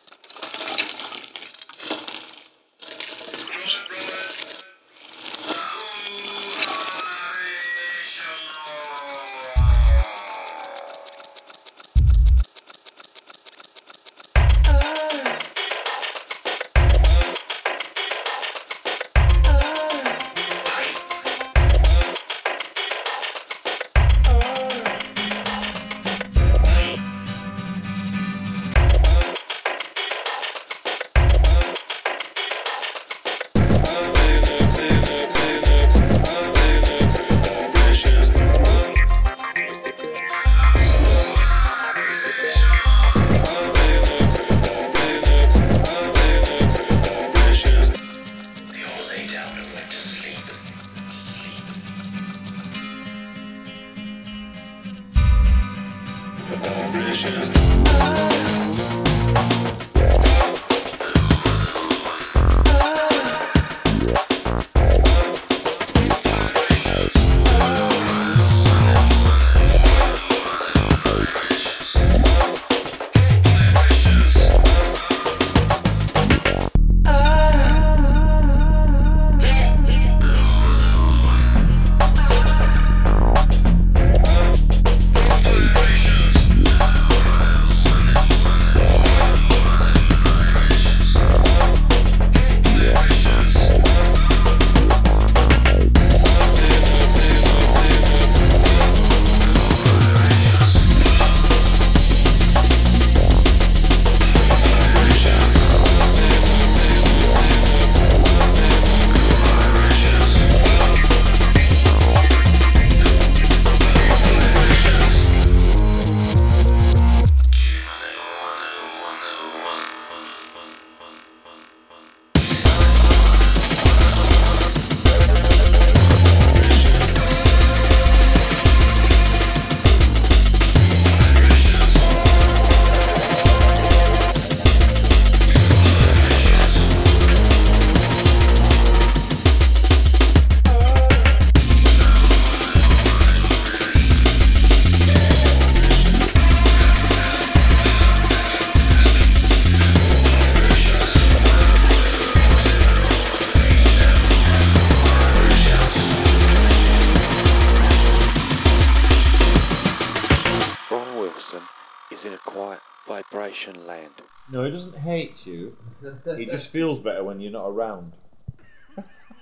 He 166.38 166.46
just 166.46 166.70
feels 166.70 167.00
better 167.00 167.24
when 167.24 167.40
you're 167.40 167.52
not 167.52 167.68
around. 167.68 168.14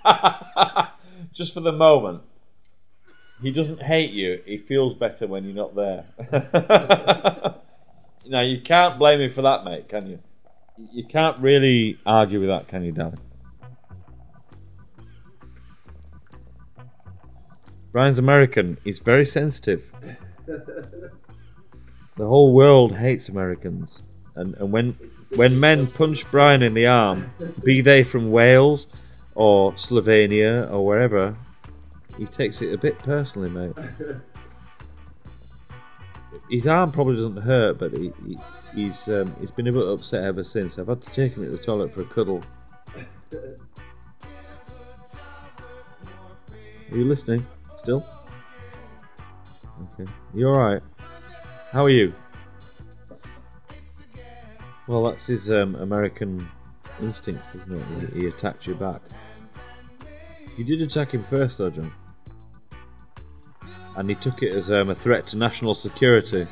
just 1.32 1.54
for 1.54 1.60
the 1.60 1.72
moment. 1.72 2.22
He 3.40 3.50
doesn't 3.50 3.82
hate 3.82 4.12
you. 4.12 4.40
He 4.44 4.58
feels 4.58 4.94
better 4.94 5.26
when 5.26 5.44
you're 5.44 5.54
not 5.54 5.74
there. 5.74 6.04
now 8.26 8.42
you 8.42 8.60
can't 8.60 8.98
blame 8.98 9.20
him 9.20 9.32
for 9.32 9.42
that, 9.42 9.64
mate, 9.64 9.88
can 9.88 10.08
you? 10.08 10.20
You 10.92 11.04
can't 11.04 11.38
really 11.40 11.98
argue 12.06 12.38
with 12.40 12.48
that, 12.48 12.68
can 12.68 12.84
you, 12.84 12.92
darling? 12.92 13.18
Brian's 17.90 18.18
American. 18.18 18.78
He's 18.84 19.00
very 19.00 19.26
sensitive. 19.26 19.92
The 20.46 22.26
whole 22.26 22.54
world 22.54 22.96
hates 22.96 23.28
Americans, 23.28 24.02
and 24.34 24.54
and 24.56 24.70
when 24.72 24.96
when 25.34 25.58
men 25.58 25.86
punch 25.86 26.30
Brian 26.30 26.62
in 26.62 26.74
the 26.74 26.86
arm, 26.86 27.32
be 27.62 27.80
they 27.80 28.04
from 28.04 28.30
Wales 28.30 28.86
or 29.34 29.72
Slovenia 29.72 30.70
or 30.70 30.84
wherever, 30.84 31.36
he 32.18 32.26
takes 32.26 32.60
it 32.62 32.72
a 32.72 32.78
bit 32.78 32.98
personally, 32.98 33.50
mate. 33.50 33.72
His 36.50 36.66
arm 36.66 36.92
probably 36.92 37.16
doesn't 37.16 37.42
hurt, 37.42 37.78
but 37.78 37.92
he, 37.92 38.12
he, 38.26 38.38
he's 38.74 39.08
um, 39.08 39.34
he's 39.40 39.50
been 39.50 39.68
a 39.68 39.72
bit 39.72 39.86
upset 39.86 40.24
ever 40.24 40.44
since. 40.44 40.78
I've 40.78 40.88
had 40.88 41.02
to 41.02 41.12
take 41.12 41.34
him 41.34 41.44
to 41.44 41.50
the 41.50 41.58
toilet 41.58 41.92
for 41.92 42.02
a 42.02 42.04
cuddle. 42.04 42.42
Are 43.32 43.38
you 46.96 47.04
listening? 47.04 47.46
Still? 47.78 48.06
Okay. 49.98 50.10
You 50.34 50.48
alright? 50.48 50.82
How 51.72 51.84
are 51.84 51.90
you? 51.90 52.12
Well, 54.92 55.04
that's 55.04 55.26
his 55.26 55.50
um, 55.50 55.74
American 55.76 56.46
instincts, 57.00 57.54
isn't 57.54 57.72
it? 57.72 58.12
He, 58.12 58.26
attacked 58.26 58.66
you 58.66 58.74
back. 58.74 59.00
You 60.58 60.64
did 60.64 60.82
attack 60.82 61.14
him 61.14 61.24
first, 61.30 61.56
though, 61.56 61.70
John. 61.70 61.90
And 63.96 64.06
he 64.06 64.14
took 64.16 64.42
it 64.42 64.52
as 64.52 64.70
um, 64.70 64.90
a 64.90 64.94
threat 64.94 65.28
to 65.28 65.38
national 65.38 65.74
security. 65.74 66.46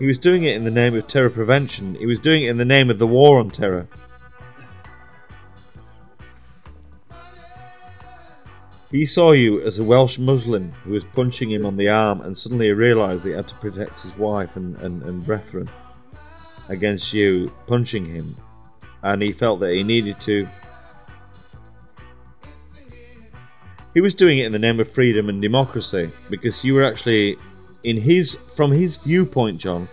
He 0.00 0.06
was 0.06 0.18
doing 0.18 0.42
it 0.42 0.56
in 0.56 0.64
the 0.64 0.70
name 0.72 0.96
of 0.96 1.06
terror 1.06 1.30
prevention. 1.30 1.94
He 1.94 2.06
was 2.06 2.18
doing 2.18 2.42
it 2.42 2.50
in 2.50 2.56
the 2.56 2.64
name 2.64 2.90
of 2.90 2.98
the 2.98 3.06
war 3.06 3.38
on 3.38 3.48
terror. 3.48 3.86
He 8.90 9.04
saw 9.04 9.32
you 9.32 9.60
as 9.60 9.78
a 9.78 9.84
Welsh 9.84 10.18
Muslim 10.18 10.72
who 10.84 10.92
was 10.92 11.04
punching 11.14 11.50
him 11.50 11.66
on 11.66 11.76
the 11.76 11.90
arm 11.90 12.22
and 12.22 12.38
suddenly 12.38 12.66
he 12.66 12.72
realised 12.72 13.22
he 13.22 13.32
had 13.32 13.46
to 13.48 13.54
protect 13.56 14.00
his 14.00 14.16
wife 14.16 14.56
and, 14.56 14.76
and, 14.76 15.02
and 15.02 15.24
brethren 15.26 15.68
against 16.70 17.12
you 17.12 17.52
punching 17.66 18.06
him. 18.06 18.34
And 19.02 19.20
he 19.20 19.32
felt 19.32 19.60
that 19.60 19.72
he 19.72 19.82
needed 19.82 20.18
to. 20.22 20.48
He 23.92 24.00
was 24.00 24.14
doing 24.14 24.38
it 24.38 24.46
in 24.46 24.52
the 24.52 24.58
name 24.58 24.80
of 24.80 24.90
freedom 24.90 25.28
and 25.28 25.42
democracy 25.42 26.10
because 26.30 26.64
you 26.64 26.74
were 26.74 26.86
actually, 26.86 27.36
in 27.84 28.00
his 28.00 28.36
from 28.54 28.72
his 28.72 28.96
viewpoint, 28.96 29.58
John, 29.58 29.86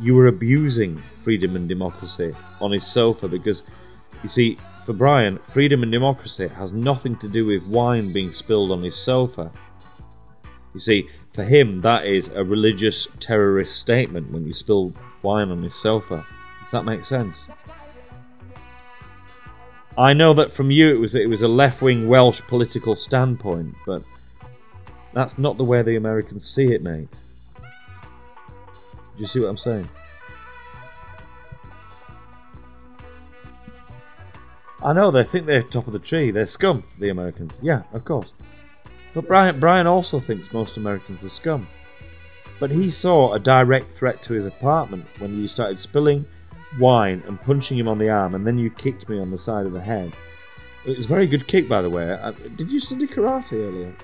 you 0.00 0.14
were 0.14 0.28
abusing 0.28 1.02
freedom 1.24 1.56
and 1.56 1.68
democracy 1.68 2.34
on 2.60 2.72
his 2.72 2.86
sofa 2.86 3.28
because 3.28 3.62
you 4.22 4.28
see, 4.28 4.58
for 4.90 4.96
Brian, 4.96 5.38
freedom 5.52 5.84
and 5.84 5.92
democracy 5.92 6.48
has 6.48 6.72
nothing 6.72 7.16
to 7.16 7.28
do 7.28 7.46
with 7.46 7.62
wine 7.62 8.12
being 8.12 8.32
spilled 8.32 8.72
on 8.72 8.82
his 8.82 8.96
sofa. 8.96 9.52
You 10.74 10.80
see, 10.80 11.08
for 11.32 11.44
him, 11.44 11.80
that 11.82 12.06
is 12.06 12.26
a 12.34 12.42
religious 12.42 13.06
terrorist 13.20 13.76
statement 13.76 14.32
when 14.32 14.48
you 14.48 14.52
spill 14.52 14.92
wine 15.22 15.52
on 15.52 15.62
his 15.62 15.76
sofa. 15.76 16.26
Does 16.60 16.72
that 16.72 16.84
make 16.84 17.04
sense? 17.04 17.36
I 19.96 20.12
know 20.12 20.34
that 20.34 20.52
from 20.52 20.72
you 20.72 20.92
it 20.92 20.98
was 20.98 21.14
it 21.14 21.28
was 21.28 21.42
a 21.42 21.48
left-wing 21.48 22.08
Welsh 22.08 22.40
political 22.48 22.96
standpoint, 22.96 23.76
but 23.86 24.02
that's 25.14 25.38
not 25.38 25.56
the 25.56 25.62
way 25.62 25.82
the 25.82 25.94
Americans 25.94 26.44
see 26.44 26.72
it, 26.72 26.82
mate. 26.82 27.12
Do 27.56 29.18
you 29.18 29.26
see 29.26 29.38
what 29.38 29.50
I'm 29.50 29.56
saying? 29.56 29.88
I 34.82 34.92
know 34.94 35.10
they 35.10 35.24
think 35.24 35.46
they're 35.46 35.62
top 35.62 35.86
of 35.86 35.92
the 35.92 35.98
tree. 35.98 36.30
They're 36.30 36.46
scum, 36.46 36.84
the 36.98 37.10
Americans. 37.10 37.52
Yeah, 37.60 37.82
of 37.92 38.04
course. 38.04 38.32
But 39.12 39.26
Brian, 39.26 39.60
Brian 39.60 39.86
also 39.86 40.20
thinks 40.20 40.52
most 40.52 40.76
Americans 40.76 41.22
are 41.22 41.28
scum. 41.28 41.68
But 42.58 42.70
he 42.70 42.90
saw 42.90 43.34
a 43.34 43.38
direct 43.38 43.96
threat 43.96 44.22
to 44.24 44.34
his 44.34 44.46
apartment 44.46 45.06
when 45.18 45.38
you 45.38 45.48
started 45.48 45.80
spilling 45.80 46.24
wine 46.78 47.22
and 47.26 47.40
punching 47.40 47.78
him 47.78 47.88
on 47.88 47.98
the 47.98 48.08
arm, 48.08 48.34
and 48.34 48.46
then 48.46 48.58
you 48.58 48.70
kicked 48.70 49.08
me 49.08 49.18
on 49.18 49.30
the 49.30 49.38
side 49.38 49.66
of 49.66 49.72
the 49.72 49.80
head. 49.80 50.12
It 50.86 50.96
was 50.96 51.06
a 51.06 51.08
very 51.08 51.26
good 51.26 51.46
kick, 51.46 51.68
by 51.68 51.82
the 51.82 51.90
way. 51.90 52.12
I, 52.12 52.32
did 52.32 52.70
you 52.70 52.80
study 52.80 53.06
karate 53.06 53.52
earlier? 53.52 53.94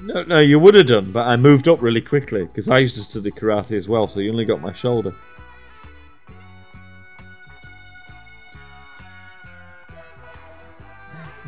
No, 0.00 0.22
no, 0.22 0.38
you 0.38 0.58
would 0.58 0.74
have 0.74 0.86
done, 0.86 1.12
but 1.12 1.26
I 1.26 1.36
moved 1.36 1.66
up 1.68 1.82
really 1.82 2.00
quickly 2.00 2.44
because 2.44 2.68
I 2.68 2.78
used 2.78 2.94
to 2.94 3.02
study 3.02 3.30
karate 3.30 3.76
as 3.76 3.88
well, 3.88 4.08
so 4.08 4.20
you 4.20 4.30
only 4.30 4.44
got 4.44 4.62
my 4.62 4.72
shoulder. 4.72 5.14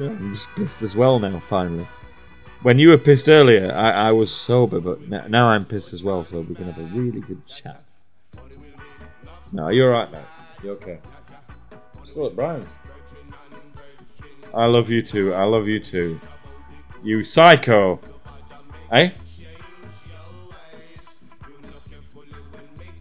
I'm 0.08 0.34
just 0.34 0.48
pissed 0.56 0.82
as 0.82 0.96
well 0.96 1.18
now, 1.18 1.42
finally. 1.48 1.86
When 2.62 2.78
you 2.78 2.90
were 2.90 2.98
pissed 2.98 3.28
earlier, 3.28 3.72
I, 3.72 4.08
I 4.08 4.12
was 4.12 4.32
sober, 4.32 4.80
but 4.80 5.00
n- 5.10 5.30
now 5.30 5.48
I'm 5.48 5.64
pissed 5.64 5.92
as 5.92 6.02
well, 6.02 6.24
so 6.24 6.40
we 6.40 6.54
can 6.54 6.70
have 6.70 6.78
a 6.78 6.96
really 6.96 7.20
good 7.20 7.46
chat. 7.46 7.82
No, 9.52 9.68
you're 9.68 9.94
alright, 9.94 10.12
mate. 10.12 10.20
You're 10.62 10.74
okay. 10.74 10.98
Still 12.04 12.26
at 12.26 12.36
Brian's. 12.36 12.68
I 14.54 14.66
love 14.66 14.90
you 14.90 15.02
too. 15.02 15.32
I 15.32 15.44
love 15.44 15.68
you 15.68 15.80
too. 15.80 16.20
You 17.02 17.24
psycho. 17.24 18.00
Eh? 18.92 19.10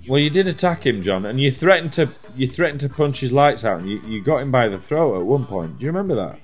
Well, 0.07 0.19
you 0.19 0.29
did 0.29 0.47
attack 0.47 0.85
him, 0.85 1.03
John, 1.03 1.25
and 1.25 1.39
you 1.39 1.51
threatened 1.51 1.93
to 1.93 2.09
you 2.35 2.47
threatened 2.47 2.79
to 2.81 2.89
punch 2.89 3.19
his 3.19 3.31
lights 3.31 3.65
out, 3.65 3.79
and 3.79 3.89
you, 3.89 3.99
you 4.07 4.23
got 4.23 4.41
him 4.41 4.51
by 4.51 4.67
the 4.69 4.79
throat 4.79 5.19
at 5.19 5.25
one 5.25 5.45
point. 5.45 5.77
Do 5.77 5.85
you 5.85 5.91
remember 5.91 6.15
that? 6.15 6.39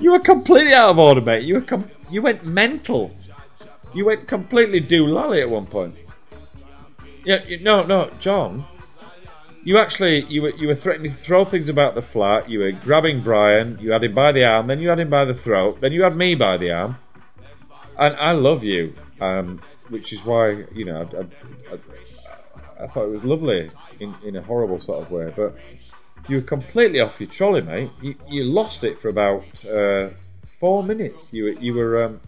You 0.00 0.12
were 0.12 0.20
completely 0.20 0.74
out 0.74 0.86
of 0.86 0.98
order, 0.98 1.20
mate. 1.20 1.44
You 1.44 1.54
were 1.54 1.60
com- 1.60 1.90
you 2.10 2.22
went 2.22 2.44
mental. 2.44 3.16
You 3.94 4.04
went 4.04 4.26
completely 4.26 4.80
doolally 4.80 5.40
at 5.40 5.48
one 5.48 5.66
point. 5.66 5.94
Yeah, 7.24 7.44
you, 7.46 7.60
no, 7.60 7.84
no, 7.84 8.10
John. 8.20 8.64
You 9.62 9.78
actually 9.78 10.24
you 10.26 10.42
were 10.42 10.54
you 10.56 10.68
were 10.68 10.74
threatening 10.74 11.12
to 11.12 11.16
throw 11.16 11.44
things 11.44 11.68
about 11.68 11.94
the 11.94 12.02
flat. 12.02 12.50
You 12.50 12.58
were 12.60 12.72
grabbing 12.72 13.22
Brian. 13.22 13.78
You 13.80 13.92
had 13.92 14.04
him 14.04 14.14
by 14.14 14.32
the 14.32 14.44
arm. 14.44 14.66
Then 14.66 14.80
you 14.80 14.88
had 14.88 15.00
him 15.00 15.10
by 15.10 15.24
the 15.24 15.34
throat. 15.34 15.80
Then 15.80 15.92
you 15.92 16.02
had 16.02 16.16
me 16.16 16.34
by 16.34 16.56
the 16.58 16.70
arm. 16.70 16.96
And 17.98 18.16
I 18.16 18.32
love 18.32 18.64
you, 18.64 18.94
um, 19.20 19.62
which 19.88 20.12
is 20.12 20.24
why 20.24 20.64
you 20.74 20.84
know 20.84 21.08
I, 21.12 21.16
I, 21.16 21.74
I, 21.74 22.84
I 22.84 22.86
thought 22.88 23.04
it 23.04 23.10
was 23.10 23.24
lovely 23.24 23.70
in 24.00 24.14
in 24.24 24.36
a 24.36 24.42
horrible 24.42 24.80
sort 24.80 25.02
of 25.02 25.10
way, 25.10 25.32
but 25.34 25.56
you 26.28 26.36
were 26.36 26.42
completely 26.42 27.00
off 27.00 27.20
your 27.20 27.28
trolley, 27.28 27.60
mate. 27.60 27.90
You, 28.00 28.14
you 28.28 28.44
lost 28.44 28.84
it 28.84 28.98
for 28.98 29.08
about 29.08 29.64
uh, 29.66 30.10
four 30.58 30.82
minutes. 30.82 31.32
You 31.32 31.44
were 31.44 31.52
you 31.52 31.74
were 31.74 32.04
um, 32.04 32.20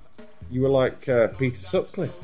you 0.51 0.63
were 0.63 0.69
like 0.69 1.09
uh, 1.09 1.29
Peter 1.29 1.57
Sutcliffe 1.57 2.15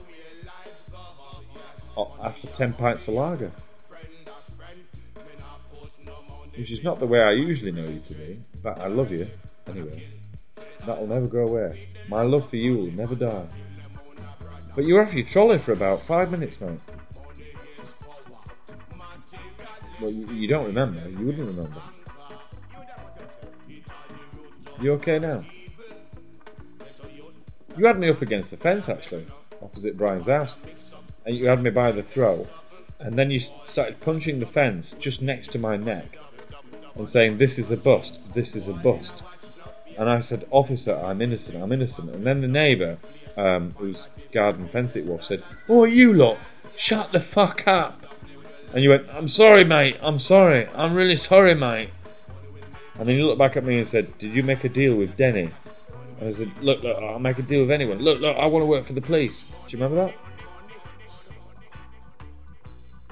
after 2.22 2.46
ten 2.48 2.72
pints 2.72 3.08
of 3.08 3.14
lager, 3.14 3.52
which 6.56 6.70
is 6.70 6.82
not 6.82 6.98
the 6.98 7.06
way 7.06 7.20
I 7.20 7.32
usually 7.32 7.72
know 7.72 7.84
you 7.84 8.00
to 8.08 8.14
be. 8.14 8.40
But 8.62 8.78
I 8.78 8.86
love 8.86 9.10
you 9.10 9.28
anyway. 9.66 10.06
That'll 10.86 11.06
never 11.06 11.26
go 11.26 11.46
away. 11.46 11.88
My 12.08 12.22
love 12.22 12.50
for 12.50 12.56
you 12.56 12.76
will 12.76 12.92
never 12.92 13.14
die. 13.14 13.46
But 14.74 14.84
you 14.84 14.94
were 14.94 15.02
off 15.02 15.14
your 15.14 15.26
trolley 15.26 15.58
for 15.58 15.72
about 15.72 16.02
five 16.02 16.30
minutes, 16.30 16.60
mate. 16.60 16.80
Well, 20.02 20.10
you, 20.10 20.26
you 20.32 20.48
don't 20.48 20.66
remember. 20.66 21.08
You 21.08 21.26
wouldn't 21.26 21.46
remember. 21.46 21.80
You 24.80 24.94
okay 24.94 25.20
now? 25.20 25.44
You 27.76 27.86
had 27.86 28.00
me 28.00 28.10
up 28.10 28.20
against 28.20 28.50
the 28.50 28.56
fence, 28.56 28.88
actually, 28.88 29.24
opposite 29.62 29.96
Brian's 29.96 30.26
house. 30.26 30.56
And 31.24 31.36
you 31.36 31.46
had 31.46 31.62
me 31.62 31.70
by 31.70 31.92
the 31.92 32.02
throat. 32.02 32.50
And 32.98 33.16
then 33.16 33.30
you 33.30 33.38
started 33.64 34.00
punching 34.00 34.40
the 34.40 34.46
fence 34.46 34.92
just 34.98 35.22
next 35.22 35.52
to 35.52 35.60
my 35.60 35.76
neck 35.76 36.18
and 36.96 37.08
saying, 37.08 37.38
This 37.38 37.56
is 37.56 37.70
a 37.70 37.76
bust, 37.76 38.34
this 38.34 38.56
is 38.56 38.66
a 38.66 38.72
bust. 38.72 39.22
And 39.96 40.10
I 40.10 40.18
said, 40.18 40.48
Officer, 40.50 40.96
I'm 40.96 41.22
innocent, 41.22 41.62
I'm 41.62 41.70
innocent. 41.70 42.10
And 42.10 42.26
then 42.26 42.40
the 42.40 42.48
neighbour, 42.48 42.98
um, 43.36 43.70
whose 43.78 44.02
garden 44.32 44.66
fence 44.66 44.96
it 44.96 45.06
was, 45.06 45.26
said, 45.26 45.44
Oh, 45.68 45.84
you 45.84 46.12
lot, 46.12 46.38
shut 46.76 47.12
the 47.12 47.20
fuck 47.20 47.68
up. 47.68 48.02
And 48.72 48.82
you 48.82 48.90
went, 48.90 49.06
I'm 49.10 49.28
sorry, 49.28 49.64
mate, 49.64 49.98
I'm 50.00 50.18
sorry, 50.18 50.66
I'm 50.74 50.94
really 50.94 51.16
sorry, 51.16 51.54
mate. 51.54 51.90
And 52.98 53.08
then 53.08 53.16
he 53.16 53.22
looked 53.22 53.38
back 53.38 53.56
at 53.56 53.64
me 53.64 53.78
and 53.78 53.88
said, 53.88 54.16
"Did 54.18 54.34
you 54.34 54.42
make 54.42 54.64
a 54.64 54.68
deal 54.68 54.94
with 54.94 55.16
Denny?" 55.16 55.50
And 56.20 56.28
I 56.28 56.32
said, 56.32 56.52
"Look, 56.60 56.82
look, 56.82 56.96
I'll 57.02 57.18
make 57.18 57.38
a 57.38 57.42
deal 57.42 57.62
with 57.62 57.70
anyone. 57.70 57.98
Look, 57.98 58.20
look, 58.20 58.36
I 58.36 58.46
want 58.46 58.62
to 58.62 58.66
work 58.66 58.86
for 58.86 58.92
the 58.92 59.00
police." 59.00 59.44
Do 59.66 59.76
you 59.76 59.82
remember 59.82 60.06
that? 60.06 60.14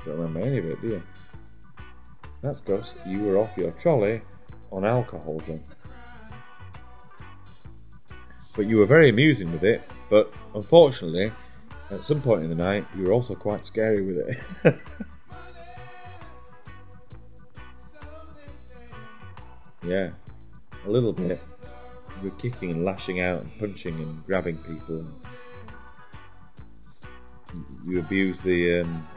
Don't 0.05 0.17
remember 0.17 0.41
any 0.41 0.59
of 0.59 0.67
it, 0.67 0.81
do 0.81 0.89
you? 0.89 1.03
That's 2.43 2.61
because 2.61 2.95
you 3.07 3.23
were 3.25 3.39
off 3.39 3.57
your 3.57 3.71
trolley 3.73 4.23
on 4.71 4.85
alcohol 4.85 5.41
drunk. 5.41 5.63
But 8.55 8.67
you 8.67 8.79
were 8.79 8.87
very 8.87 9.09
amusing 9.09 9.51
with 9.53 9.65
it, 9.65 9.83
but 10.09 10.33
unfortunately, 10.55 11.33
at 11.91 12.01
some 12.05 12.21
point 12.23 12.43
in 12.43 12.49
the 12.49 12.55
night, 12.55 12.85
you 12.97 13.05
were 13.05 13.13
also 13.13 13.35
quite 13.35 13.65
scary 13.65 14.03
with 14.03 14.19
it. 14.65 14.79
yeah, 19.85 20.11
a 20.87 20.91
little 20.91 21.13
bit. 21.13 21.41
You 22.23 22.31
were 22.31 22.37
kicking 22.37 22.71
and 22.71 22.85
lashing 22.85 23.21
out 23.21 23.43
and 23.43 23.59
punching 23.59 23.95
and 23.95 24.25
grabbing 24.27 24.59
people. 24.59 25.07
You 27.87 28.01
abuse 28.01 28.41
the 28.43 28.81
um, 28.81 29.09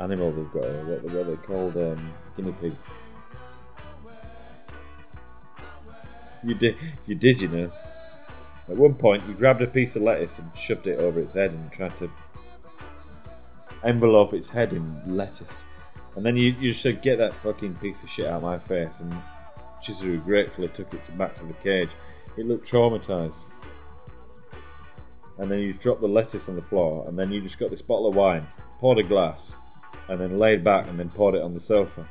animal 0.00 0.32
they've 0.32 0.52
got, 0.52 0.64
what, 0.84 1.02
what 1.04 1.26
they 1.26 1.36
called? 1.36 1.76
Um, 1.76 2.12
guinea 2.36 2.54
pigs. 2.60 2.74
You 6.44 6.54
did, 6.54 6.76
you 7.06 7.14
did, 7.14 7.40
you 7.40 7.48
know. 7.48 7.70
At 8.68 8.76
one 8.76 8.94
point, 8.94 9.24
you 9.26 9.34
grabbed 9.34 9.62
a 9.62 9.66
piece 9.66 9.96
of 9.96 10.02
lettuce 10.02 10.38
and 10.38 10.50
shoved 10.56 10.86
it 10.86 10.98
over 10.98 11.20
its 11.20 11.34
head 11.34 11.50
and 11.50 11.72
tried 11.72 11.96
to 11.98 12.10
envelope 13.84 14.34
its 14.34 14.48
head 14.48 14.72
in 14.72 15.16
lettuce. 15.16 15.64
And 16.16 16.26
then 16.26 16.36
you, 16.36 16.54
you 16.60 16.72
said, 16.72 17.00
"Get 17.00 17.18
that 17.18 17.32
fucking 17.42 17.76
piece 17.76 18.02
of 18.02 18.10
shit 18.10 18.26
out 18.26 18.36
of 18.36 18.42
my 18.42 18.58
face." 18.58 19.00
And 19.00 19.14
Chisaru 19.82 20.22
gratefully 20.24 20.68
took 20.68 20.92
it 20.92 21.18
back 21.18 21.36
to 21.38 21.44
the 21.44 21.54
cage. 21.54 21.90
It 22.36 22.46
looked 22.46 22.70
traumatized. 22.70 23.34
And 25.38 25.50
then 25.50 25.60
you 25.60 25.72
dropped 25.72 26.00
the 26.00 26.08
lettuce 26.08 26.48
on 26.48 26.56
the 26.56 26.62
floor, 26.62 27.06
and 27.06 27.18
then 27.18 27.30
you 27.30 27.40
just 27.40 27.58
got 27.58 27.70
this 27.70 27.82
bottle 27.82 28.08
of 28.08 28.14
wine, 28.14 28.46
poured 28.80 28.98
a 28.98 29.04
glass, 29.04 29.54
and 30.08 30.20
then 30.20 30.36
laid 30.36 30.64
back, 30.64 30.88
and 30.88 30.98
then 30.98 31.10
poured 31.10 31.34
it 31.34 31.42
on 31.42 31.54
the 31.54 31.60
sofa. 31.60 32.08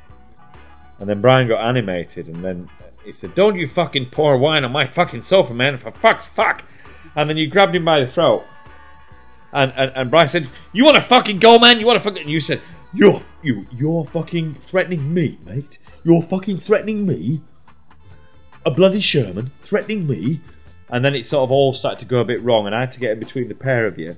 And 0.98 1.08
then 1.08 1.20
Brian 1.20 1.46
got 1.46 1.66
animated, 1.66 2.26
and 2.28 2.42
then 2.42 2.68
he 3.04 3.12
said, 3.12 3.34
"Don't 3.34 3.56
you 3.56 3.68
fucking 3.68 4.06
pour 4.10 4.36
wine 4.38 4.64
on 4.64 4.72
my 4.72 4.86
fucking 4.86 5.22
sofa, 5.22 5.54
man! 5.54 5.76
For 5.76 5.92
fuck's 5.92 6.28
fuck!" 6.28 6.64
And 7.14 7.28
then 7.28 7.36
you 7.36 7.48
grabbed 7.48 7.76
him 7.76 7.84
by 7.84 8.00
the 8.00 8.10
throat, 8.10 8.44
and 9.52 9.72
and, 9.76 9.92
and 9.94 10.10
Brian 10.10 10.28
said, 10.28 10.48
"You 10.72 10.84
want 10.84 10.96
to 10.96 11.02
fucking 11.02 11.38
go, 11.38 11.58
man? 11.58 11.80
You 11.80 11.86
want 11.86 11.98
to 11.98 12.02
fucking?" 12.02 12.22
And 12.22 12.30
you 12.30 12.40
said, 12.40 12.60
"You're 12.92 13.22
you 13.42 13.66
you're 13.70 14.04
fucking 14.06 14.56
threatening 14.56 15.12
me, 15.12 15.38
mate. 15.44 15.78
You're 16.02 16.22
fucking 16.22 16.58
threatening 16.58 17.06
me. 17.06 17.42
A 18.64 18.70
bloody 18.70 19.00
Sherman 19.00 19.50
threatening 19.62 20.06
me." 20.06 20.40
And 20.90 21.04
then 21.04 21.14
it 21.14 21.26
sort 21.26 21.44
of 21.44 21.50
all 21.50 21.74
started 21.74 21.98
to 22.00 22.06
go 22.06 22.20
a 22.20 22.24
bit 22.24 22.42
wrong, 22.42 22.66
and 22.66 22.74
I 22.74 22.80
had 22.80 22.92
to 22.92 22.98
get 22.98 23.10
in 23.12 23.18
between 23.18 23.48
the 23.48 23.54
pair 23.54 23.86
of 23.86 23.98
you. 23.98 24.16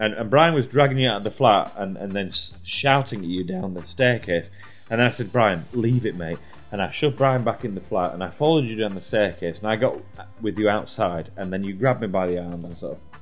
And, 0.00 0.14
and 0.14 0.30
Brian 0.30 0.54
was 0.54 0.66
dragging 0.66 0.98
you 0.98 1.08
out 1.08 1.18
of 1.18 1.24
the 1.24 1.30
flat 1.30 1.72
and, 1.76 1.96
and 1.96 2.12
then 2.12 2.30
shouting 2.62 3.20
at 3.20 3.26
you 3.26 3.44
down 3.44 3.74
the 3.74 3.84
staircase. 3.86 4.48
And 4.90 5.02
I 5.02 5.10
said, 5.10 5.32
Brian, 5.32 5.64
leave 5.72 6.06
it, 6.06 6.16
mate. 6.16 6.38
And 6.70 6.80
I 6.82 6.90
shoved 6.90 7.16
Brian 7.16 7.44
back 7.44 7.64
in 7.64 7.74
the 7.74 7.80
flat 7.80 8.12
and 8.12 8.22
I 8.22 8.30
followed 8.30 8.64
you 8.64 8.76
down 8.76 8.94
the 8.94 9.00
staircase 9.00 9.58
and 9.58 9.68
I 9.68 9.76
got 9.76 9.98
with 10.40 10.58
you 10.58 10.68
outside. 10.68 11.30
And 11.36 11.52
then 11.52 11.64
you 11.64 11.72
grabbed 11.72 12.00
me 12.00 12.06
by 12.06 12.26
the 12.26 12.38
arm 12.38 12.64
and 12.64 12.76
sort 12.76 12.92
of 12.92 13.20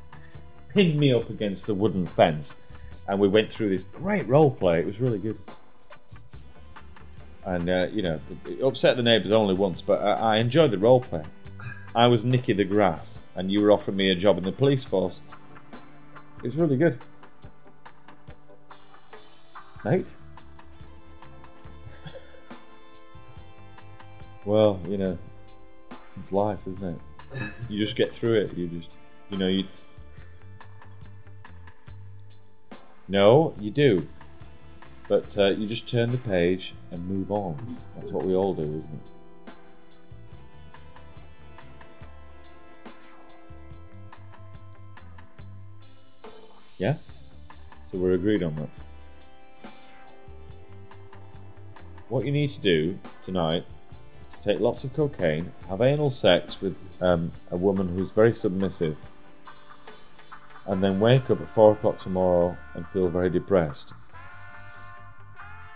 pinned 0.68 0.98
me 0.98 1.12
up 1.12 1.30
against 1.30 1.66
the 1.66 1.74
wooden 1.74 2.06
fence. 2.06 2.56
And 3.08 3.20
we 3.20 3.28
went 3.28 3.52
through 3.52 3.70
this 3.70 3.84
great 3.84 4.26
role 4.28 4.50
play. 4.50 4.80
It 4.80 4.86
was 4.86 5.00
really 5.00 5.18
good. 5.18 5.38
And, 7.47 7.70
uh, 7.70 7.86
you 7.93 8.02
know, 8.02 8.20
it 8.44 8.60
upset 8.60 8.97
the 8.97 9.02
neighbours 9.02 9.32
only 9.32 9.55
once, 9.55 9.81
but 9.81 10.02
I, 10.02 10.35
I 10.35 10.36
enjoyed 10.39 10.73
the 10.73 10.78
role 10.78 11.01
play. 11.01 11.23
I 11.94 12.09
was 12.09 12.24
Nicky 12.24 12.52
the 12.52 12.64
Grass 12.64 13.23
and 13.36 13.51
you 13.51 13.62
were 13.62 13.70
offering 13.70 13.97
me 13.97 14.10
a 14.10 14.14
job 14.14 14.36
in 14.36 14.44
the 14.44 14.52
police 14.52 14.85
force. 14.85 15.20
It 16.39 16.48
was 16.48 16.56
really 16.56 16.77
good. 16.77 16.98
Mate? 19.85 20.06
Well, 24.44 24.81
you 24.89 24.98
know, 24.98 25.18
it's 26.18 26.32
life, 26.32 26.60
isn't 26.66 26.97
it? 26.97 27.43
You 27.68 27.78
just 27.78 27.97
get 27.97 28.12
through 28.12 28.40
it. 28.40 28.56
You 28.56 28.68
just, 28.68 28.97
you 29.31 29.39
know, 29.39 29.48
you. 29.48 29.64
No, 33.09 33.55
you 33.60 33.70
do. 33.70 34.06
But 35.08 35.38
uh, 35.38 35.46
you 35.50 35.66
just 35.66 35.88
turn 35.88 36.10
the 36.10 36.18
page 36.18 36.74
and 36.90 37.06
move 37.08 37.30
on. 37.30 37.76
That's 37.96 38.10
what 38.10 38.24
we 38.24 38.34
all 38.34 38.54
do, 38.54 38.62
isn't 38.62 38.84
it? 38.84 39.12
Yeah? 46.78 46.94
So 47.84 47.98
we're 47.98 48.14
agreed 48.14 48.42
on 48.42 48.54
that. 48.56 48.68
What 52.08 52.24
you 52.24 52.32
need 52.32 52.50
to 52.52 52.60
do 52.60 52.98
tonight 53.22 53.64
is 54.30 54.38
to 54.38 54.52
take 54.52 54.60
lots 54.60 54.84
of 54.84 54.92
cocaine, 54.92 55.52
have 55.68 55.80
anal 55.80 56.10
sex 56.10 56.60
with 56.60 56.76
um, 57.00 57.32
a 57.50 57.56
woman 57.56 57.88
who's 57.88 58.12
very 58.12 58.34
submissive, 58.34 58.96
and 60.66 60.82
then 60.82 61.00
wake 61.00 61.30
up 61.30 61.40
at 61.40 61.48
4 61.54 61.72
o'clock 61.72 62.00
tomorrow 62.00 62.56
and 62.74 62.86
feel 62.88 63.08
very 63.08 63.30
depressed. 63.30 63.92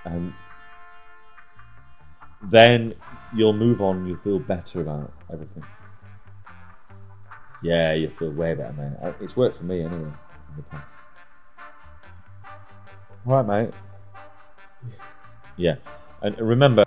And 0.04 0.32
then 2.50 2.94
you'll 3.36 3.52
move 3.52 3.80
on, 3.80 4.06
you'll 4.06 4.18
feel 4.18 4.38
better 4.38 4.80
about 4.80 5.12
everything. 5.32 5.64
Yeah, 7.62 7.92
you'll 7.92 8.16
feel 8.18 8.32
way 8.32 8.54
better, 8.54 8.72
man. 8.72 8.96
Uh, 9.02 9.12
It's 9.20 9.36
worked 9.36 9.58
for 9.58 9.64
me 9.64 9.80
anyway 9.80 9.96
in 10.04 10.56
the 10.56 10.62
past. 10.62 10.94
Alright, 13.26 13.46
mate. 13.46 13.74
Yeah. 15.56 15.76
And 16.22 16.38
remember. 16.40 16.84